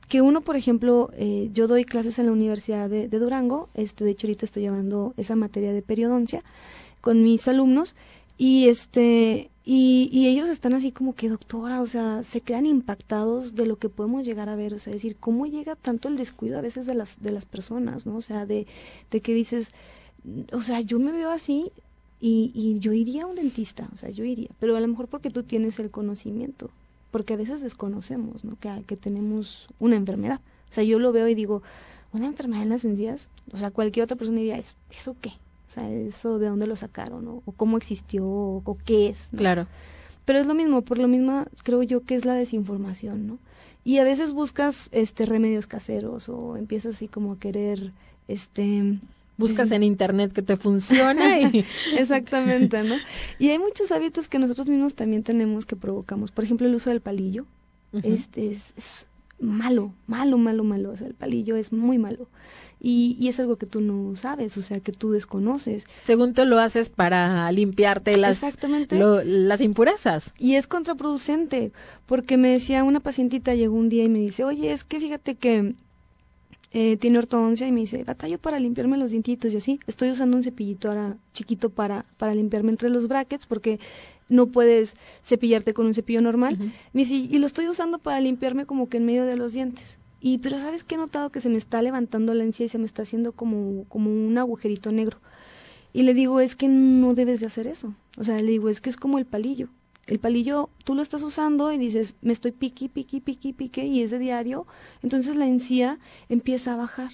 Que 0.09 0.23
uno, 0.23 0.43
por 0.43 0.57
ejemplo, 0.57 1.11
eh, 1.15 1.51
yo 1.53 1.67
doy 1.67 1.85
clases 1.85 2.19
en 2.19 2.27
la 2.27 2.33
Universidad 2.33 2.89
de, 2.89 3.09
Durango, 3.09 3.69
este, 3.75 4.05
de 4.05 4.13
hecho 4.13 4.27
ahorita 4.27 4.45
estoy 4.47 4.63
llevando 4.63 5.15
esa 5.17 5.37
materia 5.37 5.73
de 5.73 5.83
periodoncia 5.83 6.45
con 7.01 7.23
mis 7.23 7.49
alumnos, 7.49 7.95
y 8.39 8.69
este, 8.69 9.51
y, 9.65 10.09
y, 10.13 10.29
ellos 10.29 10.49
están 10.49 10.73
así 10.73 10.93
como 10.93 11.15
que 11.15 11.29
doctora, 11.29 11.81
o 11.81 11.87
sea, 11.87 12.23
se 12.23 12.41
quedan 12.41 12.67
impactados 12.67 13.55
de 13.55 13.67
lo 13.67 13.77
que 13.77 13.89
podemos 13.89 14.25
llegar 14.25 14.49
a 14.49 14.57
ver, 14.57 14.75
o 14.75 14.79
sea, 14.79 14.93
decir, 14.93 15.17
cómo 15.19 15.47
llega 15.47 15.77
tanto 15.77 16.09
el 16.09 16.17
descuido 16.17 16.59
a 16.59 16.63
veces 16.63 16.87
de 16.87 16.95
las, 16.95 17.21
de 17.21 17.33
las 17.33 17.45
personas, 17.45 18.07
¿no? 18.07 18.17
O 18.17 18.23
sea, 18.23 18.47
de, 18.47 18.67
de 19.11 19.21
que 19.21 19.35
dices, 19.35 19.73
o 20.53 20.63
sea, 20.63 20.81
yo 20.81 20.99
me 20.99 21.13
veo 21.13 21.31
así, 21.31 21.73
y, 22.21 22.51
y 22.55 22.79
yo 22.81 22.93
iría 22.93 23.23
a 23.23 23.27
un 23.27 23.37
dentista, 23.37 23.89
o 23.95 23.97
sea, 23.97 24.11
yo 24.11 24.25
iría, 24.25 24.49
pero 24.59 24.77
a 24.77 24.81
lo 24.81 24.89
mejor 24.89 25.09
porque 25.09 25.31
tú 25.31 25.43
tienes 25.43 25.79
el 25.79 25.91
conocimiento, 25.91 26.71
porque 27.11 27.35
a 27.35 27.37
veces 27.37 27.61
desconocemos, 27.61 28.45
¿no? 28.45 28.57
Que, 28.59 28.83
que 28.87 28.97
tenemos 28.97 29.69
una 29.79 29.97
enfermedad. 29.97 30.41
O 30.71 30.73
sea, 30.73 30.85
yo 30.85 30.99
lo 30.99 31.13
veo 31.13 31.29
y 31.29 31.35
digo, 31.35 31.63
una 32.13 32.27
enfermedad 32.27 32.63
en 32.63 32.71
las 32.71 32.85
encías, 32.85 33.29
o 33.53 33.57
sea, 33.57 33.71
cualquier 33.71 34.05
otra 34.05 34.17
persona 34.17 34.39
diría, 34.39 34.59
¿eso 34.59 35.17
qué? 35.21 35.31
O 35.69 35.71
sea, 35.71 35.91
eso 35.91 36.39
de 36.39 36.49
dónde 36.49 36.67
lo 36.67 36.77
sacaron, 36.77 37.43
o 37.45 37.53
cómo 37.53 37.77
existió, 37.77 38.27
o, 38.27 38.79
qué 38.85 39.09
es. 39.09 39.29
Claro. 39.37 39.67
Pero 40.25 40.41
es 40.41 40.47
lo 40.47 40.55
mismo, 40.55 40.83
por 40.83 40.99
lo 40.99 41.09
mismo 41.09 41.45
creo 41.63 41.83
yo 41.83 42.05
que 42.05 42.15
es 42.15 42.25
la 42.25 42.35
desinformación, 42.35 43.27
¿no? 43.27 43.39
Y 43.85 43.99
a 43.99 44.05
veces 44.05 44.33
buscas 44.33 44.89
este 44.93 45.25
remedios 45.25 45.67
caseros 45.67 46.29
o 46.29 46.57
empiezas 46.57 46.97
así 46.97 47.09
como 47.09 47.33
a 47.33 47.39
querer 47.39 47.93
este 48.27 48.99
buscas 49.39 49.71
en 49.71 49.83
internet 49.83 50.33
que 50.33 50.43
te 50.43 50.57
funciona 50.57 51.41
y 51.41 51.65
exactamente, 51.97 52.83
¿no? 52.83 52.97
Y 53.39 53.49
hay 53.49 53.59
muchos 53.59 53.91
hábitos 53.93 54.29
que 54.29 54.39
nosotros 54.39 54.69
mismos 54.69 54.95
también 54.95 55.23
tenemos 55.23 55.65
que 55.65 55.77
provocamos. 55.77 56.31
Por 56.33 56.45
ejemplo, 56.45 56.67
el 56.67 56.75
uso 56.75 56.91
del 56.91 57.01
palillo. 57.01 57.47
Este 58.03 58.51
es, 58.51 59.09
malo, 59.41 59.95
malo, 60.07 60.37
malo, 60.37 60.65
malo. 60.65 60.91
O 60.91 60.97
sea, 60.97 61.07
el 61.07 61.15
palillo 61.15 61.57
es 61.57 61.73
muy 61.73 61.97
malo. 61.97 62.29
Y, 62.81 63.17
y, 63.19 63.27
es 63.27 63.41
algo 63.41 63.57
que 63.57 63.67
tú 63.67 63.81
no 63.81 64.15
sabes, 64.15 64.57
o 64.57 64.63
sea, 64.63 64.79
que 64.79 64.93
tú 64.93 65.11
desconoces. 65.11 65.85
Según 66.05 66.33
tú 66.33 66.45
lo 66.45 66.61
haces 66.61 66.91
para 66.91 67.51
limpiarte 67.51 68.17
las, 68.17 68.37
Exactamente. 68.37 68.97
las 69.25 69.61
impurezas. 69.61 70.33
Y 70.39 70.55
es 70.55 70.69
contraproducente, 70.69 71.73
porque 72.07 72.37
me 72.37 72.51
decía 72.51 72.85
una 72.85 73.01
pacientita, 73.01 73.57
llegó 73.57 73.75
un 73.75 73.89
día 73.89 74.05
y 74.05 74.09
me 74.09 74.21
dice, 74.21 74.45
oye, 74.45 74.73
es 74.73 74.85
que 74.85 75.01
fíjate 75.01 75.35
que 75.35 75.75
eh, 76.71 76.97
tiene 76.99 77.19
ortodoncia 77.19 77.67
y 77.67 77.73
me 77.73 77.81
dice, 77.81 78.05
batallo 78.05 78.39
para 78.39 78.61
limpiarme 78.61 78.99
los 78.99 79.11
dientitos 79.11 79.53
y 79.53 79.57
así. 79.57 79.81
Estoy 79.87 80.11
usando 80.11 80.37
un 80.37 80.43
cepillito 80.43 80.89
ahora 80.89 81.17
chiquito 81.33 81.71
para, 81.71 82.05
para 82.19 82.35
limpiarme 82.35 82.71
entre 82.71 82.91
los 82.91 83.09
brackets 83.09 83.47
porque 83.47 83.81
no 84.29 84.49
puedes 84.49 84.95
cepillarte 85.23 85.73
con 85.73 85.87
un 85.87 85.95
cepillo 85.95 86.21
normal. 86.21 86.59
Me 86.93 87.05
dice, 87.05 87.15
y 87.15 87.39
lo 87.39 87.47
estoy 87.47 87.69
usando 87.69 87.99
para 87.99 88.21
limpiarme 88.21 88.67
como 88.67 88.89
que 88.89 88.99
en 88.99 89.07
medio 89.07 89.25
de 89.25 89.37
los 89.37 89.55
dientes. 89.55 89.99
Y, 90.21 90.39
pero 90.39 90.59
¿sabes 90.59 90.85
qué 90.85 90.97
he 90.97 90.99
notado? 90.99 91.31
Que 91.31 91.41
se 91.41 91.49
me 91.49 91.57
está 91.57 91.81
levantando 91.81 92.35
la 92.35 92.45
encía 92.45 92.67
y 92.67 92.69
se 92.69 92.79
me 92.79 92.87
está 92.87 93.03
haciendo 93.03 93.33
como, 93.33 93.85
como 93.89 94.11
un 94.11 94.37
agujerito 94.37 94.93
negro. 94.93 95.19
Y 95.93 96.03
le 96.03 96.13
digo, 96.13 96.41
es 96.41 96.55
que 96.55 96.69
no 96.69 97.15
debes 97.15 97.41
de 97.41 97.47
hacer 97.47 97.67
eso. 97.67 97.95
O 98.19 98.25
sea, 98.25 98.37
le 98.37 98.51
digo, 98.51 98.69
es 98.69 98.81
que 98.81 98.91
es 98.91 98.97
como 98.97 99.19
el 99.19 99.27
palillo 99.27 99.69
el 100.09 100.19
palillo 100.19 100.71
tú 100.85 100.95
lo 100.95 101.03
estás 101.03 101.23
usando 101.23 101.71
y 101.71 101.79
dices, 101.79 102.17
me 102.23 102.33
estoy 102.33 102.53
piqui, 102.53 102.89
piqui, 102.89 103.21
piqui, 103.21 103.53
pique, 103.53 103.87
y 103.87 104.03
es 104.03 104.11
de 104.11 104.19
diario, 104.19 104.67
entonces 105.03 105.37
la 105.37 105.47
encía 105.47 105.99
empieza 106.31 106.73
a 106.73 106.77
bajar. 106.77 107.11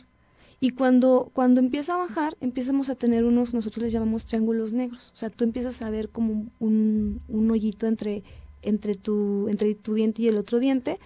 Y 0.61 0.70
cuando, 0.70 1.30
cuando 1.35 1.61
empieza 1.61 1.94
a 1.94 1.98
bajar, 1.98 2.37
empezamos 2.40 2.88
a 2.88 2.94
tener 2.94 3.24
unos, 3.24 3.52
nosotros 3.52 3.83
les 3.83 3.92
llamamos 3.92 4.24
triángulos 4.24 4.72
negros. 4.72 5.11
O 5.12 5.16
sea, 5.16 5.28
tú 5.28 5.44
empiezas 5.44 5.83
a 5.83 5.90
ver 5.90 6.09
como 6.09 6.46
un, 6.61 7.20
un 7.28 7.50
hoyito 7.50 7.87
entre, 7.87 8.22
entre, 8.62 8.94
tu, 8.94 9.48
entre 9.48 9.75
tu 9.75 9.94
diente 9.94 10.23
y 10.23 10.29
el 10.29 10.38
otro 10.38 10.60
diente, 10.60 11.00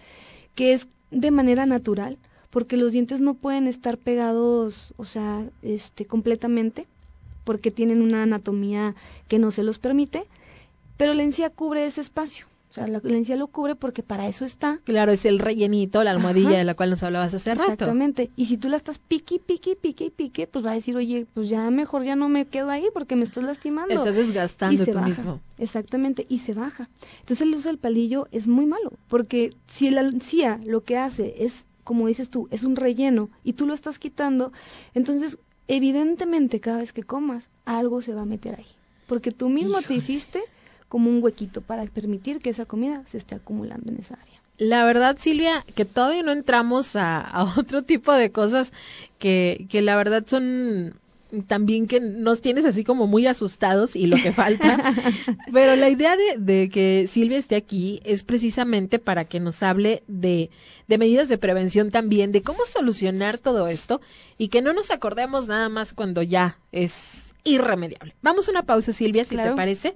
que 0.55 0.75
es 0.75 0.87
de 1.11 1.31
manera 1.31 1.65
natural, 1.65 2.19
porque 2.51 2.77
los 2.77 2.93
dientes 2.93 3.21
no 3.21 3.35
pueden 3.35 3.67
estar 3.67 3.97
pegados, 3.97 4.93
o 4.99 5.07
sea, 5.07 5.49
este, 5.62 6.05
completamente, 6.05 6.87
porque 7.45 7.71
tienen 7.71 8.03
una 8.03 8.25
anatomía 8.25 8.95
que 9.27 9.39
no 9.39 9.51
se 9.51 9.62
los 9.62 9.79
permite 9.79 10.27
pero 10.99 11.15
la 11.15 11.23
encía 11.23 11.49
cubre 11.49 11.87
ese 11.87 12.03
espacio. 12.03 12.47
O 12.71 12.75
sea, 12.75 12.87
la, 12.87 13.01
encía 13.03 13.37
lo 13.37 13.47
cubre 13.47 13.77
porque 13.77 14.03
para 14.03 14.29
eso 14.29 14.45
está. 14.45 14.81
Claro, 14.85 15.11
es 15.11 15.25
el 15.25 15.39
rellenito, 15.39 16.05
la 16.05 16.11
almohadilla 16.11 16.59
de 16.59 16.65
la 16.65 16.75
cual 16.75 16.91
nos 16.91 17.03
hablabas 17.03 17.33
hace 17.33 17.55
rato. 17.55 17.63
Exactamente. 17.63 18.31
Y 18.37 18.45
si 18.45 18.59
tú 18.59 18.69
la 18.69 18.77
estás 18.77 18.99
piqui, 18.99 19.39
piqui, 19.39 19.75
piqui, 19.75 20.11
pique, 20.11 20.47
pues 20.47 20.67
va 20.67 20.73
a 20.73 20.75
decir, 20.75 20.95
oye, 20.95 21.27
pues 21.33 21.49
ya 21.49 21.71
mejor 21.71 22.05
ya 22.05 22.15
no 22.15 22.29
me 22.29 22.45
quedo 22.45 22.69
ahí 22.69 22.85
porque 22.93 23.17
me 23.17 23.25
estás 23.25 23.45
lastimando. 23.45 23.95
Estás 23.95 24.15
desgastando 24.15 24.85
tú 24.85 24.99
mismo. 25.01 25.41
Exactamente, 25.57 26.27
y 26.29 26.41
se 26.41 26.53
baja. 26.53 26.91
Entonces 27.21 27.41
el 27.41 27.55
uso 27.55 27.69
del 27.69 27.79
palillo 27.79 28.29
es 28.33 28.47
muy 28.47 28.67
malo, 28.67 28.93
porque 29.09 29.55
si 29.67 29.89
la 29.89 30.03
encía 30.03 30.61
lo 30.63 30.83
que 30.83 30.99
hace 30.99 31.37
es, 31.39 31.65
como 31.85 32.07
dices 32.07 32.29
tú, 32.29 32.49
es 32.51 32.65
un 32.65 32.77
relleno 32.77 33.31
y 33.45 33.55
tú 33.55 33.67
lo 33.67 33.73
estás 33.73 33.99
quitando, 33.99 34.53
entonces 34.93 35.39
evidentemente 35.69 36.61
cada 36.61 36.79
vez 36.79 36.93
que 36.93 37.03
comas 37.03 37.49
algo 37.65 38.03
se 38.03 38.13
va 38.13 38.23
a 38.23 38.27
meter 38.27 38.57
ahí. 38.57 38.67
porque 39.07 39.33
tú 39.33 39.49
mismo 39.49 39.81
te 39.81 39.95
hiciste 39.95 40.43
como 40.89 41.11
un 41.11 41.22
huequito 41.22 41.61
para 41.61 41.84
permitir 41.84 42.41
que 42.41 42.51
esa 42.51 42.64
comida 42.64 43.03
se 43.11 43.18
esté 43.18 43.34
acumulando 43.34 43.91
en 43.93 43.99
esa 43.99 44.14
área. 44.14 44.41
La 44.59 44.84
verdad, 44.84 45.16
Silvia, 45.18 45.64
que 45.74 45.84
todavía 45.84 46.22
no 46.22 46.32
entramos 46.32 46.97
a, 46.97 47.53
otro 47.57 47.82
tipo 47.82 48.12
de 48.12 48.30
cosas 48.30 48.72
que, 49.18 49.66
que 49.70 49.82
la 49.82 49.97
verdad 49.97 50.24
son 50.26 50.95
también 51.47 51.86
que 51.86 52.01
nos 52.01 52.41
tienes 52.41 52.64
así 52.64 52.84
como 52.84 53.07
muy 53.07 53.26
asustados 53.26 53.95
y 53.95 54.07
lo 54.07 54.16
que 54.16 54.32
falta. 54.32 54.95
Pero 55.53 55.76
la 55.76 55.91
idea 55.91 56.16
de, 56.16 56.36
de, 56.39 56.70
que 56.70 57.07
Silvia 57.07 57.39
esté 57.39 57.57
aquí 57.57 58.01
es 58.05 58.22
precisamente 58.22 58.99
para 58.99 59.26
que 59.26 59.39
nos 59.39 59.62
hable 59.62 60.03
de, 60.09 60.51
de 60.86 60.99
medidas 60.99 61.28
de 61.28 61.39
prevención 61.39 61.91
también, 61.91 62.32
de 62.32 62.43
cómo 62.43 62.64
solucionar 62.64 63.39
todo 63.39 63.68
esto 63.68 64.01
y 64.39 64.49
que 64.49 64.62
no 64.62 64.72
nos 64.72 64.91
acordemos 64.91 65.49
nada 65.49 65.68
más 65.68 65.93
cuando 65.93 66.22
ya 66.22 66.59
es 66.72 67.34
irremediable. 67.45 68.14
Vamos 68.22 68.49
a 68.49 68.51
una 68.51 68.62
pausa, 68.62 68.93
Silvia, 68.93 69.24
si 69.24 69.36
te 69.36 69.53
parece 69.53 69.95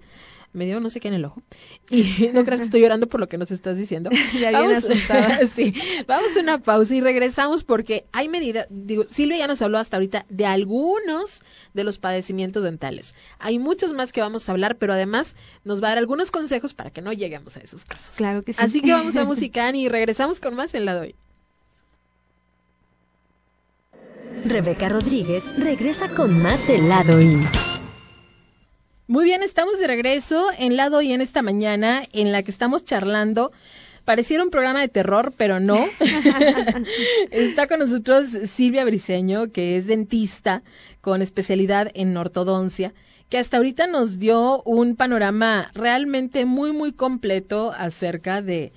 me 0.52 0.66
dio 0.66 0.80
no 0.80 0.90
sé 0.90 1.00
qué 1.00 1.08
en 1.08 1.14
el 1.14 1.24
ojo. 1.24 1.42
Y 1.88 2.02
no 2.34 2.44
creas 2.44 2.60
que 2.60 2.66
estoy 2.66 2.80
llorando 2.80 3.08
por 3.08 3.20
lo 3.20 3.28
que 3.28 3.38
nos 3.38 3.50
estás 3.50 3.76
diciendo. 3.78 4.10
ya 4.40 4.52
vamos, 4.52 4.78
asustada. 4.78 5.46
sí, 5.46 5.74
vamos 6.06 6.36
a 6.36 6.40
una 6.40 6.58
pausa 6.58 6.94
y 6.94 7.00
regresamos 7.00 7.64
porque 7.64 8.04
hay 8.12 8.28
medidas, 8.28 8.66
digo, 8.70 9.04
Silvia 9.10 9.38
ya 9.38 9.46
nos 9.46 9.62
habló 9.62 9.78
hasta 9.78 9.96
ahorita 9.96 10.26
de 10.28 10.46
algunos 10.46 11.42
de 11.74 11.84
los 11.84 11.98
padecimientos 11.98 12.62
dentales. 12.62 13.14
Hay 13.38 13.58
muchos 13.58 13.92
más 13.92 14.12
que 14.12 14.20
vamos 14.20 14.48
a 14.48 14.52
hablar, 14.52 14.76
pero 14.76 14.92
además 14.92 15.34
nos 15.64 15.82
va 15.82 15.88
a 15.88 15.90
dar 15.90 15.98
algunos 15.98 16.30
consejos 16.30 16.74
para 16.74 16.90
que 16.90 17.02
no 17.02 17.12
lleguemos 17.12 17.56
a 17.56 17.60
esos 17.60 17.84
casos. 17.84 18.16
Claro 18.16 18.42
que 18.42 18.52
sí. 18.52 18.60
Así 18.62 18.80
que 18.82 18.92
vamos 18.92 19.16
a 19.16 19.24
Musicán 19.24 19.76
y 19.76 19.88
regresamos 19.88 20.40
con 20.40 20.54
más 20.54 20.74
en 20.74 20.84
la 20.84 20.94
doy. 20.94 21.14
Rebeca 24.44 24.88
Rodríguez 24.88 25.44
regresa 25.56 26.08
con 26.08 26.42
más 26.42 26.66
del 26.66 26.88
lado 26.88 27.20
I. 27.20 27.38
Muy 29.12 29.26
bien, 29.26 29.42
estamos 29.42 29.78
de 29.78 29.86
regreso 29.86 30.46
en 30.56 30.78
lado 30.78 31.02
y 31.02 31.12
en 31.12 31.20
esta 31.20 31.42
mañana 31.42 32.02
en 32.14 32.32
la 32.32 32.42
que 32.42 32.50
estamos 32.50 32.86
charlando. 32.86 33.52
Pareciera 34.06 34.42
un 34.42 34.48
programa 34.48 34.80
de 34.80 34.88
terror, 34.88 35.34
pero 35.36 35.60
no. 35.60 35.84
Está 37.30 37.66
con 37.66 37.80
nosotros 37.80 38.28
Silvia 38.46 38.86
Briseño, 38.86 39.52
que 39.52 39.76
es 39.76 39.86
dentista 39.86 40.62
con 41.02 41.20
especialidad 41.20 41.90
en 41.92 42.16
ortodoncia, 42.16 42.94
que 43.28 43.36
hasta 43.36 43.58
ahorita 43.58 43.86
nos 43.86 44.18
dio 44.18 44.62
un 44.62 44.96
panorama 44.96 45.70
realmente 45.74 46.46
muy, 46.46 46.72
muy 46.72 46.94
completo 46.94 47.70
acerca 47.76 48.40
de, 48.40 48.72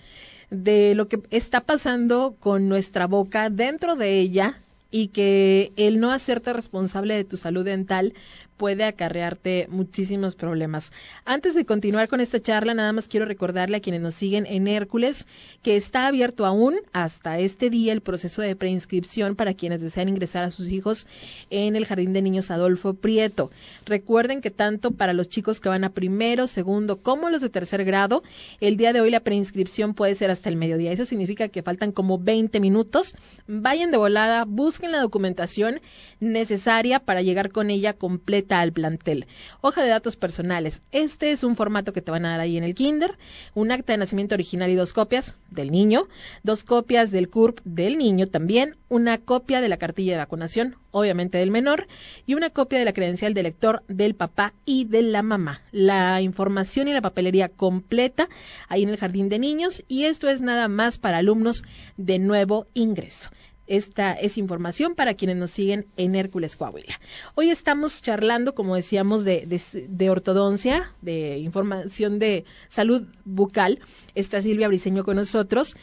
de 0.50 0.96
lo 0.96 1.08
que 1.08 1.22
está 1.30 1.62
pasando 1.62 2.36
con 2.42 2.68
nuestra 2.68 3.08
boca 3.08 3.50
dentro 3.50 3.96
de 3.96 4.20
ella 4.20 4.60
y 4.92 5.10
que 5.10 5.72
el 5.78 6.02
no 6.02 6.12
hacerte 6.12 6.52
responsable 6.52 7.16
de 7.16 7.24
tu 7.24 7.38
salud 7.38 7.64
dental 7.64 8.14
puede 8.58 8.86
acarrearte 8.86 9.68
muchísimos 9.70 10.36
problemas. 10.36 10.92
Antes 11.26 11.56
de 11.56 11.66
continuar 11.66 12.08
con 12.08 12.22
esta 12.22 12.42
charla, 12.42 12.74
nada 12.74 12.94
más 12.94 13.08
quiero 13.08 13.26
recordarle 13.26 13.78
a 13.78 13.80
quienes 13.82 14.02
nos 14.02 14.16
siguen 14.16 14.46
en 14.46 14.68
Hércules 14.68 15.28
que 15.62 15.76
está 15.76 16.08
abierto 16.08 16.46
aún 16.46 16.76
hasta 16.94 17.40
este 17.40 17.70
día 17.70 17.92
el 17.92 18.02
proceso 18.02 18.42
de 18.42 18.56
preinscripción 18.56 19.36
para 19.36 19.54
quienes 19.54 19.82
desean 19.82 20.10
ingresar 20.10 20.44
a 20.44 20.52
sus 20.52 20.70
hijos 20.72 21.06
en 21.50 21.76
el 21.76 21.86
Jardín 21.86 22.14
de 22.14 22.22
Niños 22.22 22.52
Adolfo 22.52 22.94
Prieto. 22.94 23.52
Recuerden 23.86 24.42
que 24.42 24.52
tanto 24.52 24.92
para 24.92 25.14
los 25.14 25.30
chicos 25.30 25.60
que 25.60 25.70
van 25.70 25.84
a 25.84 25.90
primero, 25.90 26.48
segundo, 26.48 26.98
como 26.98 27.30
los 27.30 27.42
de 27.42 27.50
tercer 27.50 27.84
grado, 27.84 28.24
el 28.62 28.78
día 28.78 28.94
de 28.94 29.02
hoy 29.02 29.10
la 29.10 29.20
preinscripción 29.20 29.94
puede 29.94 30.16
ser 30.16 30.32
hasta 30.32 30.50
el 30.50 30.56
mediodía. 30.56 30.92
Eso 30.92 31.06
significa 31.06 31.50
que 31.50 31.64
faltan 31.64 31.92
como 31.92 32.20
20 32.20 32.60
minutos. 32.60 33.16
Vayan 33.48 33.92
de 33.92 33.98
volada, 33.98 34.46
busquen 34.46 34.92
la 34.92 35.02
documentación 35.02 35.82
necesaria 36.20 37.00
para 37.00 37.22
llegar 37.22 37.52
con 37.52 37.70
ella 37.70 37.94
completa 37.94 38.45
al 38.52 38.72
plantel. 38.72 39.28
Hoja 39.62 39.84
de 39.84 39.90
datos 39.90 40.16
personales. 40.16 40.82
Este 40.92 41.32
es 41.32 41.44
un 41.44 41.56
formato 41.56 41.94
que 41.94 42.02
te 42.02 42.12
van 42.12 42.26
a 42.26 42.32
dar 42.32 42.40
ahí 42.40 42.58
en 42.58 42.64
el 42.64 42.76
kinder. 42.76 43.18
Un 43.54 43.72
acta 43.72 43.94
de 43.94 43.98
nacimiento 43.98 44.36
original 44.36 44.70
y 44.70 44.76
dos 44.76 44.94
copias 44.94 45.36
del 45.50 45.72
niño. 45.72 46.08
Dos 46.44 46.64
copias 46.64 47.12
del 47.12 47.30
CURP 47.30 47.60
del 47.64 47.98
niño 47.98 48.28
también. 48.28 48.76
Una 48.90 49.18
copia 49.18 49.62
de 49.62 49.70
la 49.70 49.78
cartilla 49.78 50.14
de 50.14 50.20
vacunación, 50.20 50.76
obviamente 50.92 51.38
del 51.38 51.52
menor. 51.52 51.88
Y 52.26 52.36
una 52.36 52.50
copia 52.50 52.80
de 52.80 52.86
la 52.86 52.94
credencial 52.94 53.34
de 53.34 53.44
lector 53.44 53.84
del 53.88 54.16
papá 54.16 54.54
y 54.66 54.86
de 54.86 55.02
la 55.02 55.24
mamá. 55.24 55.62
La 55.72 56.22
información 56.22 56.88
y 56.88 56.94
la 56.94 57.02
papelería 57.02 57.50
completa 57.50 58.30
ahí 58.70 58.84
en 58.84 58.90
el 58.90 58.98
jardín 58.98 59.30
de 59.30 59.40
niños. 59.40 59.84
Y 59.88 60.06
esto 60.06 60.30
es 60.30 60.42
nada 60.42 60.68
más 60.68 60.98
para 60.98 61.18
alumnos 61.18 61.64
de 61.98 62.20
nuevo 62.20 62.68
ingreso. 62.74 63.30
Esta 63.68 64.14
es 64.14 64.38
información 64.38 64.94
para 64.94 65.16
quienes 65.16 65.38
nos 65.38 65.50
siguen 65.50 65.88
en 65.98 66.14
Hércules 66.14 66.56
Coahuila. 66.56 67.00
Hoy 67.34 67.50
estamos 67.50 68.04
charlando, 68.04 68.54
como 68.54 68.76
decíamos, 68.76 69.26
de, 69.26 69.60
de, 69.90 70.10
ortodoncia, 70.12 70.92
de 71.02 71.40
información 71.40 72.20
de 72.20 72.46
salud 72.70 73.08
bucal. 73.24 73.80
Está 74.14 74.44
Silvia 74.44 74.68
Briseño 74.68 75.04
con 75.04 75.16
nosotros. 75.16 75.76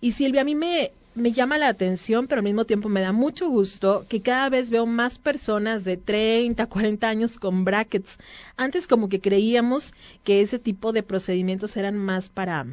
Y 0.00 0.12
Silvia, 0.12 0.40
a 0.40 0.44
mí 0.44 0.54
me, 0.54 0.92
me 1.14 1.32
llama 1.32 1.58
la 1.58 1.68
atención, 1.68 2.26
pero 2.26 2.38
al 2.38 2.44
mismo 2.44 2.64
tiempo 2.64 2.88
me 2.88 3.02
da 3.02 3.12
mucho 3.12 3.50
gusto 3.50 4.06
que 4.08 4.22
cada 4.22 4.48
vez 4.48 4.70
veo 4.70 4.86
más 4.86 5.18
personas 5.18 5.84
de 5.84 5.98
30, 5.98 6.66
40 6.66 7.06
años 7.06 7.38
con 7.38 7.66
brackets. 7.66 8.18
Antes 8.56 8.86
como 8.86 9.10
que 9.10 9.20
creíamos 9.20 9.92
que 10.24 10.40
ese 10.40 10.58
tipo 10.58 10.94
de 10.94 11.02
procedimientos 11.02 11.76
eran 11.76 11.98
más 11.98 12.30
para 12.30 12.64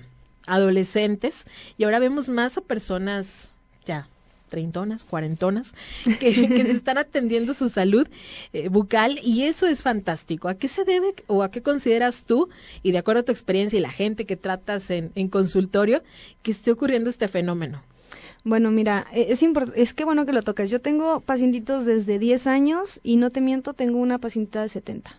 adolescentes 0.45 1.45
y 1.77 1.83
ahora 1.83 1.99
vemos 1.99 2.29
más 2.29 2.57
a 2.57 2.61
personas 2.61 3.51
ya 3.85 4.07
treintonas, 4.53 5.03
cuarentonas, 5.03 5.73
que, 6.19 6.31
se 6.31 6.71
están 6.71 6.99
atendiendo 6.99 7.55
su 7.55 7.69
salud 7.69 8.07
eh, 8.53 8.69
bucal 8.69 9.19
y 9.23 9.45
eso 9.45 9.65
es 9.65 9.81
fantástico. 9.81 10.47
¿A 10.47 10.53
qué 10.53 10.67
se 10.67 10.83
debe 10.83 11.15
o 11.25 11.41
a 11.41 11.49
qué 11.49 11.63
consideras 11.63 12.21
tú, 12.21 12.49
y 12.83 12.91
de 12.91 12.99
acuerdo 12.99 13.21
a 13.21 13.23
tu 13.23 13.31
experiencia 13.31 13.79
y 13.79 13.81
la 13.81 13.89
gente 13.89 14.25
que 14.25 14.37
tratas 14.37 14.91
en, 14.91 15.11
en 15.15 15.27
consultorio, 15.27 16.03
que 16.43 16.51
esté 16.51 16.71
ocurriendo 16.71 17.09
este 17.09 17.27
fenómeno? 17.27 17.81
Bueno, 18.43 18.69
mira, 18.69 19.07
e, 19.11 19.31
es 19.33 19.41
es 19.75 19.93
que 19.95 20.05
bueno 20.05 20.27
que 20.27 20.33
lo 20.33 20.43
tocas. 20.43 20.69
Yo 20.69 20.79
tengo 20.79 21.19
pacientitos 21.21 21.85
desde 21.85 22.19
10 22.19 22.45
años 22.45 22.99
y 23.01 23.15
no 23.17 23.31
te 23.31 23.41
miento, 23.41 23.73
tengo 23.73 23.97
una 23.97 24.19
pacientita 24.19 24.61
de 24.61 24.69
70. 24.69 25.17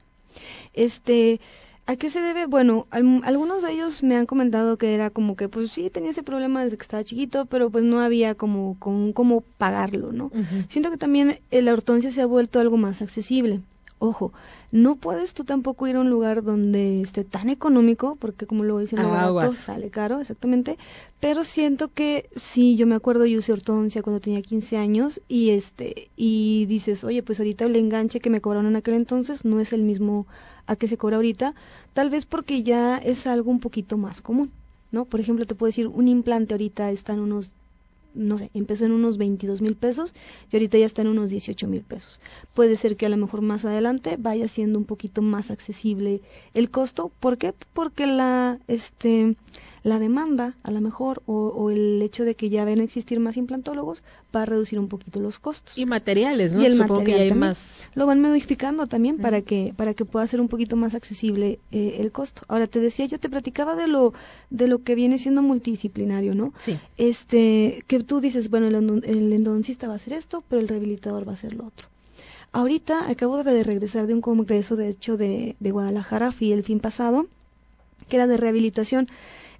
Este, 0.74 1.40
¿A 1.86 1.96
qué 1.96 2.08
se 2.08 2.20
debe? 2.20 2.46
Bueno, 2.46 2.86
algunos 2.90 3.62
de 3.62 3.72
ellos 3.72 4.02
me 4.02 4.16
han 4.16 4.24
comentado 4.24 4.78
que 4.78 4.94
era 4.94 5.10
como 5.10 5.36
que, 5.36 5.50
pues 5.50 5.70
sí, 5.70 5.90
tenía 5.90 6.10
ese 6.10 6.22
problema 6.22 6.64
desde 6.64 6.78
que 6.78 6.82
estaba 6.82 7.04
chiquito, 7.04 7.44
pero 7.44 7.68
pues 7.68 7.84
no 7.84 8.00
había 8.00 8.34
como, 8.34 8.76
con, 8.78 9.12
cómo 9.12 9.42
pagarlo, 9.58 10.10
¿no? 10.12 10.30
Siento 10.68 10.90
que 10.90 10.96
también 10.96 11.40
la 11.50 11.72
ortodoncia 11.74 12.10
se 12.10 12.22
ha 12.22 12.26
vuelto 12.26 12.58
algo 12.58 12.78
más 12.78 13.02
accesible. 13.02 13.60
Ojo, 13.98 14.32
no 14.72 14.96
puedes 14.96 15.34
tú 15.34 15.44
tampoco 15.44 15.86
ir 15.86 15.96
a 15.96 16.00
un 16.00 16.10
lugar 16.10 16.42
donde 16.42 17.00
esté 17.00 17.22
tan 17.22 17.48
económico, 17.48 18.16
porque 18.16 18.46
como 18.46 18.64
lo 18.64 18.78
dicen, 18.78 18.98
barato 19.02 19.52
sale 19.52 19.88
caro, 19.90 20.20
exactamente. 20.20 20.78
Pero 21.20 21.44
siento 21.44 21.88
que 21.92 22.28
sí, 22.34 22.76
yo 22.76 22.86
me 22.86 22.96
acuerdo, 22.96 23.24
yo 23.24 23.38
usé 23.38 23.52
ortodoncia 23.52 24.02
cuando 24.02 24.20
tenía 24.20 24.42
15 24.42 24.76
años 24.76 25.20
y 25.28 25.50
este 25.50 26.08
y 26.16 26.66
dices, 26.66 27.04
oye, 27.04 27.22
pues 27.22 27.38
ahorita 27.38 27.66
el 27.66 27.76
enganche 27.76 28.20
que 28.20 28.30
me 28.30 28.40
cobraron 28.40 28.66
en 28.66 28.76
aquel 28.76 28.94
entonces 28.94 29.44
no 29.44 29.60
es 29.60 29.72
el 29.72 29.82
mismo 29.82 30.26
a 30.66 30.76
que 30.76 30.88
se 30.88 30.96
cobra 30.96 31.16
ahorita, 31.16 31.54
tal 31.92 32.10
vez 32.10 32.26
porque 32.26 32.62
ya 32.62 32.98
es 32.98 33.26
algo 33.26 33.50
un 33.50 33.60
poquito 33.60 33.96
más 33.96 34.20
común, 34.20 34.50
¿no? 34.92 35.04
Por 35.04 35.20
ejemplo, 35.20 35.44
te 35.46 35.54
puedo 35.54 35.68
decir, 35.68 35.88
un 35.88 36.08
implante 36.08 36.54
ahorita 36.54 36.90
está 36.90 37.12
en 37.12 37.20
unos, 37.20 37.52
no 38.14 38.38
sé, 38.38 38.50
empezó 38.54 38.84
en 38.84 38.92
unos 38.92 39.18
22 39.18 39.60
mil 39.60 39.74
pesos 39.76 40.14
y 40.50 40.56
ahorita 40.56 40.78
ya 40.78 40.86
está 40.86 41.02
en 41.02 41.08
unos 41.08 41.30
18 41.30 41.66
mil 41.66 41.82
pesos. 41.82 42.20
Puede 42.54 42.76
ser 42.76 42.96
que 42.96 43.06
a 43.06 43.08
lo 43.08 43.16
mejor 43.16 43.42
más 43.42 43.64
adelante 43.64 44.16
vaya 44.18 44.48
siendo 44.48 44.78
un 44.78 44.84
poquito 44.84 45.22
más 45.22 45.50
accesible 45.50 46.20
el 46.54 46.70
costo. 46.70 47.10
¿Por 47.20 47.38
qué? 47.38 47.54
Porque 47.72 48.06
la, 48.06 48.58
este, 48.68 49.36
la 49.84 49.98
demanda, 49.98 50.54
a 50.62 50.70
lo 50.70 50.80
mejor, 50.80 51.22
o, 51.26 51.70
el 51.70 52.00
hecho 52.00 52.24
de 52.24 52.34
que 52.34 52.48
ya 52.48 52.64
ven 52.64 52.80
existir 52.80 53.20
más 53.20 53.36
implantólogos, 53.36 54.02
va 54.34 54.42
a 54.42 54.46
reducir 54.46 54.78
un 54.78 54.88
poquito 54.88 55.20
los 55.20 55.38
costos. 55.38 55.76
Y 55.76 55.84
materiales, 55.84 56.54
¿no? 56.54 56.62
Y 56.62 56.66
el 56.66 56.78
Supongo 56.78 57.04
que 57.04 57.14
hay 57.14 57.30
más. 57.32 57.76
Lo 57.94 58.06
van 58.06 58.22
modificando 58.22 58.86
también 58.86 59.18
para 59.18 59.42
que 59.42 59.74
para 59.76 59.92
que 59.92 60.06
pueda 60.06 60.26
ser 60.26 60.40
un 60.40 60.48
poquito 60.48 60.74
más 60.74 60.94
accesible 60.94 61.58
eh, 61.70 61.98
el 62.00 62.12
costo. 62.12 62.42
Ahora 62.48 62.66
te 62.66 62.80
decía, 62.80 63.04
yo 63.04 63.20
te 63.20 63.28
platicaba 63.28 63.76
de 63.76 63.86
lo 63.86 64.14
de 64.48 64.68
lo 64.68 64.82
que 64.82 64.94
viene 64.94 65.18
siendo 65.18 65.42
multidisciplinario, 65.42 66.34
¿no? 66.34 66.54
Sí. 66.58 66.78
Este, 66.96 67.84
que 67.86 68.02
tú 68.02 68.20
dices, 68.20 68.48
bueno, 68.48 68.68
el, 68.68 69.04
el 69.04 69.32
endodoncista 69.34 69.86
va 69.86 69.92
a 69.92 69.96
hacer 69.96 70.14
esto, 70.14 70.42
pero 70.48 70.62
el 70.62 70.68
rehabilitador 70.68 71.28
va 71.28 71.32
a 71.32 71.34
hacer 71.34 71.52
lo 71.52 71.66
otro. 71.66 71.88
Ahorita 72.52 73.10
acabo 73.10 73.42
de 73.42 73.64
regresar 73.64 74.06
de 74.06 74.14
un 74.14 74.20
congreso, 74.20 74.76
de 74.76 74.88
hecho, 74.88 75.16
de, 75.16 75.56
de 75.58 75.70
Guadalajara, 75.72 76.30
fui 76.32 76.52
el 76.52 76.62
fin 76.62 76.80
pasado, 76.80 77.26
que 78.08 78.16
era 78.16 78.26
de 78.28 78.36
rehabilitación. 78.36 79.08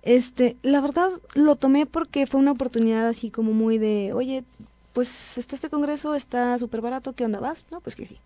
Este, 0.05 0.57
la 0.63 0.83
verdad 0.83 1.11
lo 1.35 1.57
tomé 1.57 1.87
porque 1.87 2.27
fue 2.27 2.39
una 2.39 2.53
oportunidad 2.53 3.09
así 3.09 3.31
como 3.31 3.53
muy 3.53 3.79
de, 3.79 4.13
oye, 4.13 4.45
pues 4.93 5.39
está 5.39 5.57
este 5.57 5.71
congreso, 5.71 6.15
está 6.15 6.59
súper 6.59 6.83
barato, 6.83 7.15
¿qué 7.15 7.25
onda 7.25 7.41
vas? 7.41 7.65
No, 7.73 7.81
pues 7.81 7.97
que 7.97 8.05
sí. 8.05 8.19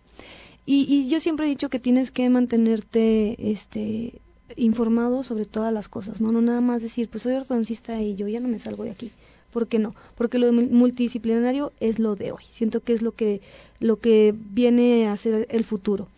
Y, 0.66 0.87
y 0.89 1.09
yo 1.09 1.20
siempre 1.20 1.47
he 1.47 1.49
dicho 1.49 1.68
que 1.70 1.79
tienes 1.79 2.11
que 2.11 2.29
mantenerte, 2.29 3.53
este, 3.53 4.20
informado 4.57 5.22
sobre 5.22 5.45
todas 5.45 5.72
las 5.72 5.89
cosas, 5.89 6.20
¿no? 6.20 6.33
No 6.33 6.41
nada 6.41 6.61
más 6.61 6.83
decir, 6.83 7.09
pues 7.09 7.22
soy 7.22 7.35
ortodoncista 7.35 8.03
y 8.03 8.16
yo 8.16 8.26
ya 8.26 8.41
no 8.41 8.49
me 8.49 8.59
salgo 8.59 8.85
de 8.85 8.91
aquí. 8.91 9.12
¿Por 9.53 9.66
qué 9.68 9.79
no? 9.79 9.95
Porque 10.16 10.39
lo 10.39 10.53
multidisciplinario 10.53 11.72
es 11.81 11.99
lo 11.99 12.16
de 12.16 12.33
hoy. 12.33 12.43
Siento 12.53 12.81
que 12.81 12.93
es 12.93 13.03
lo 13.03 13.12
que, 13.12 13.41
lo 13.81 13.99
que 13.99 14.35
viene 14.37 15.09
a 15.09 15.16
ser 15.16 15.47
el 15.51 15.64
futuro. 15.64 16.09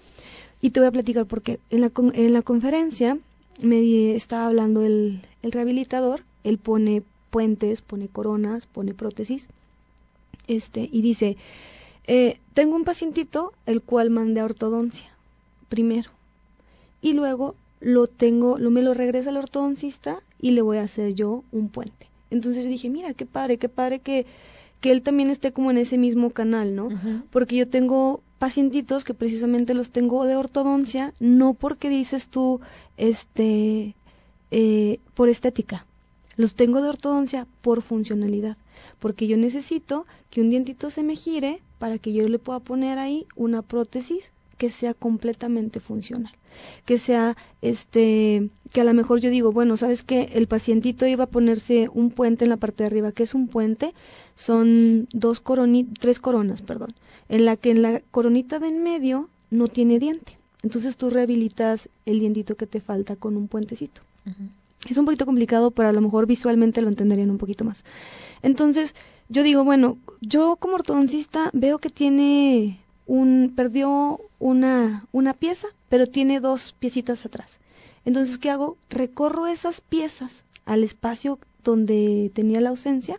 Y 0.60 0.70
te 0.70 0.80
voy 0.80 0.88
a 0.88 0.92
platicar 0.92 1.26
por 1.26 1.42
qué. 1.42 1.60
En 1.70 1.82
la, 1.82 1.92
en 2.14 2.32
la 2.32 2.42
conferencia 2.42 3.18
me 3.62 4.14
estaba 4.16 4.46
hablando 4.46 4.84
el, 4.84 5.20
el 5.42 5.52
rehabilitador, 5.52 6.22
él 6.44 6.58
pone 6.58 7.02
puentes, 7.30 7.82
pone 7.82 8.08
coronas, 8.08 8.66
pone 8.66 8.94
prótesis, 8.94 9.48
este, 10.46 10.88
y 10.90 11.02
dice, 11.02 11.36
eh, 12.06 12.38
tengo 12.54 12.76
un 12.76 12.84
pacientito 12.84 13.52
el 13.66 13.82
cual 13.82 14.10
mandé 14.10 14.40
a 14.40 14.44
ortodoncia, 14.44 15.06
primero, 15.68 16.10
y 17.00 17.12
luego 17.12 17.54
lo 17.80 18.06
tengo, 18.06 18.58
lo, 18.58 18.70
me 18.70 18.82
lo 18.82 18.94
regresa 18.94 19.30
el 19.30 19.36
ortodoncista 19.36 20.22
y 20.40 20.50
le 20.50 20.62
voy 20.62 20.78
a 20.78 20.82
hacer 20.82 21.14
yo 21.14 21.44
un 21.52 21.68
puente. 21.68 22.08
Entonces 22.30 22.64
yo 22.64 22.70
dije, 22.70 22.90
mira, 22.90 23.14
qué 23.14 23.26
padre, 23.26 23.58
qué 23.58 23.68
padre 23.68 24.00
que, 24.00 24.26
que 24.80 24.90
él 24.90 25.02
también 25.02 25.30
esté 25.30 25.52
como 25.52 25.70
en 25.70 25.78
ese 25.78 25.98
mismo 25.98 26.30
canal, 26.30 26.76
¿no? 26.76 26.88
Porque 27.30 27.56
yo 27.56 27.68
tengo 27.68 28.20
pacientitos 28.38 29.04
que 29.04 29.14
precisamente 29.14 29.74
los 29.74 29.90
tengo 29.90 30.24
de 30.26 30.36
ortodoncia, 30.36 31.12
no 31.20 31.54
porque 31.54 31.88
dices 31.90 32.28
tú, 32.28 32.60
este, 32.96 33.94
eh, 34.50 34.98
por 35.14 35.28
estética, 35.28 35.86
los 36.36 36.54
tengo 36.54 36.80
de 36.80 36.88
ortodoncia 36.88 37.46
por 37.62 37.82
funcionalidad, 37.82 38.56
porque 38.98 39.26
yo 39.26 39.36
necesito 39.36 40.06
que 40.30 40.40
un 40.40 40.50
dientito 40.50 40.90
se 40.90 41.02
me 41.02 41.16
gire 41.16 41.60
para 41.78 41.98
que 41.98 42.12
yo 42.12 42.28
le 42.28 42.38
pueda 42.38 42.60
poner 42.60 42.98
ahí 42.98 43.26
una 43.36 43.62
prótesis 43.62 44.32
que 44.58 44.70
sea 44.70 44.94
completamente 44.94 45.80
funcional 45.80 46.32
que 46.84 46.98
sea 46.98 47.36
este 47.62 48.50
que 48.72 48.80
a 48.80 48.84
lo 48.84 48.92
mejor 48.92 49.20
yo 49.20 49.30
digo 49.30 49.52
bueno 49.52 49.76
sabes 49.76 50.02
que 50.02 50.30
el 50.34 50.48
pacientito 50.48 51.06
iba 51.06 51.24
a 51.24 51.28
ponerse 51.28 51.88
un 51.94 52.10
puente 52.10 52.44
en 52.44 52.50
la 52.50 52.56
parte 52.56 52.82
de 52.82 52.88
arriba 52.88 53.12
que 53.12 53.22
es 53.22 53.34
un 53.34 53.46
puente 53.46 53.94
son 54.34 55.08
dos 55.12 55.38
coronitas 55.38 55.94
tres 56.00 56.18
coronas 56.18 56.60
perdón 56.60 56.90
en 57.30 57.44
la 57.44 57.56
que 57.56 57.70
en 57.70 57.82
la 57.82 58.02
coronita 58.10 58.58
de 58.58 58.68
en 58.68 58.82
medio 58.82 59.30
no 59.50 59.68
tiene 59.68 59.98
diente. 59.98 60.36
Entonces 60.62 60.96
tú 60.96 61.10
rehabilitas 61.10 61.88
el 62.04 62.20
dientito 62.20 62.56
que 62.56 62.66
te 62.66 62.80
falta 62.80 63.16
con 63.16 63.36
un 63.36 63.48
puentecito 63.48 64.02
es 64.88 64.98
un 64.98 65.04
poquito 65.04 65.26
complicado 65.26 65.70
pero 65.70 65.88
a 65.88 65.92
lo 65.92 66.00
mejor 66.00 66.26
visualmente 66.26 66.82
lo 66.82 66.88
entenderían 66.88 67.30
un 67.30 67.38
poquito 67.38 67.64
más 67.64 67.84
entonces 68.42 68.94
yo 69.28 69.42
digo 69.42 69.64
bueno 69.64 69.98
yo 70.20 70.56
como 70.56 70.74
ortodoncista 70.74 71.50
veo 71.52 71.78
que 71.78 71.90
tiene 71.90 72.78
un, 73.10 73.52
perdió 73.56 74.20
una, 74.38 75.04
una 75.10 75.34
pieza, 75.34 75.66
pero 75.88 76.06
tiene 76.06 76.38
dos 76.38 76.76
piecitas 76.78 77.26
atrás. 77.26 77.58
Entonces, 78.04 78.38
¿qué 78.38 78.50
hago? 78.50 78.76
Recorro 78.88 79.48
esas 79.48 79.80
piezas 79.80 80.44
al 80.64 80.84
espacio 80.84 81.40
donde 81.64 82.30
tenía 82.34 82.60
la 82.60 82.70
ausencia 82.70 83.18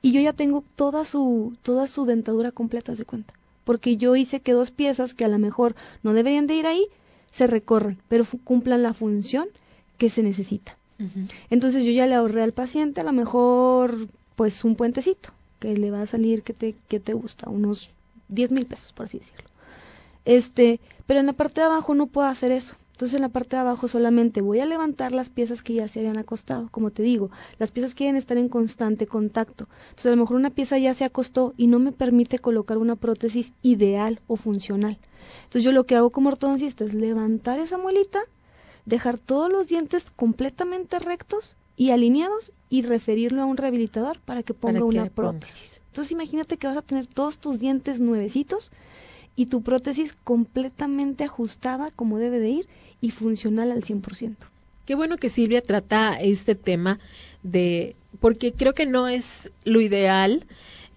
y 0.00 0.12
yo 0.12 0.22
ya 0.22 0.32
tengo 0.32 0.64
toda 0.74 1.04
su, 1.04 1.54
toda 1.62 1.86
su 1.86 2.06
dentadura 2.06 2.50
completa, 2.50 2.94
de 2.94 3.04
cuenta. 3.04 3.34
Porque 3.64 3.98
yo 3.98 4.16
hice 4.16 4.40
que 4.40 4.52
dos 4.52 4.70
piezas 4.70 5.12
que 5.12 5.26
a 5.26 5.28
lo 5.28 5.38
mejor 5.38 5.76
no 6.02 6.14
deberían 6.14 6.46
de 6.46 6.54
ir 6.54 6.66
ahí, 6.66 6.86
se 7.30 7.46
recorren, 7.46 7.98
pero 8.08 8.26
cumplan 8.44 8.82
la 8.82 8.94
función 8.94 9.48
que 10.00 10.08
se 10.08 10.22
necesita. 10.22 10.78
Entonces 11.50 11.84
yo 11.84 11.92
ya 11.92 12.06
le 12.06 12.14
ahorré 12.14 12.42
al 12.42 12.52
paciente 12.52 13.00
a 13.00 13.04
lo 13.04 13.12
mejor 13.12 14.08
pues 14.36 14.64
un 14.64 14.76
puentecito 14.76 15.30
que 15.58 15.76
le 15.76 15.90
va 15.90 16.02
a 16.02 16.06
salir 16.06 16.42
que 16.42 16.54
te, 16.54 16.74
que 16.88 17.00
te 17.00 17.12
gusta, 17.12 17.50
unos 17.50 17.90
10 18.28 18.50
mil 18.50 18.64
pesos, 18.64 18.92
por 18.94 19.06
así 19.06 19.18
decirlo. 19.18 19.48
Este, 20.24 20.80
pero 21.06 21.20
en 21.20 21.26
la 21.26 21.34
parte 21.34 21.60
de 21.60 21.66
abajo 21.66 21.94
no 21.94 22.06
puedo 22.06 22.26
hacer 22.26 22.50
eso. 22.50 22.74
Entonces 22.92 23.16
en 23.16 23.22
la 23.22 23.28
parte 23.28 23.56
de 23.56 23.60
abajo 23.60 23.88
solamente 23.88 24.40
voy 24.40 24.60
a 24.60 24.66
levantar 24.66 25.12
las 25.12 25.28
piezas 25.28 25.62
que 25.62 25.74
ya 25.74 25.86
se 25.86 26.00
habían 26.00 26.16
acostado, 26.16 26.68
como 26.70 26.90
te 26.90 27.02
digo, 27.02 27.30
las 27.58 27.72
piezas 27.72 27.94
quieren 27.94 28.16
estar 28.16 28.38
en 28.38 28.48
constante 28.48 29.06
contacto. 29.06 29.68
Entonces 29.90 30.06
a 30.06 30.10
lo 30.10 30.22
mejor 30.22 30.36
una 30.36 30.50
pieza 30.50 30.78
ya 30.78 30.94
se 30.94 31.04
acostó 31.04 31.52
y 31.58 31.66
no 31.66 31.78
me 31.78 31.92
permite 31.92 32.38
colocar 32.38 32.78
una 32.78 32.96
prótesis 32.96 33.52
ideal 33.62 34.20
o 34.28 34.36
funcional. 34.36 34.98
Entonces 35.44 35.64
yo 35.64 35.72
lo 35.72 35.84
que 35.84 35.96
hago 35.96 36.08
como 36.08 36.30
ortodoncista 36.30 36.84
es 36.84 36.94
levantar 36.94 37.58
esa 37.58 37.76
muelita, 37.76 38.20
dejar 38.86 39.18
todos 39.18 39.50
los 39.50 39.68
dientes 39.68 40.04
completamente 40.16 40.98
rectos 40.98 41.56
y 41.76 41.90
alineados 41.90 42.52
y 42.68 42.82
referirlo 42.82 43.42
a 43.42 43.46
un 43.46 43.56
rehabilitador 43.56 44.18
para 44.20 44.42
que 44.42 44.54
ponga 44.54 44.84
una 44.84 45.06
prótesis. 45.06 45.80
Entonces 45.88 46.12
imagínate 46.12 46.56
que 46.56 46.66
vas 46.66 46.76
a 46.76 46.82
tener 46.82 47.06
todos 47.06 47.38
tus 47.38 47.58
dientes 47.58 48.00
nuevecitos 48.00 48.70
y 49.34 49.46
tu 49.46 49.62
prótesis 49.62 50.12
completamente 50.12 51.24
ajustada 51.24 51.90
como 51.96 52.18
debe 52.18 52.38
de 52.38 52.50
ir 52.50 52.68
y 53.00 53.10
funcional 53.10 53.72
al 53.72 53.82
100%. 53.82 54.36
Qué 54.86 54.94
bueno 54.94 55.16
que 55.16 55.30
Silvia 55.30 55.62
trata 55.62 56.20
este 56.20 56.54
tema 56.54 56.98
de, 57.42 57.96
porque 58.20 58.52
creo 58.52 58.74
que 58.74 58.86
no 58.86 59.08
es 59.08 59.50
lo 59.64 59.80
ideal 59.80 60.44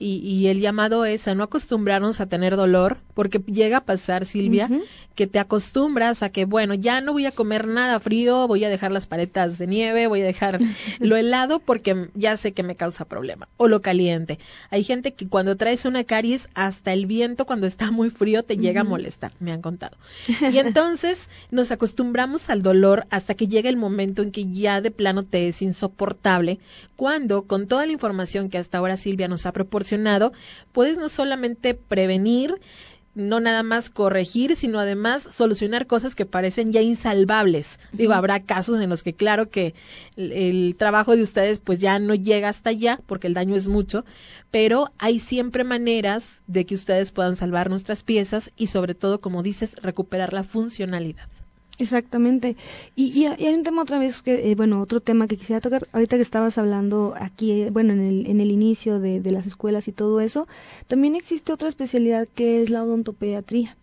y, 0.05 0.47
el 0.47 0.59
llamado 0.59 1.05
es 1.05 1.27
a 1.27 1.35
no 1.35 1.43
acostumbrarnos 1.43 2.19
a 2.19 2.25
tener 2.25 2.57
dolor, 2.57 2.97
porque 3.13 3.39
llega 3.39 3.77
a 3.77 3.85
pasar, 3.85 4.25
Silvia, 4.25 4.69
que 5.15 5.27
te 5.27 5.39
acostumbras 5.39 6.23
a 6.23 6.29
que, 6.29 6.45
bueno, 6.45 6.73
ya 6.73 6.99
no 6.99 7.13
voy 7.13 7.25
a 7.25 7.31
comer 7.31 7.67
nada 7.67 7.99
frío, 7.99 8.47
voy 8.47 8.65
a 8.65 8.69
dejar 8.69 8.91
las 8.91 9.07
paletas 9.07 9.57
de 9.57 9.67
nieve, 9.67 10.07
voy 10.07 10.21
a 10.21 10.25
dejar 10.25 10.59
lo 10.99 11.15
helado 11.15 11.59
porque 11.59 12.09
ya 12.15 12.35
sé 12.35 12.51
que 12.51 12.63
me 12.63 12.75
causa 12.75 13.05
problema, 13.05 13.47
o 13.57 13.67
lo 13.67 13.81
caliente. 13.81 14.39
Hay 14.69 14.83
gente 14.83 15.13
que 15.13 15.27
cuando 15.27 15.55
traes 15.55 15.85
una 15.85 16.03
caries, 16.03 16.49
hasta 16.53 16.91
el 16.91 17.05
viento 17.05 17.45
cuando 17.45 17.67
está 17.67 17.91
muy 17.91 18.09
frío 18.09 18.43
te 18.43 18.57
llega 18.57 18.81
a 18.81 18.85
molestar, 18.85 19.31
me 19.39 19.51
han 19.51 19.61
contado. 19.61 19.97
Y 20.51 20.57
entonces 20.57 21.29
nos 21.51 21.71
acostumbramos 21.71 22.49
al 22.49 22.61
dolor 22.61 23.05
hasta 23.09 23.35
que 23.35 23.47
llega 23.47 23.69
el 23.69 23.77
momento 23.77 24.21
en 24.21 24.31
que 24.31 24.51
ya 24.51 24.81
de 24.81 24.91
plano 24.91 25.23
te 25.23 25.47
es 25.47 25.61
insoportable, 25.61 26.59
cuando 26.95 27.43
con 27.43 27.67
toda 27.67 27.85
la 27.85 27.91
información 27.91 28.49
que 28.49 28.57
hasta 28.57 28.77
ahora 28.77 28.97
Silvia 28.97 29.27
nos 29.27 29.45
ha 29.45 29.51
proporcionado, 29.51 29.92
puedes 30.71 30.97
no 30.97 31.09
solamente 31.09 31.73
prevenir, 31.73 32.55
no 33.15 33.39
nada 33.39 33.61
más 33.61 33.89
corregir, 33.89 34.55
sino 34.55 34.79
además 34.79 35.27
solucionar 35.31 35.85
cosas 35.85 36.15
que 36.15 36.25
parecen 36.25 36.71
ya 36.71 36.81
insalvables. 36.81 37.79
Digo, 37.91 38.13
habrá 38.13 38.41
casos 38.41 38.81
en 38.81 38.89
los 38.89 39.03
que 39.03 39.13
claro 39.13 39.49
que 39.49 39.75
el, 40.15 40.75
trabajo 40.77 41.15
de 41.15 41.21
ustedes 41.21 41.59
pues 41.59 41.79
ya 41.79 41.99
no 41.99 42.15
llega 42.15 42.49
hasta 42.49 42.71
allá 42.71 42.99
porque 43.05 43.27
el 43.27 43.33
daño 43.33 43.55
es 43.55 43.67
mucho, 43.67 44.03
pero 44.49 44.91
hay 44.97 45.19
siempre 45.19 45.63
maneras 45.63 46.41
de 46.47 46.65
que 46.65 46.75
ustedes 46.75 47.11
puedan 47.11 47.35
salvar 47.35 47.69
nuestras 47.69 48.03
piezas 48.03 48.51
y 48.55 48.67
sobre 48.67 48.95
todo, 48.95 49.21
como 49.21 49.43
dices, 49.43 49.75
recuperar 49.81 50.33
la 50.33 50.43
funcionalidad. 50.43 51.27
Exactamente. 51.79 52.55
Y, 52.95 53.19
y, 53.19 53.25
hay 53.25 53.53
un 53.53 53.63
tema 53.63 53.81
otra 53.81 53.97
vez, 53.97 54.21
que, 54.21 54.51
eh, 54.51 54.55
bueno, 54.55 54.79
otro 54.79 54.99
tema 54.99 55.27
que 55.27 55.37
quisiera 55.37 55.59
tocar, 55.59 55.87
ahorita 55.91 56.17
que 56.17 56.21
estabas 56.21 56.57
hablando 56.57 57.13
aquí, 57.17 57.63
eh, 57.63 57.69
bueno, 57.71 57.93
en 57.93 58.01
el, 58.01 58.27
en 58.27 58.41
el 58.41 58.51
inicio 58.51 58.99
de, 58.99 59.19
de, 59.19 59.31
las 59.31 59.47
escuelas 59.47 59.87
y 59.87 59.91
todo 59.91 60.21
eso, 60.21 60.47
también 60.87 61.15
existe 61.15 61.51
otra 61.51 61.69
especialidad 61.69 62.27
que 62.35 62.61
es 62.61 62.69
la 62.69 62.83
odontopediatría. 62.83 63.75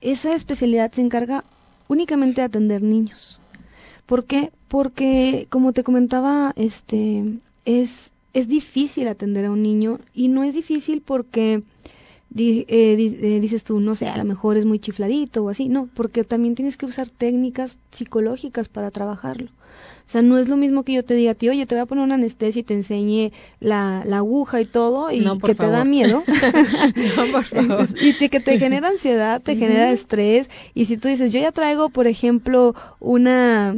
Esa 0.00 0.34
especialidad 0.34 0.90
se 0.92 1.02
encarga 1.02 1.44
únicamente 1.88 2.40
de 2.40 2.46
atender 2.46 2.82
niños. 2.82 3.38
¿Por 4.06 4.24
qué? 4.24 4.50
Porque, 4.68 5.46
como 5.50 5.72
te 5.72 5.84
comentaba, 5.84 6.52
este, 6.56 7.24
es, 7.66 8.10
es 8.32 8.48
difícil 8.48 9.06
atender 9.08 9.44
a 9.44 9.50
un 9.50 9.62
niño 9.62 10.00
y 10.14 10.28
no 10.28 10.44
es 10.44 10.54
difícil 10.54 11.02
porque 11.02 11.62
eh, 12.36 12.64
eh, 12.68 13.40
dices 13.40 13.64
tú, 13.64 13.80
no 13.80 13.94
sé, 13.94 14.08
a 14.08 14.16
lo 14.16 14.24
mejor 14.24 14.56
es 14.56 14.64
muy 14.64 14.78
chifladito 14.78 15.44
o 15.44 15.48
así, 15.48 15.68
no, 15.68 15.88
porque 15.94 16.24
también 16.24 16.54
tienes 16.54 16.76
que 16.76 16.86
usar 16.86 17.08
técnicas 17.08 17.78
psicológicas 17.90 18.68
para 18.68 18.90
trabajarlo. 18.90 19.50
O 20.06 20.10
sea, 20.12 20.20
no 20.20 20.38
es 20.38 20.48
lo 20.48 20.56
mismo 20.56 20.82
que 20.82 20.92
yo 20.92 21.04
te 21.04 21.14
diga 21.14 21.32
a 21.32 21.34
ti, 21.34 21.48
oye, 21.48 21.64
te 21.64 21.74
voy 21.74 21.82
a 21.82 21.86
poner 21.86 22.04
una 22.04 22.16
anestesia 22.16 22.60
y 22.60 22.64
te 22.64 22.74
enseñe 22.74 23.32
la, 23.60 24.02
la 24.04 24.18
aguja 24.18 24.60
y 24.60 24.66
todo 24.66 25.10
y 25.10 25.24
que 25.40 25.54
te 25.54 25.68
da 25.68 25.84
miedo. 25.84 26.24
no, 27.16 27.26
por 27.32 27.44
favor. 27.44 27.88
y 28.00 28.28
que 28.28 28.40
te 28.40 28.58
genera 28.58 28.88
ansiedad, 28.88 29.40
te 29.40 29.56
genera 29.56 29.90
estrés. 29.90 30.50
Y 30.74 30.86
si 30.86 30.96
tú 30.96 31.08
dices, 31.08 31.32
yo 31.32 31.40
ya 31.40 31.52
traigo, 31.52 31.88
por 31.88 32.06
ejemplo, 32.06 32.74
una, 33.00 33.76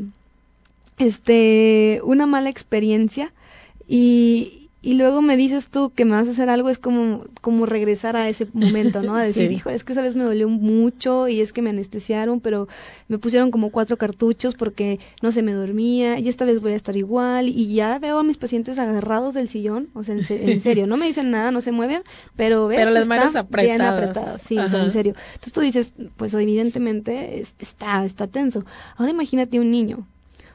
este, 0.98 2.00
una 2.04 2.26
mala 2.26 2.48
experiencia 2.50 3.32
y, 3.86 4.63
y 4.84 4.92
luego 4.92 5.22
me 5.22 5.38
dices 5.38 5.68
tú 5.68 5.92
que 5.94 6.04
me 6.04 6.10
vas 6.10 6.28
a 6.28 6.32
hacer 6.32 6.50
algo, 6.50 6.68
es 6.68 6.76
como, 6.76 7.24
como 7.40 7.64
regresar 7.64 8.16
a 8.16 8.28
ese 8.28 8.46
momento, 8.52 9.02
¿no? 9.02 9.14
A 9.16 9.22
decir, 9.24 9.50
hijo, 9.50 9.70
es 9.70 9.82
que 9.82 9.92
esa 9.94 10.02
vez 10.02 10.14
me 10.14 10.24
dolió 10.24 10.46
mucho 10.46 11.26
y 11.26 11.40
es 11.40 11.54
que 11.54 11.62
me 11.62 11.70
anestesiaron, 11.70 12.40
pero 12.40 12.68
me 13.08 13.16
pusieron 13.16 13.50
como 13.50 13.70
cuatro 13.70 13.96
cartuchos 13.96 14.54
porque 14.56 15.00
no 15.22 15.32
se 15.32 15.42
me 15.42 15.54
dormía 15.54 16.18
y 16.18 16.28
esta 16.28 16.44
vez 16.44 16.60
voy 16.60 16.72
a 16.72 16.76
estar 16.76 16.98
igual 16.98 17.48
y 17.48 17.74
ya 17.74 17.98
veo 17.98 18.18
a 18.18 18.22
mis 18.22 18.36
pacientes 18.36 18.78
agarrados 18.78 19.32
del 19.32 19.48
sillón, 19.48 19.88
o 19.94 20.02
sea, 20.02 20.16
en, 20.16 20.60
serio, 20.60 20.86
no 20.86 20.98
me 20.98 21.06
dicen 21.06 21.30
nada, 21.30 21.50
no 21.50 21.62
se 21.62 21.72
mueven, 21.72 22.02
pero 22.36 22.66
ves 22.66 22.76
pero 22.76 22.90
las 22.90 23.08
manos 23.08 23.36
apretadas. 23.36 23.78
bien 23.78 23.80
apretadas, 23.80 24.42
sí, 24.42 24.58
o 24.58 24.68
sea, 24.68 24.84
en 24.84 24.90
serio. 24.90 25.14
Entonces 25.28 25.52
tú 25.54 25.60
dices, 25.62 25.94
pues 26.18 26.34
evidentemente 26.34 27.40
está, 27.40 28.04
está 28.04 28.26
tenso. 28.26 28.66
Ahora 28.98 29.12
imagínate 29.12 29.58
un 29.58 29.70
niño, 29.70 30.06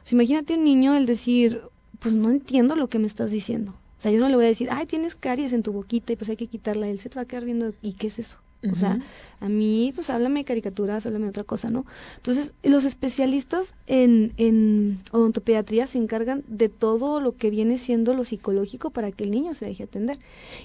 o 0.04 0.06
sea, 0.06 0.14
imagínate 0.14 0.54
un 0.54 0.62
niño 0.62 0.94
el 0.94 1.06
decir, 1.06 1.62
pues 1.98 2.14
no 2.14 2.30
entiendo 2.30 2.76
lo 2.76 2.86
que 2.86 3.00
me 3.00 3.08
estás 3.08 3.32
diciendo 3.32 3.74
o 4.00 4.02
sea, 4.02 4.10
yo 4.10 4.18
no 4.18 4.30
le 4.30 4.34
voy 4.34 4.46
a 4.46 4.48
decir, 4.48 4.68
ay, 4.70 4.86
tienes 4.86 5.14
caries 5.14 5.52
en 5.52 5.62
tu 5.62 5.72
boquita 5.72 6.14
y 6.14 6.16
pues 6.16 6.30
hay 6.30 6.36
que 6.38 6.46
quitarla. 6.46 6.88
Él 6.88 6.98
se 6.98 7.10
te 7.10 7.16
va 7.16 7.22
a 7.22 7.24
quedar 7.26 7.44
viendo, 7.44 7.74
¿y 7.82 7.92
qué 7.92 8.06
es 8.06 8.18
eso? 8.18 8.38
O 8.72 8.74
sea, 8.74 8.98
a 9.40 9.48
mí, 9.50 9.92
pues 9.94 10.08
háblame 10.08 10.40
de 10.40 10.44
caricaturas, 10.46 11.04
háblame 11.04 11.26
de 11.26 11.30
otra 11.30 11.44
cosa, 11.44 11.68
¿no? 11.68 11.84
Entonces, 12.16 12.54
los 12.62 12.86
especialistas 12.86 13.74
en, 13.86 14.32
en 14.38 15.00
odontopediatría 15.12 15.86
se 15.86 15.98
encargan 15.98 16.44
de 16.48 16.70
todo 16.70 17.20
lo 17.20 17.36
que 17.36 17.50
viene 17.50 17.76
siendo 17.76 18.14
lo 18.14 18.24
psicológico 18.24 18.88
para 18.88 19.12
que 19.12 19.24
el 19.24 19.32
niño 19.32 19.52
se 19.52 19.66
deje 19.66 19.82
atender. 19.82 20.18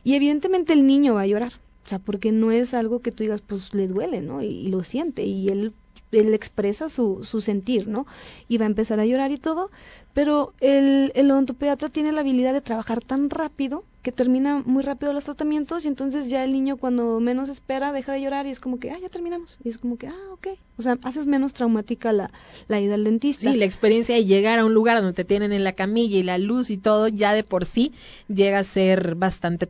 Y 0.05 0.13
evidentemente 0.13 0.71
el 0.71 0.87
niño 0.87 1.15
va 1.15 1.23
a 1.23 1.27
llorar, 1.27 1.55
o 1.85 1.89
sea, 1.89 1.99
porque 1.99 2.31
no 2.31 2.51
es 2.51 2.73
algo 2.73 3.01
que 3.01 3.11
tú 3.11 3.23
digas, 3.23 3.41
pues 3.41 3.73
le 3.73 3.89
duele, 3.89 4.21
¿no? 4.21 4.41
Y, 4.41 4.69
lo 4.69 4.85
siente, 4.85 5.25
y 5.25 5.49
él 5.49 5.73
él 6.11 6.33
expresa 6.33 6.87
su, 6.87 7.25
su 7.25 7.41
sentir, 7.41 7.87
¿no? 7.89 8.05
Y 8.47 8.57
va 8.57 8.65
a 8.65 8.67
empezar 8.67 9.01
a 9.01 9.05
llorar 9.05 9.31
y 9.31 9.37
todo, 9.37 9.69
pero 10.15 10.53
el, 10.61 11.11
el 11.13 11.29
odontopediatra 11.29 11.89
tiene 11.89 12.13
la 12.13 12.21
habilidad 12.21 12.53
de 12.53 12.61
trabajar 12.61 13.03
tan 13.03 13.29
rápido 13.29 13.83
que 14.05 14.11
termina 14.11 14.61
muy 14.63 14.83
rápido 14.83 15.13
los 15.13 15.23
tratamientos 15.23 15.83
y 15.83 15.87
entonces 15.87 16.29
ya 16.29 16.43
el 16.43 16.51
niño 16.51 16.77
cuando 16.77 17.19
menos 17.19 17.49
espera 17.49 17.91
deja 17.91 18.13
de 18.13 18.21
llorar 18.21 18.45
y 18.45 18.51
es 18.51 18.59
como 18.59 18.79
que, 18.79 18.91
ah, 18.91 18.99
ya 19.01 19.09
terminamos. 19.09 19.57
Y 19.63 19.69
es 19.69 19.79
como 19.79 19.97
que, 19.97 20.05
ah, 20.05 20.31
ok. 20.31 20.49
O 20.77 20.83
sea, 20.83 20.99
haces 21.01 21.25
menos 21.25 21.53
traumática 21.53 22.13
la, 22.13 22.29
la 22.67 22.79
ida 22.79 22.93
al 22.93 23.03
dentista. 23.03 23.51
Sí, 23.51 23.57
la 23.57 23.65
experiencia 23.65 24.13
de 24.13 24.25
llegar 24.25 24.59
a 24.59 24.65
un 24.65 24.75
lugar 24.75 24.97
donde 24.97 25.13
te 25.13 25.25
tienen 25.25 25.53
en 25.53 25.63
la 25.63 25.73
camilla 25.73 26.19
y 26.19 26.21
la 26.21 26.37
luz 26.37 26.69
y 26.69 26.77
todo, 26.77 27.07
ya 27.07 27.33
de 27.33 27.43
por 27.43 27.65
sí 27.65 27.93
llega 28.27 28.59
a 28.59 28.63
ser 28.63 29.15
bastante 29.15 29.67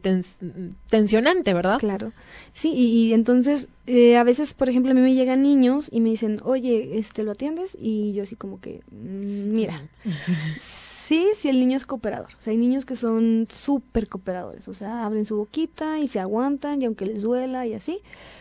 tensionante, 0.90 1.54
¿verdad? 1.54 1.80
Claro. 1.80 2.12
Sí, 2.54 2.74
y, 2.74 3.14
entonces 3.14 3.70
eh, 3.88 4.18
a 4.18 4.24
veces, 4.26 4.54
por 4.54 4.68
ejemplo, 4.68 4.92
a 4.92 4.96
mí 4.96 5.02
me 5.02 5.14
llegan 5.14 5.44
niños 5.44 5.88
y 5.90 6.02
me 6.02 6.10
dicen, 6.10 6.42
oye, 6.44 6.98
este, 6.98 7.24
¿lo 7.24 7.32
atiendes? 7.32 7.78
Y 7.80 8.12
yo 8.12 8.24
así 8.24 8.36
como 8.36 8.60
que, 8.60 8.82
mm, 8.92 9.54
mira, 9.54 9.82
sí, 10.58 11.30
si 11.36 11.50
el 11.50 11.60
niño 11.60 11.78
es 11.78 11.86
cooperador. 11.86 12.30
O 12.38 12.42
sea, 12.42 12.52
hay 12.52 12.58
niños 12.58 12.86
que 12.86 12.96
son 12.96 13.48
súper 13.50 14.08
cooperadores. 14.10 14.68
O 14.68 14.74
sea, 14.74 15.06
abren 15.06 15.26
su 15.26 15.36
boquita 15.36 16.00
y 16.00 16.08
se 16.08 16.20
aguantan 16.20 16.82
y 16.82 16.86
aunque 16.86 17.06
les 17.06 17.22
duela 17.22 17.66
y 17.68 17.74
así. 17.74 18.00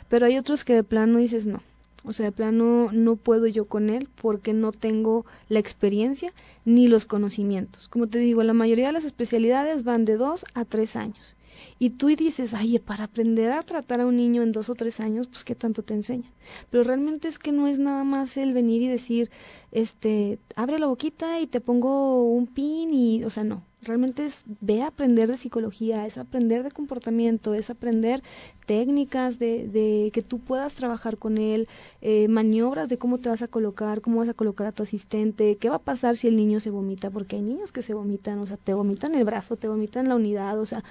Pero 0.09 0.27
hay 0.27 0.39
otros 0.39 0.65
que 0.65 0.75
de 0.75 0.85
plano 0.85 1.19
dices, 1.19 1.47
no. 1.47 1.61
O 2.05 2.13
sea, 2.13 2.27
de 2.27 2.33
plano 2.33 2.91
no 2.93 3.17
puedo 3.17 3.47
yo 3.47 3.65
con 3.65 3.89
él 3.89 4.09
porque 4.21 4.53
no 4.53 4.73
tengo 4.73 5.25
la 5.49 5.59
experiencia 5.59 6.33
ni 6.65 6.87
los 6.87 7.07
conocimientos. 7.07 7.89
Como 7.89 8.07
te 8.07 8.19
digo, 8.19 8.43
la 8.43 8.53
mayoría 8.53 8.89
de 8.89 8.93
las 8.93 9.07
especialidades 9.07 9.85
van 9.85 10.05
de 10.05 10.17
dos 10.17 10.45
a 10.55 10.65
tres 10.65 10.97
años. 10.97 11.37
Y 11.79 11.91
tú 11.91 12.09
dices, 12.09 12.55
ay, 12.55 12.79
para 12.79 13.05
aprender 13.05 13.53
a 13.53 13.63
tratar 13.63 14.01
a 14.01 14.07
un 14.07 14.17
niño 14.17 14.43
en 14.43 14.53
dos 14.53 14.69
o 14.71 14.75
tres 14.75 15.01
años, 15.01 15.27
pues 15.29 15.45
qué 15.45 15.55
tanto 15.55 15.83
te 15.83 15.95
enseñan. 15.95 16.33
Pero 16.71 16.85
realmente 16.85 17.29
es 17.29 17.39
que 17.39 17.53
no 17.53 17.67
es 17.67 17.79
nada 17.79 18.05
más 18.05 18.37
el 18.37 18.53
venir 18.53 18.83
y 18.83 18.89
decir, 18.89 19.31
este, 19.73 20.39
abre 20.57 20.79
la 20.79 20.87
boquita 20.87 21.41
y 21.41 21.47
te 21.47 21.61
pongo 21.61 22.25
un 22.25 22.47
pin 22.47 22.93
y, 22.95 23.25
o 23.25 23.31
sea, 23.31 23.45
no 23.45 23.63
realmente 23.85 24.25
es 24.25 24.39
ve 24.61 24.83
aprender 24.83 25.29
de 25.29 25.37
psicología, 25.37 26.07
es 26.07 26.19
aprender 26.19 26.63
de 26.63 26.71
comportamiento, 26.71 27.55
es 27.55 27.71
aprender 27.71 28.23
técnicas 28.67 29.39
de, 29.39 29.69
de 29.69 30.11
que 30.13 30.23
tú 30.23 30.39
puedas 30.41 30.75
trabajar 30.75 31.19
con 31.19 31.39
él, 31.39 31.69
eh, 32.01 32.29
maniobras 32.29 32.89
de 32.89 32.99
cómo 32.99 33.19
te 33.19 33.29
vas 33.29 33.43
a 33.43 33.49
colocar, 33.49 34.01
cómo 34.01 34.19
vas 34.19 34.29
a 34.29 34.35
colocar 34.35 34.67
a 34.67 34.73
tu 34.73 34.83
asistente, 34.83 35.57
qué 35.57 35.69
va 35.69 35.77
a 35.77 35.79
pasar 35.79 36.17
si 36.17 36.29
el 36.29 36.37
niño 36.37 36.61
se 36.61 36.71
vomita, 36.71 37.11
porque 37.11 37.37
hay 37.37 37.43
niños 37.43 37.73
que 37.73 37.83
se 37.83 37.95
vomitan, 37.95 38.39
o 38.39 38.47
sea, 38.47 38.57
te 38.57 38.75
vomitan 38.75 39.15
el 39.15 39.25
brazo, 39.25 39.57
te 39.57 39.69
vomitan 39.69 40.09
la 40.09 40.17
unidad, 40.17 40.59
o 40.59 40.67
sea, 40.67 40.83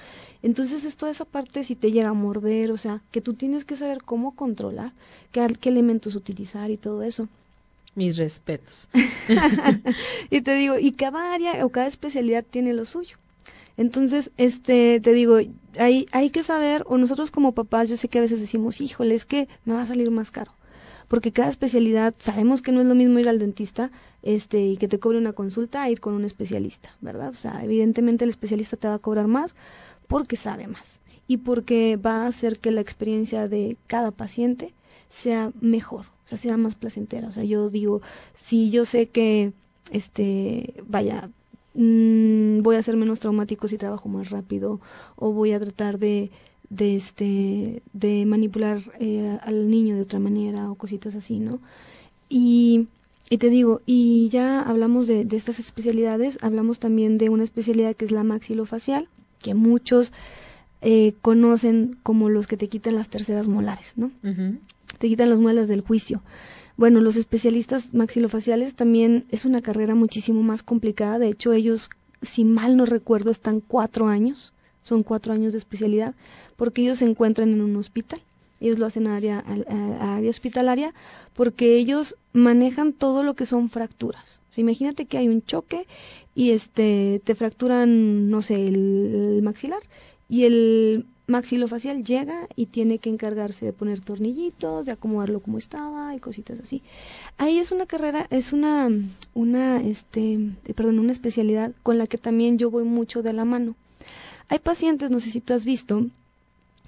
entonces 0.41 0.83
es 0.85 0.95
toda 0.97 1.11
esa 1.11 1.25
parte 1.25 1.63
si 1.63 1.75
te 1.75 1.91
llega 1.91 2.09
a 2.09 2.13
morder, 2.13 2.71
o 2.71 2.77
sea, 2.77 3.01
que 3.11 3.21
tú 3.21 3.33
tienes 3.33 3.65
que 3.65 3.75
saber 3.75 4.03
cómo 4.03 4.35
controlar, 4.35 4.93
qué, 5.31 5.45
qué 5.59 5.69
elementos 5.69 6.15
utilizar 6.15 6.71
y 6.71 6.77
todo 6.77 7.03
eso. 7.03 7.27
Mis 7.95 8.17
respetos. 8.17 8.89
y 10.29 10.41
te 10.41 10.55
digo, 10.55 10.77
y 10.79 10.91
cada 10.93 11.33
área 11.33 11.65
o 11.65 11.69
cada 11.69 11.87
especialidad 11.87 12.43
tiene 12.43 12.73
lo 12.73 12.85
suyo. 12.85 13.17
Entonces, 13.77 14.31
este, 14.37 14.99
te 14.99 15.13
digo, 15.13 15.37
hay, 15.79 16.05
hay 16.11 16.29
que 16.29 16.43
saber, 16.43 16.83
o 16.87 16.97
nosotros 16.97 17.31
como 17.31 17.53
papás, 17.53 17.89
yo 17.89 17.97
sé 17.97 18.07
que 18.07 18.19
a 18.19 18.21
veces 18.21 18.39
decimos, 18.39 18.81
híjole, 18.81 19.15
es 19.15 19.25
que 19.25 19.47
me 19.65 19.73
va 19.73 19.81
a 19.81 19.85
salir 19.85 20.11
más 20.11 20.31
caro. 20.31 20.51
Porque 21.07 21.31
cada 21.31 21.49
especialidad, 21.49 22.13
sabemos 22.19 22.61
que 22.61 22.71
no 22.71 22.81
es 22.81 22.87
lo 22.87 22.95
mismo 22.95 23.19
ir 23.19 23.29
al 23.29 23.39
dentista, 23.39 23.91
este, 24.21 24.65
y 24.65 24.77
que 24.77 24.87
te 24.87 24.99
cobre 24.99 25.17
una 25.17 25.33
consulta 25.33 25.83
a 25.83 25.89
ir 25.89 25.99
con 25.99 26.13
un 26.13 26.23
especialista, 26.23 26.95
¿verdad? 27.01 27.29
O 27.29 27.33
sea, 27.33 27.63
evidentemente 27.63 28.23
el 28.23 28.29
especialista 28.29 28.77
te 28.77 28.87
va 28.87 28.95
a 28.95 28.99
cobrar 28.99 29.27
más 29.27 29.55
porque 30.07 30.37
sabe 30.37 30.67
más 30.67 31.01
y 31.27 31.37
porque 31.37 31.97
va 31.97 32.23
a 32.23 32.27
hacer 32.27 32.59
que 32.59 32.71
la 32.71 32.81
experiencia 32.81 33.47
de 33.47 33.77
cada 33.87 34.11
paciente 34.11 34.73
sea 35.09 35.51
mejor 35.59 36.12
o 36.25 36.29
sea, 36.29 36.37
sea 36.37 36.57
más 36.57 36.75
placentera. 36.75 37.27
O 37.27 37.31
sea, 37.31 37.43
yo 37.43 37.69
digo, 37.69 38.01
si 38.35 38.69
yo 38.69 38.85
sé 38.85 39.07
que, 39.07 39.53
este, 39.91 40.73
vaya, 40.87 41.29
mmm, 41.73 42.61
voy 42.61 42.75
a 42.75 42.83
ser 42.83 42.95
menos 42.97 43.19
traumático 43.19 43.67
si 43.67 43.77
trabajo 43.77 44.09
más 44.09 44.29
rápido, 44.29 44.79
o 45.15 45.31
voy 45.31 45.53
a 45.53 45.59
tratar 45.59 45.99
de, 45.99 46.31
de 46.69 46.95
este, 46.95 47.83
de 47.93 48.25
manipular 48.25 48.81
eh, 48.99 49.37
al 49.41 49.69
niño 49.69 49.95
de 49.95 50.01
otra 50.01 50.19
manera, 50.19 50.71
o 50.71 50.75
cositas 50.75 51.15
así, 51.15 51.39
¿no? 51.39 51.59
Y, 52.29 52.87
y 53.29 53.37
te 53.37 53.49
digo, 53.49 53.81
y 53.85 54.29
ya 54.29 54.61
hablamos 54.61 55.07
de, 55.07 55.25
de 55.25 55.37
estas 55.37 55.59
especialidades, 55.59 56.37
hablamos 56.41 56.79
también 56.79 57.17
de 57.17 57.29
una 57.29 57.43
especialidad 57.43 57.95
que 57.95 58.05
es 58.05 58.11
la 58.11 58.23
maxilofacial, 58.23 59.07
que 59.41 59.53
muchos 59.53 60.11
eh, 60.81 61.13
conocen 61.21 61.97
como 62.03 62.29
los 62.29 62.47
que 62.47 62.57
te 62.57 62.69
quitan 62.69 62.95
las 62.95 63.09
terceras 63.09 63.47
molares, 63.47 63.93
¿no? 63.97 64.11
Te 65.03 65.09
quitan 65.09 65.29
las 65.29 65.39
muelas 65.39 65.67
del 65.67 65.81
juicio. 65.81 66.21
Bueno, 66.77 67.01
los 67.01 67.17
especialistas 67.17 67.93
maxilofaciales 67.93 68.73
también 68.73 69.25
es 69.31 69.43
una 69.43 69.61
carrera 69.61 69.95
muchísimo 69.95 70.43
más 70.43 70.63
complicada. 70.63 71.19
De 71.19 71.27
hecho, 71.27 71.51
ellos, 71.51 71.89
si 72.21 72.45
mal 72.45 72.77
no 72.77 72.85
recuerdo, 72.85 73.29
están 73.29 73.59
cuatro 73.59 74.07
años, 74.07 74.53
son 74.81 75.03
cuatro 75.03 75.33
años 75.33 75.51
de 75.51 75.57
especialidad, 75.57 76.15
porque 76.55 76.83
ellos 76.83 76.99
se 76.99 77.05
encuentran 77.05 77.51
en 77.51 77.59
un 77.59 77.75
hospital. 77.75 78.21
Ellos 78.61 78.79
lo 78.79 78.85
hacen 78.85 79.07
a 79.07 79.17
área, 79.17 79.43
a, 79.45 80.15
área 80.15 80.29
hospitalaria 80.29 80.93
porque 81.33 81.75
ellos 81.75 82.15
manejan 82.31 82.93
todo 82.93 83.23
lo 83.23 83.33
que 83.33 83.45
son 83.45 83.69
fracturas. 83.69 84.39
Imagínate 84.55 85.05
que 85.05 85.17
hay 85.17 85.27
un 85.27 85.43
choque 85.43 85.85
y 86.33 86.51
este 86.51 87.21
te 87.25 87.35
fracturan, 87.35 88.29
no 88.29 88.41
sé, 88.41 88.69
el 88.69 89.41
maxilar 89.43 89.81
y 90.29 90.45
el 90.45 91.07
maxilofacial 91.27 92.03
llega 92.03 92.47
y 92.55 92.65
tiene 92.65 92.99
que 92.99 93.09
encargarse 93.09 93.65
de 93.65 93.73
poner 93.73 94.01
tornillitos, 94.01 94.85
de 94.85 94.91
acomodarlo 94.91 95.39
como 95.39 95.57
estaba 95.57 96.15
y 96.15 96.19
cositas 96.19 96.59
así. 96.59 96.81
Ahí 97.37 97.59
es 97.59 97.71
una 97.71 97.85
carrera, 97.85 98.27
es 98.29 98.53
una, 98.53 98.89
una, 99.33 99.81
este, 99.81 100.39
perdón, 100.75 100.99
una 100.99 101.11
especialidad 101.11 101.71
con 101.83 101.97
la 101.97 102.07
que 102.07 102.17
también 102.17 102.57
yo 102.57 102.69
voy 102.69 102.83
mucho 102.83 103.23
de 103.23 103.33
la 103.33 103.45
mano. 103.45 103.75
Hay 104.49 104.59
pacientes, 104.59 105.09
no 105.09 105.19
sé 105.19 105.31
si 105.31 105.39
tú 105.39 105.53
has 105.53 105.65
visto, 105.65 106.05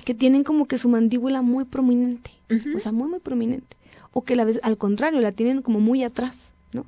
que 0.04 0.14
tienen 0.14 0.44
como 0.44 0.68
que 0.68 0.78
su 0.78 0.90
mandíbula 0.90 1.42
muy 1.42 1.64
prominente, 1.64 2.32
o 2.76 2.80
sea, 2.80 2.92
muy, 2.92 3.10
muy 3.10 3.20
prominente, 3.20 3.78
o 4.12 4.24
que 4.24 4.36
la 4.36 4.44
vez, 4.44 4.60
al 4.62 4.78
contrario, 4.78 5.22
la 5.22 5.32
tienen 5.32 5.62
como 5.62 5.80
muy 5.80 6.04
atrás, 6.04 6.52
¿no? 6.74 6.86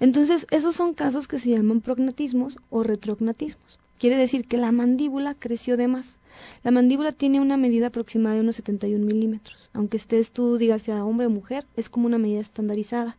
Entonces, 0.00 0.46
esos 0.50 0.74
son 0.74 0.94
casos 0.94 1.28
que 1.28 1.38
se 1.38 1.50
llaman 1.50 1.80
prognatismos 1.80 2.58
o 2.70 2.82
retrognatismos. 2.82 3.78
Quiere 3.98 4.16
decir 4.16 4.46
que 4.46 4.56
la 4.56 4.72
mandíbula 4.72 5.34
creció 5.34 5.76
de 5.76 5.88
más. 5.88 6.16
La 6.62 6.70
mandíbula 6.70 7.12
tiene 7.12 7.40
una 7.40 7.56
medida 7.56 7.88
aproximada 7.88 8.36
de 8.36 8.42
unos 8.42 8.56
71 8.56 9.04
milímetros. 9.04 9.70
Aunque 9.72 9.96
estés 9.96 10.30
tú, 10.30 10.56
digas 10.56 10.82
sea 10.82 11.04
hombre 11.04 11.26
o 11.26 11.30
mujer, 11.30 11.66
es 11.76 11.88
como 11.88 12.06
una 12.06 12.18
medida 12.18 12.40
estandarizada. 12.40 13.16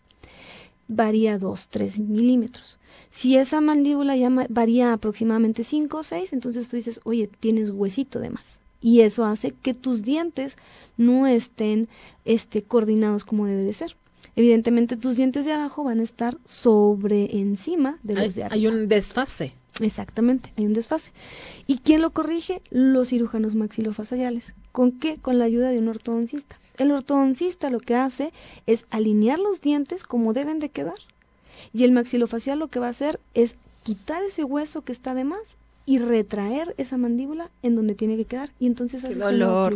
Varía 0.88 1.38
2, 1.38 1.68
3 1.70 2.00
milímetros. 2.00 2.78
Si 3.10 3.38
esa 3.38 3.62
mandíbula 3.62 4.16
ya 4.16 4.30
varía 4.50 4.94
aproximadamente 4.94 5.64
5 5.64 5.98
o 5.98 6.04
6, 6.04 6.34
entonces 6.34 6.68
tú 6.68 6.76
dices, 6.76 7.02
oye, 7.04 7.30
tienes 7.40 7.70
huesito 7.70 8.20
de 8.20 8.30
más. 8.30 8.62
Y 8.82 9.02
eso 9.02 9.26
hace 9.26 9.52
que 9.52 9.74
tus 9.74 10.02
dientes 10.02 10.58
no 10.98 11.28
estén 11.28 11.88
este, 12.26 12.64
coordinados 12.64 13.24
como 13.26 13.46
debe 13.46 13.64
de 13.64 13.74
ser. 13.74 13.96
Evidentemente 14.36 14.98
tus 14.98 15.18
dientes 15.18 15.46
de 15.46 15.52
abajo 15.52 15.84
van 15.84 16.00
a 16.00 16.04
estar 16.04 16.38
sobre 16.46 17.38
encima 17.38 18.00
de 18.04 18.16
los 18.16 18.36
de 18.36 18.44
arriba. 18.44 18.56
Hay 18.56 18.68
un 18.68 18.88
desfase. 18.88 19.54
Exactamente, 19.80 20.52
hay 20.58 20.66
un 20.66 20.74
desfase. 20.74 21.12
¿Y 21.66 21.80
quién 21.80 22.02
lo 22.02 22.12
corrige? 22.12 22.62
Los 22.70 23.10
cirujanos 23.10 23.56
maxilofaciales. 23.56 24.54
¿Con 24.72 24.92
qué? 24.92 25.18
Con 25.18 25.40
la 25.40 25.46
ayuda 25.46 25.70
de 25.70 25.80
un 25.80 25.88
ortodoncista. 25.88 26.58
El 26.78 26.92
ortodoncista 26.92 27.70
lo 27.70 27.80
que 27.80 27.96
hace 27.96 28.32
es 28.68 28.86
alinear 28.90 29.40
los 29.40 29.62
dientes 29.62 30.04
como 30.04 30.34
deben 30.34 30.60
de 30.60 30.70
quedar. 30.70 31.00
Y 31.74 31.84
el 31.84 31.92
maxilofacial 31.92 32.60
lo 32.60 32.68
que 32.68 32.80
va 32.80 32.88
a 32.88 32.92
hacer 32.92 33.20
es 33.34 33.56
quitar 33.84 34.24
ese 34.24 34.44
hueso 34.44 34.82
que 34.82 34.92
está 34.92 35.14
de 35.14 35.24
más 35.24 35.58
y 35.86 35.98
retraer 35.98 36.76
esa 36.78 36.98
mandíbula 36.98 37.50
en 37.64 37.76
donde 37.76 37.96
tiene 37.96 38.16
que 38.16 38.26
quedar 38.26 38.52
y 38.60 38.68
entonces 38.68 39.04
hace 39.04 39.16
dolor. 39.16 39.76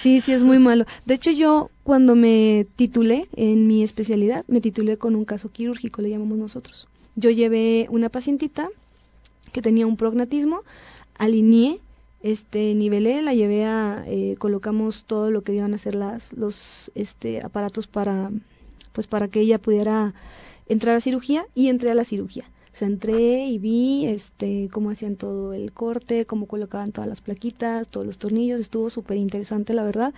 Sí, 0.00 0.20
sí 0.20 0.32
es 0.32 0.42
muy 0.42 0.58
malo. 0.58 0.84
De 1.06 1.14
hecho 1.14 1.30
yo 1.30 1.70
cuando 1.84 2.16
me 2.16 2.66
titulé 2.76 3.28
en 3.36 3.66
mi 3.66 3.82
especialidad 3.82 4.44
me 4.48 4.60
titulé 4.60 4.96
con 4.96 5.14
un 5.14 5.24
caso 5.24 5.50
quirúrgico 5.50 6.02
le 6.02 6.10
llamamos 6.10 6.38
nosotros. 6.38 6.88
Yo 7.14 7.30
llevé 7.30 7.86
una 7.90 8.08
pacientita 8.08 8.68
que 9.52 9.62
tenía 9.62 9.86
un 9.86 9.96
prognatismo, 9.96 10.62
alineé, 11.16 11.80
este, 12.22 12.74
nivelé, 12.74 13.22
la 13.22 13.34
llevé 13.34 13.64
a, 13.64 14.04
eh, 14.06 14.36
colocamos 14.38 15.04
todo 15.04 15.30
lo 15.30 15.42
que 15.42 15.54
iban 15.54 15.74
a 15.74 15.78
ser 15.78 15.94
las, 15.94 16.32
los 16.32 16.90
este, 16.94 17.44
aparatos 17.44 17.86
para, 17.86 18.30
pues 18.92 19.06
para 19.06 19.28
que 19.28 19.40
ella 19.40 19.58
pudiera 19.58 20.14
entrar 20.68 20.96
a 20.96 21.00
cirugía 21.00 21.46
y 21.54 21.68
entré 21.68 21.90
a 21.90 21.94
la 21.94 22.04
cirugía. 22.04 22.44
O 22.72 22.76
sea, 22.76 22.88
entré 22.88 23.46
y 23.46 23.58
vi 23.58 24.06
este 24.06 24.68
cómo 24.72 24.90
hacían 24.90 25.16
todo 25.16 25.52
el 25.52 25.72
corte, 25.72 26.24
cómo 26.24 26.46
colocaban 26.46 26.92
todas 26.92 27.08
las 27.08 27.20
plaquitas, 27.20 27.88
todos 27.88 28.06
los 28.06 28.18
tornillos, 28.18 28.60
estuvo 28.60 28.88
súper 28.88 29.18
interesante, 29.18 29.74
la 29.74 29.82
verdad. 29.82 30.14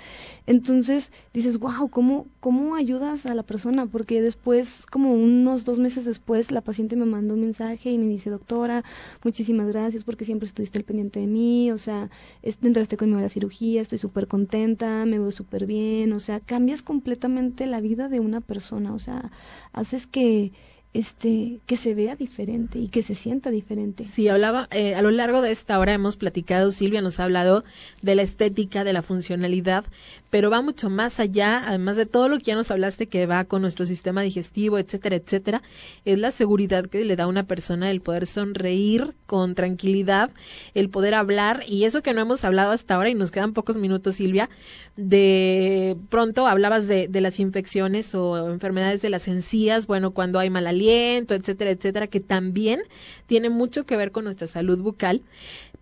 Entonces 0.47 1.11
dices, 1.33 1.59
wow, 1.59 1.89
¿cómo, 1.91 2.27
¿cómo 2.41 2.77
ayudas 2.77 3.27
a 3.27 3.35
la 3.35 3.43
persona? 3.43 3.87
Porque 3.87 4.21
después, 4.23 4.87
como 4.87 5.15
unos 5.15 5.65
dos 5.65 5.79
meses 5.81 6.05
después, 6.05 6.51
la 6.53 6.61
paciente 6.61 6.95
me 6.97 7.07
mandó 7.07 7.35
un 7.35 7.41
mensaje 7.41 7.91
y 7.91 7.99
me 7.99 8.07
dice, 8.07 8.31
doctora, 8.31 8.85
muchísimas 9.25 9.69
gracias 9.69 10.05
porque 10.05 10.25
siempre 10.25 10.47
estuviste 10.47 10.79
al 10.79 10.85
pendiente 10.85 11.21
de 11.21 11.27
mí, 11.27 11.73
o 11.73 11.79
sea, 11.79 12.11
entraste 12.43 12.97
conmigo 12.97 13.19
a 13.19 13.23
la 13.23 13.29
cirugía, 13.29 13.83
estoy 13.83 13.99
súper 13.99 14.29
contenta, 14.29 15.05
me 15.07 15.19
veo 15.19 15.33
súper 15.33 15.67
bien, 15.67 16.13
o 16.13 16.21
sea, 16.21 16.41
cambias 16.41 16.83
completamente 16.83 17.67
la 17.67 17.81
vida 17.81 18.09
de 18.09 18.21
una 18.21 18.41
persona, 18.41 18.95
o 18.95 18.99
sea, 18.99 19.31
haces 19.73 20.07
que 20.07 20.53
este, 20.95 21.59
que 21.67 21.77
se 21.77 21.93
vea 21.93 22.15
diferente 22.15 22.79
y 22.79 22.89
que 22.89 23.03
se 23.03 23.17
sienta 23.17 23.51
diferente. 23.51 24.07
Sí, 24.13 24.29
hablaba, 24.29 24.69
eh, 24.71 24.95
a 24.95 25.03
lo 25.03 25.11
largo 25.11 25.43
de 25.43 25.51
esta 25.51 25.79
hora 25.81 25.93
hemos 25.93 26.15
platicado, 26.15 26.71
Silvia 26.71 27.03
nos 27.03 27.19
ha 27.19 27.25
hablado 27.25 27.65
de 28.01 28.15
la 28.15 28.23
estética, 28.23 28.85
de 28.85 28.93
la 28.93 29.03
funcionalidad, 29.03 29.85
pero 30.31 30.51
va 30.51 30.63
mucho 30.63 30.91
más 30.91 31.19
allá, 31.19 31.63
además 31.67 31.97
de 31.97 32.07
todo 32.07 32.29
lo 32.29 32.39
que 32.39 32.45
ya 32.45 32.55
nos 32.55 32.71
hablaste 32.71 33.09
que 33.09 33.27
va 33.27 33.45
con 33.45 33.61
nuestro 33.61 33.87
sistema 33.87 34.23
digestivo, 34.23 34.79
etcétera, 34.79 35.17
etcétera, 35.17 35.63
es 36.05 36.19
la 36.19 36.31
seguridad 36.31 36.87
que 36.87 37.05
le 37.05 37.17
da 37.17 37.25
a 37.25 37.29
una 37.29 37.43
persona 37.43 37.91
el 37.91 38.01
poder 38.01 38.27
sonreír 38.27 39.15
con 39.27 39.57
tranquilidad, 39.57 40.31
el 40.75 40.91
poder 40.91 41.15
hablar, 41.15 41.65
y 41.67 41.85
eso 41.85 42.03
que 42.03 42.15
no 42.15 42.21
hemos 42.21 42.45
hablado 42.45 42.71
hasta 42.71 42.95
ahora, 42.95 43.11
y 43.11 43.15
nos 43.15 43.33
quedan 43.33 43.53
pocos 43.53 43.77
minutos, 43.77 44.15
Silvia, 44.15 44.49
de 44.97 45.97
pronto 46.09 46.47
hablabas 46.47 46.87
de, 46.87 47.09
de 47.09 47.21
las 47.21 47.41
infecciones 47.41 48.15
o 48.15 48.49
enfermedades 48.49 49.03
de 49.03 49.11
las 49.11 49.27
encías, 49.27 49.89
bueno, 49.89 50.13
cuando 50.13 50.39
hay 50.39 50.51
mala 50.51 50.73
etcétera, 50.91 51.71
etcétera, 51.71 52.07
que 52.07 52.21
también 52.21 52.83
tiene 53.27 53.51
mucho 53.51 53.85
que 53.85 53.97
ver 53.97 54.13
con 54.13 54.25
nuestra 54.25 54.47
salud 54.47 54.79
bucal. 54.79 55.23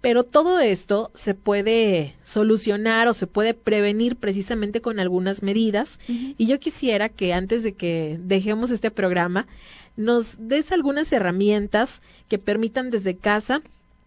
Pero 0.00 0.24
todo 0.24 0.58
esto 0.58 1.12
se 1.14 1.34
puede 1.34 2.16
solucionar 2.24 3.06
o 3.06 3.14
se 3.14 3.28
puede 3.28 3.54
prevenir 3.54 4.16
precisamente 4.16 4.80
con 4.80 4.98
algunas 4.98 5.42
medidas. 5.42 6.00
Y 6.08 6.46
yo 6.46 6.58
quisiera 6.58 7.08
que 7.08 7.32
antes 7.32 7.62
de 7.62 7.74
que 7.74 8.18
dejemos 8.20 8.72
este 8.72 8.90
programa, 8.90 9.46
nos 9.96 10.36
des 10.38 10.72
algunas 10.72 11.12
herramientas 11.12 12.02
que 12.28 12.38
permitan 12.38 12.90
desde 12.90 13.16
casa 13.16 13.62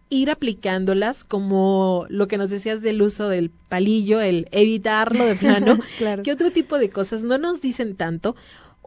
ir 0.08 0.30
aplicándolas 0.30 1.24
como 1.24 2.06
lo 2.08 2.28
que 2.28 2.38
nos 2.38 2.50
decías 2.50 2.80
del 2.80 3.02
uso 3.02 3.28
del 3.28 3.50
palillo, 3.50 4.20
el 4.20 4.48
evitarlo 4.52 5.24
de 5.24 5.34
plano, 5.34 5.78
claro. 5.98 6.22
¿qué 6.22 6.32
otro 6.32 6.52
tipo 6.52 6.78
de 6.78 6.90
cosas 6.90 7.22
no 7.22 7.38
nos 7.38 7.60
dicen 7.60 7.96
tanto 7.96 8.36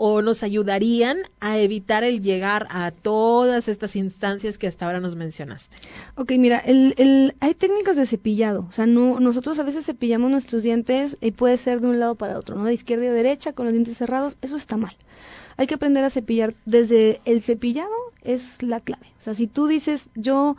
o 0.01 0.21
nos 0.21 0.43
ayudarían 0.43 1.17
a 1.41 1.59
evitar 1.59 2.05
el 2.05 2.21
llegar 2.21 2.67
a 2.69 2.91
todas 2.91 3.67
estas 3.67 3.97
instancias 3.97 4.57
que 4.57 4.65
hasta 4.65 4.85
ahora 4.85 5.01
nos 5.01 5.17
mencionaste? 5.17 5.75
Ok, 6.15 6.31
mira, 6.37 6.57
el, 6.59 6.95
el, 6.97 7.35
hay 7.41 7.53
técnicas 7.53 7.97
de 7.97 8.05
cepillado, 8.05 8.65
o 8.69 8.71
sea, 8.71 8.85
no, 8.85 9.19
nosotros 9.19 9.59
a 9.59 9.63
veces 9.63 9.85
cepillamos 9.85 10.31
nuestros 10.31 10.63
dientes 10.63 11.17
y 11.19 11.31
puede 11.31 11.57
ser 11.57 11.81
de 11.81 11.87
un 11.87 11.99
lado 11.99 12.15
para 12.15 12.39
otro, 12.39 12.55
¿no? 12.55 12.63
De 12.63 12.73
izquierda 12.73 13.07
a 13.07 13.11
derecha 13.11 13.51
con 13.51 13.65
los 13.65 13.73
dientes 13.73 13.97
cerrados, 13.97 14.37
eso 14.41 14.55
está 14.55 14.77
mal. 14.77 14.95
Hay 15.57 15.67
que 15.67 15.73
aprender 15.73 16.05
a 16.05 16.09
cepillar 16.09 16.55
desde 16.65 17.19
el 17.25 17.41
cepillado 17.41 17.91
es 18.23 18.63
la 18.63 18.79
clave. 18.79 19.07
O 19.19 19.21
sea, 19.21 19.35
si 19.35 19.47
tú 19.47 19.67
dices, 19.67 20.09
yo 20.15 20.55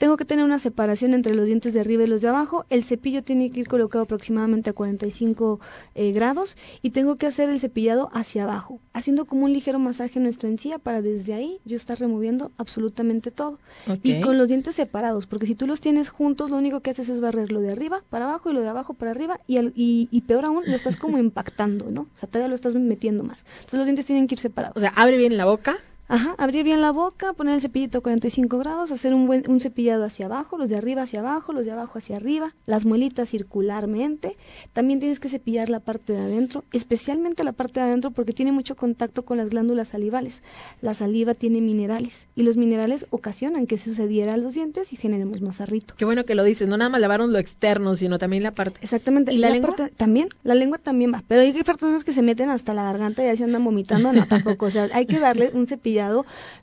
tengo 0.00 0.16
que 0.16 0.24
tener 0.24 0.46
una 0.46 0.58
separación 0.58 1.12
entre 1.12 1.34
los 1.34 1.44
dientes 1.46 1.74
de 1.74 1.80
arriba 1.80 2.04
y 2.04 2.06
los 2.06 2.22
de 2.22 2.28
abajo. 2.28 2.64
El 2.70 2.84
cepillo 2.84 3.22
tiene 3.22 3.50
que 3.50 3.60
ir 3.60 3.68
colocado 3.68 4.04
aproximadamente 4.04 4.70
a 4.70 4.72
45 4.72 5.60
eh, 5.94 6.12
grados 6.12 6.56
y 6.80 6.90
tengo 6.90 7.16
que 7.16 7.26
hacer 7.26 7.50
el 7.50 7.60
cepillado 7.60 8.08
hacia 8.14 8.44
abajo, 8.44 8.80
haciendo 8.94 9.26
como 9.26 9.44
un 9.44 9.52
ligero 9.52 9.78
masaje 9.78 10.18
en 10.18 10.22
nuestra 10.22 10.48
encía 10.48 10.78
para 10.78 11.02
desde 11.02 11.34
ahí 11.34 11.60
yo 11.66 11.76
estar 11.76 12.00
removiendo 12.00 12.50
absolutamente 12.56 13.30
todo. 13.30 13.58
Y 14.02 14.22
con 14.22 14.38
los 14.38 14.48
dientes 14.48 14.74
separados, 14.74 15.26
porque 15.26 15.44
si 15.44 15.54
tú 15.54 15.66
los 15.66 15.82
tienes 15.82 16.08
juntos, 16.08 16.50
lo 16.50 16.56
único 16.56 16.80
que 16.80 16.92
haces 16.92 17.10
es 17.10 17.20
barrer 17.20 17.52
lo 17.52 17.60
de 17.60 17.72
arriba 17.72 18.02
para 18.08 18.24
abajo 18.24 18.50
y 18.50 18.54
lo 18.54 18.62
de 18.62 18.70
abajo 18.70 18.94
para 18.94 19.10
arriba 19.10 19.38
y, 19.46 19.58
y, 19.58 20.08
y 20.10 20.20
peor 20.22 20.46
aún, 20.46 20.64
lo 20.66 20.76
estás 20.76 20.96
como 20.96 21.18
impactando, 21.18 21.90
¿no? 21.90 22.02
O 22.14 22.18
sea, 22.18 22.26
todavía 22.26 22.48
lo 22.48 22.54
estás 22.54 22.74
metiendo 22.74 23.22
más. 23.22 23.44
Entonces 23.56 23.78
los 23.80 23.86
dientes 23.86 24.06
tienen 24.06 24.28
que 24.28 24.36
ir 24.36 24.38
separados. 24.38 24.78
O 24.78 24.80
sea, 24.80 24.94
abre 24.96 25.18
bien 25.18 25.36
la 25.36 25.44
boca 25.44 25.76
Ajá, 26.10 26.34
abrir 26.38 26.64
bien 26.64 26.80
la 26.80 26.90
boca, 26.90 27.34
poner 27.34 27.54
el 27.54 27.60
cepillito 27.60 27.98
a 27.98 28.00
45 28.00 28.58
grados, 28.58 28.90
hacer 28.90 29.14
un 29.14 29.28
buen 29.28 29.48
un 29.48 29.60
cepillado 29.60 30.04
hacia 30.04 30.26
abajo, 30.26 30.58
los 30.58 30.68
de 30.68 30.74
arriba 30.74 31.02
hacia 31.02 31.20
abajo, 31.20 31.52
los 31.52 31.64
de 31.64 31.70
abajo 31.70 31.98
hacia 31.98 32.16
arriba, 32.16 32.52
las 32.66 32.84
muelitas 32.84 33.28
circularmente. 33.28 34.36
También 34.72 34.98
tienes 34.98 35.20
que 35.20 35.28
cepillar 35.28 35.68
la 35.68 35.78
parte 35.78 36.12
de 36.12 36.18
adentro, 36.18 36.64
especialmente 36.72 37.44
la 37.44 37.52
parte 37.52 37.78
de 37.78 37.86
adentro 37.86 38.10
porque 38.10 38.32
tiene 38.32 38.50
mucho 38.50 38.74
contacto 38.74 39.24
con 39.24 39.38
las 39.38 39.50
glándulas 39.50 39.90
salivales. 39.90 40.42
La 40.82 40.94
saliva 40.94 41.34
tiene 41.34 41.60
minerales 41.60 42.26
y 42.34 42.42
los 42.42 42.56
minerales 42.56 43.06
ocasionan 43.10 43.68
que 43.68 43.78
se 43.78 43.84
sucediera 43.84 44.34
a 44.34 44.36
los 44.36 44.54
dientes 44.54 44.92
y 44.92 44.96
generemos 44.96 45.42
más 45.42 45.60
arrito. 45.60 45.94
Qué 45.96 46.04
bueno 46.04 46.24
que 46.24 46.34
lo 46.34 46.42
dices, 46.42 46.66
no 46.66 46.76
nada 46.76 46.90
más 46.90 47.00
lavaron 47.00 47.32
lo 47.32 47.38
externo, 47.38 47.94
sino 47.94 48.18
también 48.18 48.42
la 48.42 48.50
parte. 48.50 48.80
Exactamente. 48.82 49.32
¿Y 49.32 49.38
la, 49.38 49.50
lengua? 49.50 49.76
también, 49.96 50.30
la 50.42 50.56
lengua 50.56 50.78
también 50.78 51.12
va, 51.14 51.22
pero 51.28 51.42
hay 51.42 51.52
personas 51.62 52.02
que 52.02 52.12
se 52.12 52.22
meten 52.22 52.50
hasta 52.50 52.74
la 52.74 52.82
garganta 52.82 53.32
y 53.32 53.36
se 53.36 53.44
andan 53.44 53.64
vomitando, 53.64 54.12
no 54.12 54.26
tampoco, 54.26 54.66
o 54.66 54.70
sea, 54.72 54.88
hay 54.92 55.06
que 55.06 55.20
darle 55.20 55.52
un 55.54 55.68
cepillado 55.68 55.99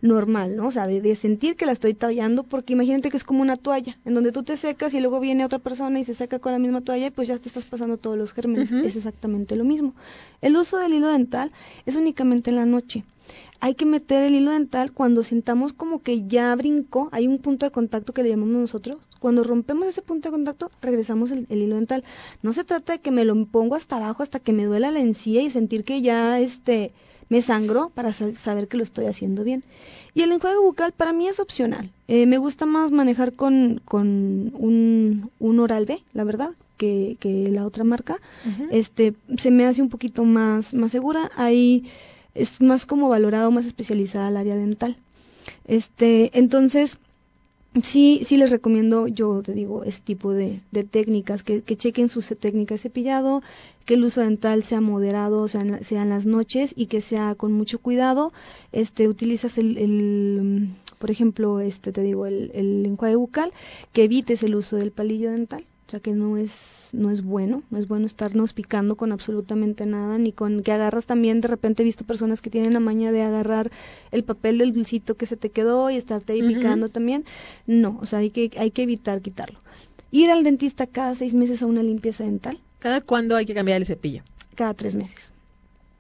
normal, 0.02 0.56
¿no? 0.56 0.68
O 0.68 0.72
sea, 0.72 0.88
de, 0.88 1.16
sentir 1.16 1.56
que 1.56 1.66
la 1.66 1.72
estoy 1.72 1.94
tallando, 1.94 2.44
porque 2.44 2.74
imagínate 2.74 3.10
que 3.10 3.18
es 3.18 3.24
como 3.24 3.42
una 3.42 3.58
toalla, 3.58 3.98
en 4.06 4.14
donde 4.14 4.32
tú 4.32 4.44
te 4.44 4.58
secas 4.58 4.94
y 4.94 5.00
luego 5.00 5.20
viene 5.20 5.46
otra 5.46 5.60
persona 5.60 6.00
y 6.00 6.06
se 6.06 6.14
seca 6.14 6.40
con 6.40 6.52
la 6.52 6.60
misma 6.60 6.82
toalla 6.82 7.08
y 7.08 7.12
pues 7.12 7.28
ya 7.28 7.38
te 7.38 7.48
estás 7.48 7.66
pasando 7.66 7.98
todos 7.98 8.18
los 8.18 8.34
gérmenes. 8.34 8.72
Es 8.72 8.96
exactamente 8.96 9.56
lo 9.56 9.64
mismo. 9.64 9.94
El 10.42 10.56
uso 10.56 10.78
del 10.78 10.94
hilo 10.94 11.08
dental 11.08 11.52
es 11.86 11.96
únicamente 11.96 12.50
en 12.50 12.56
la 12.56 12.66
noche 12.66 13.04
hay 13.60 13.76
que 13.76 13.86
meter 13.86 14.24
el 14.24 14.36
hilo 14.36 14.52
dental 14.52 14.92
cuando 14.92 15.24
sintamos 15.24 15.74
como 15.74 16.02
que 16.02 16.28
ya 16.28 16.56
brincó, 16.56 17.10
hay 17.12 17.28
un 17.28 17.40
punto 17.40 17.66
de 17.66 17.72
contacto 17.72 18.14
que 18.14 18.24
le 18.24 18.30
llamamos 18.30 18.56
nosotros. 18.56 18.98
Cuando 19.20 19.44
rompemos 19.44 19.88
ese 19.88 20.02
punto 20.02 20.30
de 20.30 20.34
contacto, 20.34 20.70
regresamos 20.82 21.32
el, 21.32 21.48
hilo 21.50 21.76
dental. 21.76 22.04
No 22.44 22.54
se 22.54 22.64
trata 22.64 22.94
de 22.94 23.00
que 23.00 23.12
me 23.12 23.26
lo 23.26 23.46
pongo 23.46 23.76
hasta 23.76 23.96
abajo 23.96 24.22
hasta 24.22 24.40
que 24.40 24.54
me 24.54 24.66
duela 24.66 24.92
la 24.92 25.00
encía 25.00 25.42
y 25.42 25.50
sentir 25.50 25.84
que 25.84 26.02
ya 26.02 26.40
este 26.40 26.94
me 27.30 27.42
sangró 27.42 27.90
para 27.90 28.14
saber 28.14 28.68
que 28.68 28.78
lo 28.78 28.84
estoy 28.84 29.06
haciendo 29.06 29.44
bien. 29.44 29.64
Y 30.14 30.22
el 30.22 30.32
enjuague 30.32 30.58
bucal 30.58 30.94
para 30.94 31.14
mí 31.14 31.28
es 31.28 31.40
opcional. 31.40 31.92
Eh, 32.08 32.26
me 32.26 32.38
gusta 32.38 32.66
más 32.66 32.92
manejar 32.92 33.34
con, 33.34 33.82
con 33.86 34.52
un, 34.56 35.30
un 35.40 35.60
Oral 35.60 35.86
B, 35.86 36.02
la 36.14 36.24
verdad, 36.24 36.52
que, 36.78 37.18
que 37.20 37.50
la 37.50 37.66
otra 37.66 37.84
marca. 37.84 38.20
Este 38.72 39.14
se 39.38 39.52
me 39.52 39.66
hace 39.66 39.82
un 39.82 39.90
poquito 39.90 40.24
más, 40.24 40.74
más 40.74 40.92
segura. 40.92 41.32
Ahí 41.36 41.86
es 42.34 42.62
más 42.62 42.86
como 42.86 43.10
valorado, 43.10 43.52
más 43.52 43.66
especializada 43.66 44.30
el 44.30 44.38
área 44.38 44.56
dental. 44.56 44.98
Este, 45.66 46.32
entonces, 46.38 46.98
sí, 47.84 48.22
sí 48.24 48.38
les 48.38 48.50
recomiendo, 48.52 49.08
yo 49.08 49.42
te 49.42 49.54
digo, 49.54 49.84
este 49.84 50.02
tipo 50.04 50.34
de, 50.34 50.62
técnicas, 50.92 51.44
que, 51.44 51.62
que, 51.62 51.78
chequen 51.78 52.10
su 52.10 52.22
técnica 52.36 52.76
de 52.76 52.80
cepillado, 52.80 53.42
que 53.86 53.96
el 53.96 54.04
uso 54.04 54.22
dental 54.22 54.64
sea 54.64 54.82
moderado, 54.82 55.42
o 55.42 55.48
sea, 55.48 55.62
en, 55.62 56.10
las 56.10 56.26
noches 56.26 56.74
y 56.76 56.88
que 56.88 57.02
sea 57.02 57.36
con 57.36 57.54
mucho 57.54 57.80
cuidado. 57.80 58.34
Este, 58.72 59.08
utilizas 59.08 59.58
el, 59.58 59.78
el 59.78 60.70
por 61.00 61.12
ejemplo, 61.12 61.60
este, 61.60 61.92
te 61.92 62.02
digo, 62.02 62.26
el, 62.26 62.52
el 62.54 62.86
enjuague 62.86 63.16
bucal, 63.16 63.54
que 63.94 64.04
evites 64.04 64.44
el 64.44 64.56
uso 64.56 64.78
del 64.78 64.92
palillo 64.92 65.32
dental 65.32 65.66
o 65.88 65.90
sea 65.90 66.02
que 66.02 66.12
no 66.12 66.36
es, 66.36 66.90
no 66.92 67.12
es 67.12 67.24
bueno, 67.24 67.64
no 67.70 67.78
es 67.78 67.88
bueno 67.88 68.06
estarnos 68.06 68.52
picando 68.52 68.98
con 68.98 69.14
absolutamente 69.14 69.86
nada, 69.86 70.18
ni 70.18 70.34
con 70.34 70.62
que 70.62 70.74
agarras 70.74 71.06
también, 71.06 71.40
de 71.40 71.48
repente 71.48 71.82
he 71.82 71.86
visto 71.86 72.04
personas 72.04 72.42
que 72.42 72.50
tienen 72.50 72.74
la 72.74 72.82
maña 72.82 73.14
de 73.14 73.22
agarrar 73.22 73.72
el 74.12 74.26
papel 74.26 74.58
del 74.58 74.74
dulcito 74.74 75.16
que 75.16 75.26
se 75.26 75.38
te 75.38 75.50
quedó 75.50 75.90
y 75.90 75.96
estarte 75.96 76.34
ahí 76.34 76.42
picando 76.42 76.90
también. 76.90 77.24
No, 77.68 77.98
o 78.02 78.06
sea, 78.06 78.20
hay 78.20 78.32
que, 78.32 78.52
hay 78.58 78.72
que 78.72 78.84
evitar 78.84 79.22
quitarlo. 79.22 79.60
Ir 80.12 80.30
al 80.30 80.44
dentista 80.44 80.88
cada 80.88 81.16
seis 81.16 81.34
meses 81.34 81.62
a 81.62 81.68
una 81.68 81.84
limpieza 81.84 82.26
dental. 82.26 82.60
¿Cada 82.80 83.00
cuándo 83.00 83.38
hay 83.38 83.46
que 83.46 83.54
cambiar 83.54 83.78
el 83.78 83.88
cepillo? 83.88 84.24
Cada 84.56 84.74
tres 84.74 84.94
meses. 84.94 85.32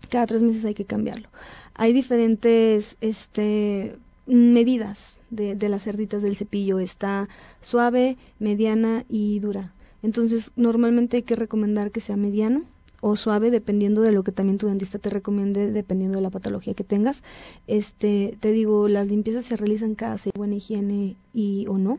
Cada 0.09 0.27
tres 0.27 0.41
meses 0.41 0.65
hay 0.65 0.73
que 0.73 0.83
cambiarlo. 0.83 1.29
Hay 1.75 1.93
diferentes, 1.93 2.97
este, 2.99 3.95
medidas 4.25 5.21
de, 5.29 5.55
de 5.55 5.69
las 5.69 5.83
cerditas 5.83 6.23
del 6.23 6.35
cepillo. 6.35 6.79
Está 6.79 7.29
suave, 7.61 8.17
mediana 8.37 9.05
y 9.07 9.39
dura 9.39 9.71
entonces, 10.07 10.51
normalmente 10.55 11.17
hay 11.17 11.23
que 11.23 11.35
recomendar 11.35 11.91
que 11.91 11.99
sea 11.99 12.15
mediano 12.15 12.63
o 13.01 13.17
suave 13.17 13.51
dependiendo 13.51 14.01
de 14.01 14.13
lo 14.13 14.23
que 14.23 14.31
también 14.31 14.57
tu 14.57 14.67
dentista 14.67 14.99
te 14.99 15.09
recomiende 15.09 15.69
dependiendo 15.69 16.17
de 16.17 16.21
la 16.21 16.29
patología 16.29 16.73
que 16.73 16.85
tengas. 16.85 17.23
Este, 17.67 18.37
te 18.39 18.53
digo, 18.53 18.87
las 18.87 19.05
limpiezas 19.05 19.43
se 19.43 19.57
realizan 19.57 19.95
cada 19.95 20.17
seis 20.17 20.31
buena 20.33 20.55
higiene 20.55 21.17
y 21.33 21.65
o 21.67 21.77
no. 21.77 21.97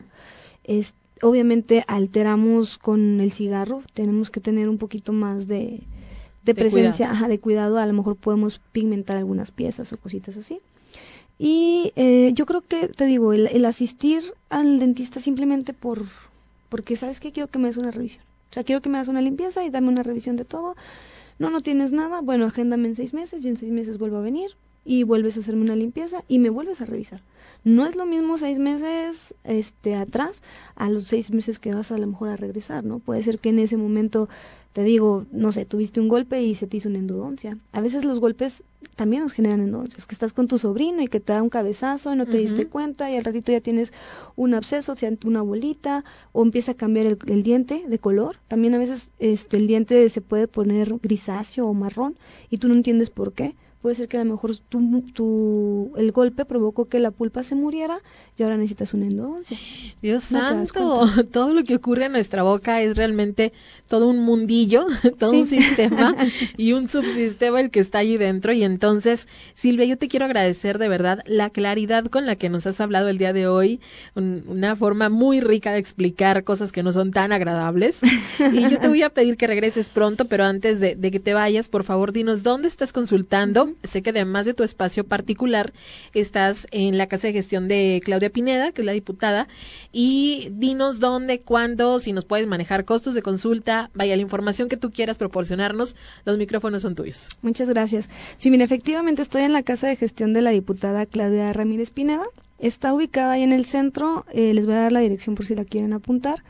Es, 0.63 0.95
obviamente 1.21 1.83
alteramos 1.85 2.79
con 2.79 3.21
el 3.21 3.31
cigarro, 3.31 3.83
tenemos 3.93 4.31
que 4.31 4.39
tener 4.39 4.69
un 4.69 4.79
poquito 4.79 5.13
más 5.13 5.47
de, 5.47 5.83
de, 6.43 6.55
presencia, 6.55 7.11
Ajá, 7.11 7.27
de 7.27 7.39
cuidado, 7.39 7.77
a 7.77 7.85
lo 7.85 7.93
mejor 7.93 8.15
podemos 8.15 8.59
pigmentar 8.71 9.17
algunas 9.17 9.51
piezas 9.51 9.93
o 9.93 9.97
cositas 9.97 10.35
así. 10.35 10.61
Y 11.37 11.93
eh, 11.95 12.31
yo 12.33 12.47
creo 12.47 12.61
que, 12.61 12.87
te 12.87 13.05
digo, 13.05 13.33
el 13.33 13.65
asistir 13.65 14.23
al 14.49 14.79
dentista 14.79 15.19
simplemente 15.19 15.73
por 15.73 16.07
porque 16.69 16.95
sabes 16.95 17.19
que 17.19 17.31
quiero 17.31 17.49
que 17.49 17.59
me 17.59 17.67
des 17.67 17.77
una 17.77 17.91
revisión. 17.91 18.23
O 18.51 18.53
sea, 18.53 18.63
quiero 18.63 18.81
que 18.81 18.89
me 18.89 18.97
hagas 18.97 19.07
una 19.09 19.21
limpieza 19.21 19.63
y 19.63 19.69
dame 19.69 19.89
una 19.89 20.03
revisión 20.03 20.35
de 20.35 20.45
todo. 20.45 20.75
No, 21.37 21.49
no 21.49 21.61
tienes 21.61 21.91
nada. 21.91 22.21
Bueno, 22.21 22.45
agéndame 22.45 22.87
en 22.87 22.95
seis 22.95 23.13
meses 23.13 23.45
y 23.45 23.49
en 23.49 23.57
seis 23.57 23.71
meses 23.71 23.97
vuelvo 23.97 24.17
a 24.17 24.21
venir 24.21 24.55
y 24.89 25.03
vuelves 25.03 25.37
a 25.37 25.41
hacerme 25.41 25.61
una 25.61 25.75
limpieza 25.75 26.23
y 26.27 26.39
me 26.39 26.49
vuelves 26.49 26.81
a 26.81 26.85
revisar. 26.85 27.21
No 27.63 27.85
es 27.85 27.95
lo 27.95 28.07
mismo 28.07 28.39
seis 28.39 28.57
meses 28.57 29.35
este, 29.43 29.93
atrás 29.93 30.41
a 30.75 30.89
los 30.89 31.03
seis 31.03 31.29
meses 31.29 31.59
que 31.59 31.75
vas 31.75 31.91
a 31.91 31.97
lo 31.99 32.07
mejor 32.07 32.29
a 32.29 32.37
regresar, 32.37 32.83
¿no? 32.83 32.97
Puede 32.97 33.21
ser 33.21 33.37
que 33.37 33.49
en 33.49 33.59
ese 33.59 33.77
momento 33.77 34.29
te 34.73 34.81
digo, 34.81 35.27
no 35.31 35.51
sé, 35.51 35.65
tuviste 35.65 35.99
un 35.99 36.07
golpe 36.07 36.41
y 36.41 36.55
se 36.55 36.65
te 36.65 36.77
hizo 36.77 36.89
una 36.89 36.97
endodoncia. 36.97 37.59
A 37.71 37.81
veces 37.81 38.03
los 38.03 38.17
golpes 38.17 38.63
también 38.95 39.21
nos 39.21 39.33
generan 39.33 39.61
endodoncias, 39.61 40.07
que 40.07 40.15
estás 40.15 40.33
con 40.33 40.47
tu 40.47 40.57
sobrino 40.57 41.03
y 41.03 41.07
que 41.07 41.19
te 41.19 41.33
da 41.33 41.43
un 41.43 41.49
cabezazo 41.49 42.11
y 42.11 42.15
no 42.15 42.25
te 42.25 42.37
diste 42.37 42.65
cuenta 42.65 43.11
y 43.11 43.15
al 43.15 43.25
ratito 43.25 43.51
ya 43.51 43.61
tienes 43.61 43.93
un 44.35 44.55
absceso, 44.55 44.93
o 44.93 44.95
sea, 44.95 45.11
una 45.23 45.43
bolita 45.43 46.03
o 46.31 46.41
empieza 46.41 46.71
a 46.71 46.75
cambiar 46.75 47.05
el, 47.05 47.19
el, 47.27 47.43
diente 47.43 47.83
de 47.87 47.99
color. 47.99 48.37
También 48.47 48.73
a 48.73 48.79
veces 48.79 49.11
este, 49.19 49.57
el 49.57 49.67
diente 49.67 50.09
se 50.09 50.21
puede 50.21 50.47
poner 50.47 50.95
grisáceo 50.97 51.67
o 51.67 51.75
marrón 51.75 52.17
y 52.49 52.57
tú 52.57 52.69
no 52.69 52.73
entiendes 52.73 53.11
por 53.11 53.33
qué 53.33 53.53
puede 53.81 53.95
ser 53.95 54.07
que 54.09 54.17
a 54.17 54.23
lo 54.23 54.31
mejor 54.31 54.57
tu, 54.57 55.01
tu, 55.13 55.91
el 55.95 56.11
golpe 56.11 56.43
provocó 56.43 56.85
que 56.85 56.99
la 56.99 57.11
pulpa 57.11 57.43
se 57.43 57.55
muriera 57.55 58.01
y 58.37 58.43
ahora 58.43 58.57
necesitas 58.57 58.93
una 58.93 59.05
endodoncia. 59.05 59.57
Dios 60.01 60.23
santo, 60.23 61.07
todo 61.31 61.53
lo 61.53 61.63
que 61.63 61.75
ocurre 61.75 62.05
en 62.05 62.11
nuestra 62.11 62.43
boca 62.43 62.81
es 62.81 62.97
realmente 62.97 63.53
todo 63.87 64.07
un 64.07 64.19
mundillo, 64.19 64.85
todo 65.19 65.31
un 65.31 65.47
sistema 65.47 66.15
y 66.57 66.73
un 66.73 66.89
subsistema 66.89 67.61
el 67.61 67.71
que 67.71 67.79
está 67.79 67.99
allí 67.99 68.17
dentro. 68.17 68.51
Y 68.51 68.63
entonces, 68.63 69.27
Silvia, 69.53 69.85
yo 69.85 69.97
te 69.97 70.09
quiero 70.09 70.25
agradecer 70.25 70.77
de 70.77 70.89
verdad 70.89 71.19
la 71.25 71.49
claridad 71.49 72.05
con 72.05 72.25
la 72.25 72.35
que 72.35 72.49
nos 72.49 72.67
has 72.67 72.81
hablado 72.81 73.07
el 73.07 73.17
día 73.17 73.31
de 73.31 73.47
hoy, 73.47 73.79
una 74.15 74.75
forma 74.75 75.09
muy 75.09 75.39
rica 75.39 75.71
de 75.71 75.79
explicar 75.79 76.43
cosas 76.43 76.71
que 76.71 76.83
no 76.83 76.91
son 76.91 77.11
tan 77.11 77.31
agradables. 77.31 78.01
Y 78.39 78.69
yo 78.69 78.79
te 78.79 78.87
voy 78.89 79.03
a 79.03 79.09
pedir 79.09 79.37
que 79.37 79.47
regreses 79.47 79.89
pronto, 79.89 80.25
pero 80.25 80.43
antes 80.43 80.79
de, 80.79 80.95
de 80.95 81.11
que 81.11 81.19
te 81.19 81.33
vayas, 81.33 81.69
por 81.69 81.83
favor, 81.83 82.11
dinos 82.11 82.43
dónde 82.43 82.67
estás 82.67 82.91
consultando 82.91 83.68
sé 83.83 84.01
que 84.01 84.11
además 84.11 84.45
de 84.45 84.53
tu 84.53 84.63
espacio 84.63 85.03
particular, 85.03 85.73
estás 86.13 86.67
en 86.71 86.97
la 86.97 87.07
Casa 87.07 87.27
de 87.27 87.33
Gestión 87.33 87.67
de 87.67 88.01
Claudia 88.03 88.29
Pineda, 88.29 88.71
que 88.71 88.81
es 88.81 88.85
la 88.85 88.91
diputada, 88.91 89.47
y 89.91 90.49
dinos 90.51 90.99
dónde, 90.99 91.41
cuándo, 91.41 91.99
si 91.99 92.13
nos 92.13 92.25
puedes 92.25 92.47
manejar 92.47 92.85
costos 92.85 93.15
de 93.15 93.21
consulta, 93.21 93.89
vaya 93.93 94.15
la 94.15 94.21
información 94.21 94.69
que 94.69 94.77
tú 94.77 94.91
quieras 94.91 95.17
proporcionarnos, 95.17 95.95
los 96.25 96.37
micrófonos 96.37 96.81
son 96.81 96.95
tuyos. 96.95 97.29
Muchas 97.41 97.69
gracias. 97.69 98.09
Sí, 98.37 98.51
mira, 98.51 98.63
efectivamente 98.63 99.21
estoy 99.21 99.43
en 99.43 99.53
la 99.53 99.63
Casa 99.63 99.87
de 99.87 99.95
Gestión 99.95 100.33
de 100.33 100.41
la 100.41 100.51
diputada 100.51 101.05
Claudia 101.05 101.51
Ramírez 101.53 101.89
Pineda. 101.89 102.25
Está 102.59 102.93
ubicada 102.93 103.33
ahí 103.33 103.43
en 103.43 103.53
el 103.53 103.65
centro, 103.65 104.25
eh, 104.33 104.53
les 104.53 104.65
voy 104.65 104.75
a 104.75 104.81
dar 104.81 104.91
la 104.91 104.99
dirección 104.99 105.35
por 105.35 105.45
si 105.45 105.55
la 105.55 105.65
quieren 105.65 105.93
apuntar. 105.93 106.43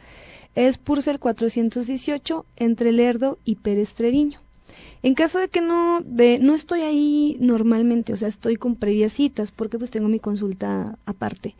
Es 0.55 0.77
Purcell 0.77 1.19
418 1.19 2.45
entre 2.57 2.91
Lerdo 2.91 3.37
y 3.45 3.55
Pérez 3.55 3.93
Treviño. 3.93 4.39
En 5.01 5.13
caso 5.13 5.39
de 5.39 5.47
que 5.47 5.61
no, 5.61 6.01
de, 6.01 6.39
no 6.39 6.55
estoy 6.55 6.81
ahí 6.81 7.37
normalmente, 7.39 8.11
o 8.11 8.17
sea, 8.17 8.27
estoy 8.27 8.57
con 8.57 8.75
previas 8.75 9.13
citas, 9.13 9.51
porque 9.51 9.79
pues 9.79 9.91
tengo 9.91 10.09
mi 10.09 10.19
consulta 10.19 10.97
aparte. 11.05 11.55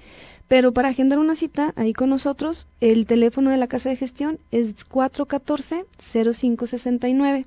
Pero 0.50 0.74
para 0.74 0.90
agendar 0.90 1.20
una 1.20 1.36
cita 1.36 1.72
ahí 1.76 1.94
con 1.94 2.10
nosotros, 2.10 2.68
el 2.82 3.06
teléfono 3.06 3.52
de 3.52 3.58
la 3.58 3.68
casa 3.68 3.90
de 3.90 3.96
gestión 3.96 4.40
es 4.52 4.76
414-0569. 4.90 7.46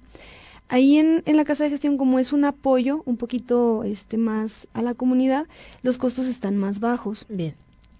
Ahí 0.68 0.99
en, 0.99 1.25
en, 1.27 1.37
la 1.37 1.45
casa 1.45 1.64
de 1.64 1.70
gestión, 1.70 1.99
como 1.99 2.20
es 2.20 2.33
un 2.33 2.45
apoyo 2.45 3.03
un 3.05 3.16
poquito 3.18 3.85
este, 3.85 4.16
más 4.16 4.68
a 4.73 4.81
la 4.83 4.95
comunidad, 4.95 5.47
los 5.83 5.99
costos 5.99 6.27
están 6.27 6.57
más 6.57 6.81
bajos. 6.81 7.27
Bien. 7.29 7.55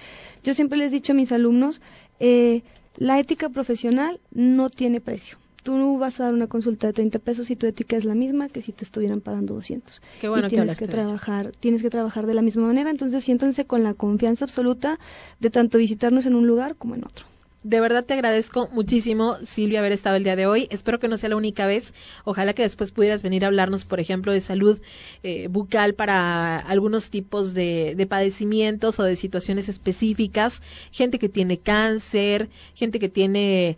yo 0.43 0.53
siempre 0.53 0.77
les 0.77 0.91
he 0.91 0.95
dicho 0.95 1.13
a 1.13 1.15
mis 1.15 1.31
alumnos, 1.31 1.81
eh, 2.19 2.63
la 2.97 3.19
ética 3.19 3.49
profesional 3.49 4.19
no 4.31 4.69
tiene 4.69 5.01
precio. 5.01 5.37
Tú 5.63 5.97
vas 5.97 6.19
a 6.19 6.25
dar 6.25 6.33
una 6.33 6.45
consulta 6.45 6.85
de 6.87 6.93
30 6.93 7.17
pesos 7.19 7.49
y 7.49 7.55
tu 7.55 7.65
ética 7.65 7.97
es 7.97 8.05
la 8.05 8.13
misma 8.13 8.49
que 8.49 8.61
si 8.61 8.71
te 8.71 8.83
estuvieran 8.83 9.19
pagando 9.19 9.55
200. 9.55 10.01
Qué 10.21 10.29
bueno 10.29 10.45
y 10.45 10.49
tienes 10.51 10.77
que, 10.77 10.87
trabajar, 10.87 11.53
tienes 11.59 11.81
que 11.81 11.89
trabajar 11.89 12.27
de 12.27 12.35
la 12.35 12.43
misma 12.43 12.67
manera, 12.67 12.91
entonces 12.91 13.23
siéntanse 13.23 13.65
con 13.65 13.81
la 13.81 13.95
confianza 13.95 14.45
absoluta 14.45 14.99
de 15.39 15.49
tanto 15.49 15.79
visitarnos 15.79 16.27
en 16.27 16.35
un 16.35 16.45
lugar 16.45 16.75
como 16.75 16.93
en 16.93 17.03
otro 17.03 17.25
de 17.65 17.79
verdad 17.81 18.05
te 18.05 18.13
agradezco 18.13 18.69
muchísimo, 18.71 19.37
Silvia, 19.43 19.79
haber 19.79 19.91
estado 19.91 20.17
el 20.17 20.23
día 20.23 20.35
de 20.35 20.45
hoy. 20.45 20.67
Espero 20.69 20.99
que 20.99 21.07
no 21.07 21.17
sea 21.17 21.29
la 21.29 21.35
única 21.35 21.65
vez. 21.65 21.95
Ojalá 22.23 22.53
que 22.53 22.61
después 22.61 22.91
pudieras 22.91 23.23
venir 23.23 23.43
a 23.43 23.47
hablarnos, 23.47 23.85
por 23.85 23.99
ejemplo, 23.99 24.31
de 24.31 24.39
salud 24.39 24.79
eh, 25.23 25.47
bucal 25.47 25.95
para 25.95 26.59
algunos 26.59 27.09
tipos 27.09 27.55
de, 27.55 27.95
de 27.97 28.05
padecimientos 28.05 28.99
o 28.99 29.03
de 29.03 29.15
situaciones 29.15 29.67
específicas. 29.67 30.61
Gente 30.91 31.17
que 31.17 31.27
tiene 31.27 31.57
cáncer, 31.57 32.49
gente 32.75 32.99
que 32.99 33.09
tiene 33.09 33.77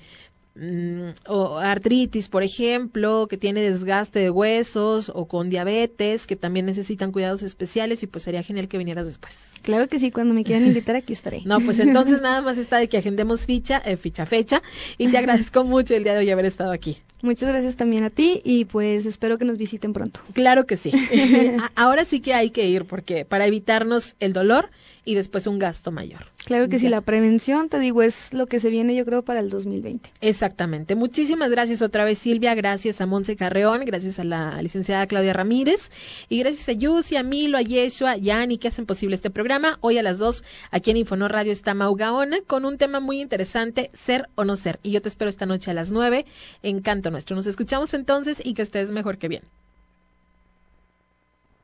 Mm, 0.59 1.09
o 1.27 1.57
artritis, 1.57 2.29
por 2.29 2.41
ejemplo, 2.41 3.27
que 3.27 3.37
tiene 3.37 3.61
desgaste 3.61 4.19
de 4.19 4.31
huesos 4.31 5.11
o 5.13 5.27
con 5.27 5.49
diabetes, 5.49 6.25
que 6.25 6.35
también 6.35 6.65
necesitan 6.65 7.11
cuidados 7.11 7.43
especiales 7.43 8.01
y 8.01 8.07
pues 8.07 8.23
sería 8.23 8.41
genial 8.41 8.67
que 8.67 8.79
vinieras 8.79 9.05
después. 9.05 9.51
Claro 9.61 9.87
que 9.87 9.99
sí, 9.99 10.09
cuando 10.11 10.33
me 10.33 10.43
quieran 10.43 10.65
invitar 10.65 10.95
aquí 10.95 11.13
estaré. 11.13 11.41
No, 11.45 11.59
pues 11.59 11.79
entonces 11.79 12.21
nada 12.21 12.41
más 12.41 12.57
está 12.57 12.77
de 12.77 12.87
que 12.87 12.97
agendemos 12.97 13.45
ficha, 13.45 13.81
eh, 13.85 13.97
ficha 13.97 14.25
fecha 14.25 14.63
y 14.97 15.09
te 15.09 15.17
agradezco 15.17 15.63
mucho 15.63 15.95
el 15.95 16.03
día 16.03 16.13
de 16.13 16.19
hoy 16.19 16.29
haber 16.31 16.45
estado 16.45 16.71
aquí. 16.71 16.97
Muchas 17.21 17.49
gracias 17.49 17.75
también 17.75 18.03
a 18.03 18.09
ti 18.09 18.41
y 18.43 18.65
pues 18.65 19.05
espero 19.05 19.37
que 19.37 19.45
nos 19.45 19.57
visiten 19.57 19.93
pronto. 19.93 20.21
Claro 20.33 20.65
que 20.65 20.77
sí. 20.77 20.91
Ahora 21.75 22.05
sí 22.05 22.19
que 22.19 22.33
hay 22.33 22.51
que 22.51 22.67
ir 22.67 22.85
porque 22.85 23.25
para 23.25 23.45
evitarnos 23.45 24.15
el 24.19 24.33
dolor 24.33 24.69
y 25.07 25.15
después 25.15 25.47
un 25.47 25.57
gasto 25.57 25.89
mayor. 25.89 26.25
Claro 26.45 26.67
que 26.67 26.79
sí, 26.79 26.89
la 26.89 26.99
prevención, 26.99 27.69
te 27.69 27.79
digo, 27.79 28.01
es 28.01 28.33
lo 28.33 28.47
que 28.47 28.59
se 28.59 28.69
viene 28.69 28.93
yo 28.93 29.05
creo 29.05 29.21
para 29.23 29.39
el 29.39 29.49
2020. 29.49 30.11
Exactamente. 30.19 30.95
Muchísimas 30.95 31.49
gracias 31.49 31.81
otra 31.81 32.03
vez 32.03 32.17
Silvia, 32.17 32.53
gracias 32.55 32.99
a 32.99 33.05
Monse 33.05 33.37
Carreón, 33.37 33.85
gracias 33.85 34.19
a 34.19 34.25
la 34.25 34.61
licenciada 34.61 35.07
Claudia 35.07 35.31
Ramírez 35.31 35.91
y 36.27 36.39
gracias 36.39 36.67
a 36.67 36.73
Yusi, 36.73 37.15
a 37.15 37.23
Milo, 37.23 37.57
a 37.57 37.61
Yeshua, 37.61 38.11
a 38.11 38.17
Yani 38.17 38.57
que 38.57 38.67
hacen 38.67 38.85
posible 38.85 39.15
este 39.15 39.29
programa. 39.29 39.77
Hoy 39.79 39.97
a 39.97 40.03
las 40.03 40.17
dos 40.17 40.43
aquí 40.71 40.91
en 40.91 40.97
Infonor 40.97 41.31
Radio 41.31 41.53
está 41.53 41.73
Maugaona 41.73 42.39
con 42.45 42.65
un 42.65 42.77
tema 42.77 42.99
muy 42.99 43.21
interesante, 43.21 43.89
ser 43.93 44.27
o 44.35 44.43
no 44.43 44.57
ser. 44.57 44.77
Y 44.83 44.91
yo 44.91 45.01
te 45.01 45.07
espero 45.07 45.29
esta 45.29 45.45
noche 45.45 45.71
a 45.71 45.73
las 45.73 45.89
nueve 45.89 46.25
en 46.63 46.81
Canto 46.81 47.11
Nuestro. 47.11 47.37
Nos 47.37 47.47
escuchamos 47.47 47.93
entonces 47.93 48.41
y 48.43 48.55
que 48.55 48.61
estés 48.61 48.91
mejor 48.91 49.17
que 49.19 49.29
bien. 49.29 49.43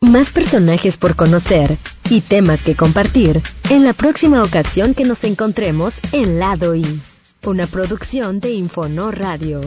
Más 0.04 0.32
personajes 0.32 0.98
por 0.98 1.16
conocer 1.16 1.78
y 2.10 2.20
temas 2.20 2.62
que 2.62 2.76
compartir 2.76 3.42
en 3.70 3.86
la 3.86 3.94
próxima 3.94 4.44
ocasión 4.44 4.94
que 4.94 5.06
nos 5.06 5.24
encontremos 5.24 6.02
en 6.12 6.40
Lado 6.40 6.76
I, 6.76 7.02
una 7.46 7.68
producción 7.68 8.42
de 8.42 8.52
Infonor 8.52 9.18
Radio. 9.18 9.62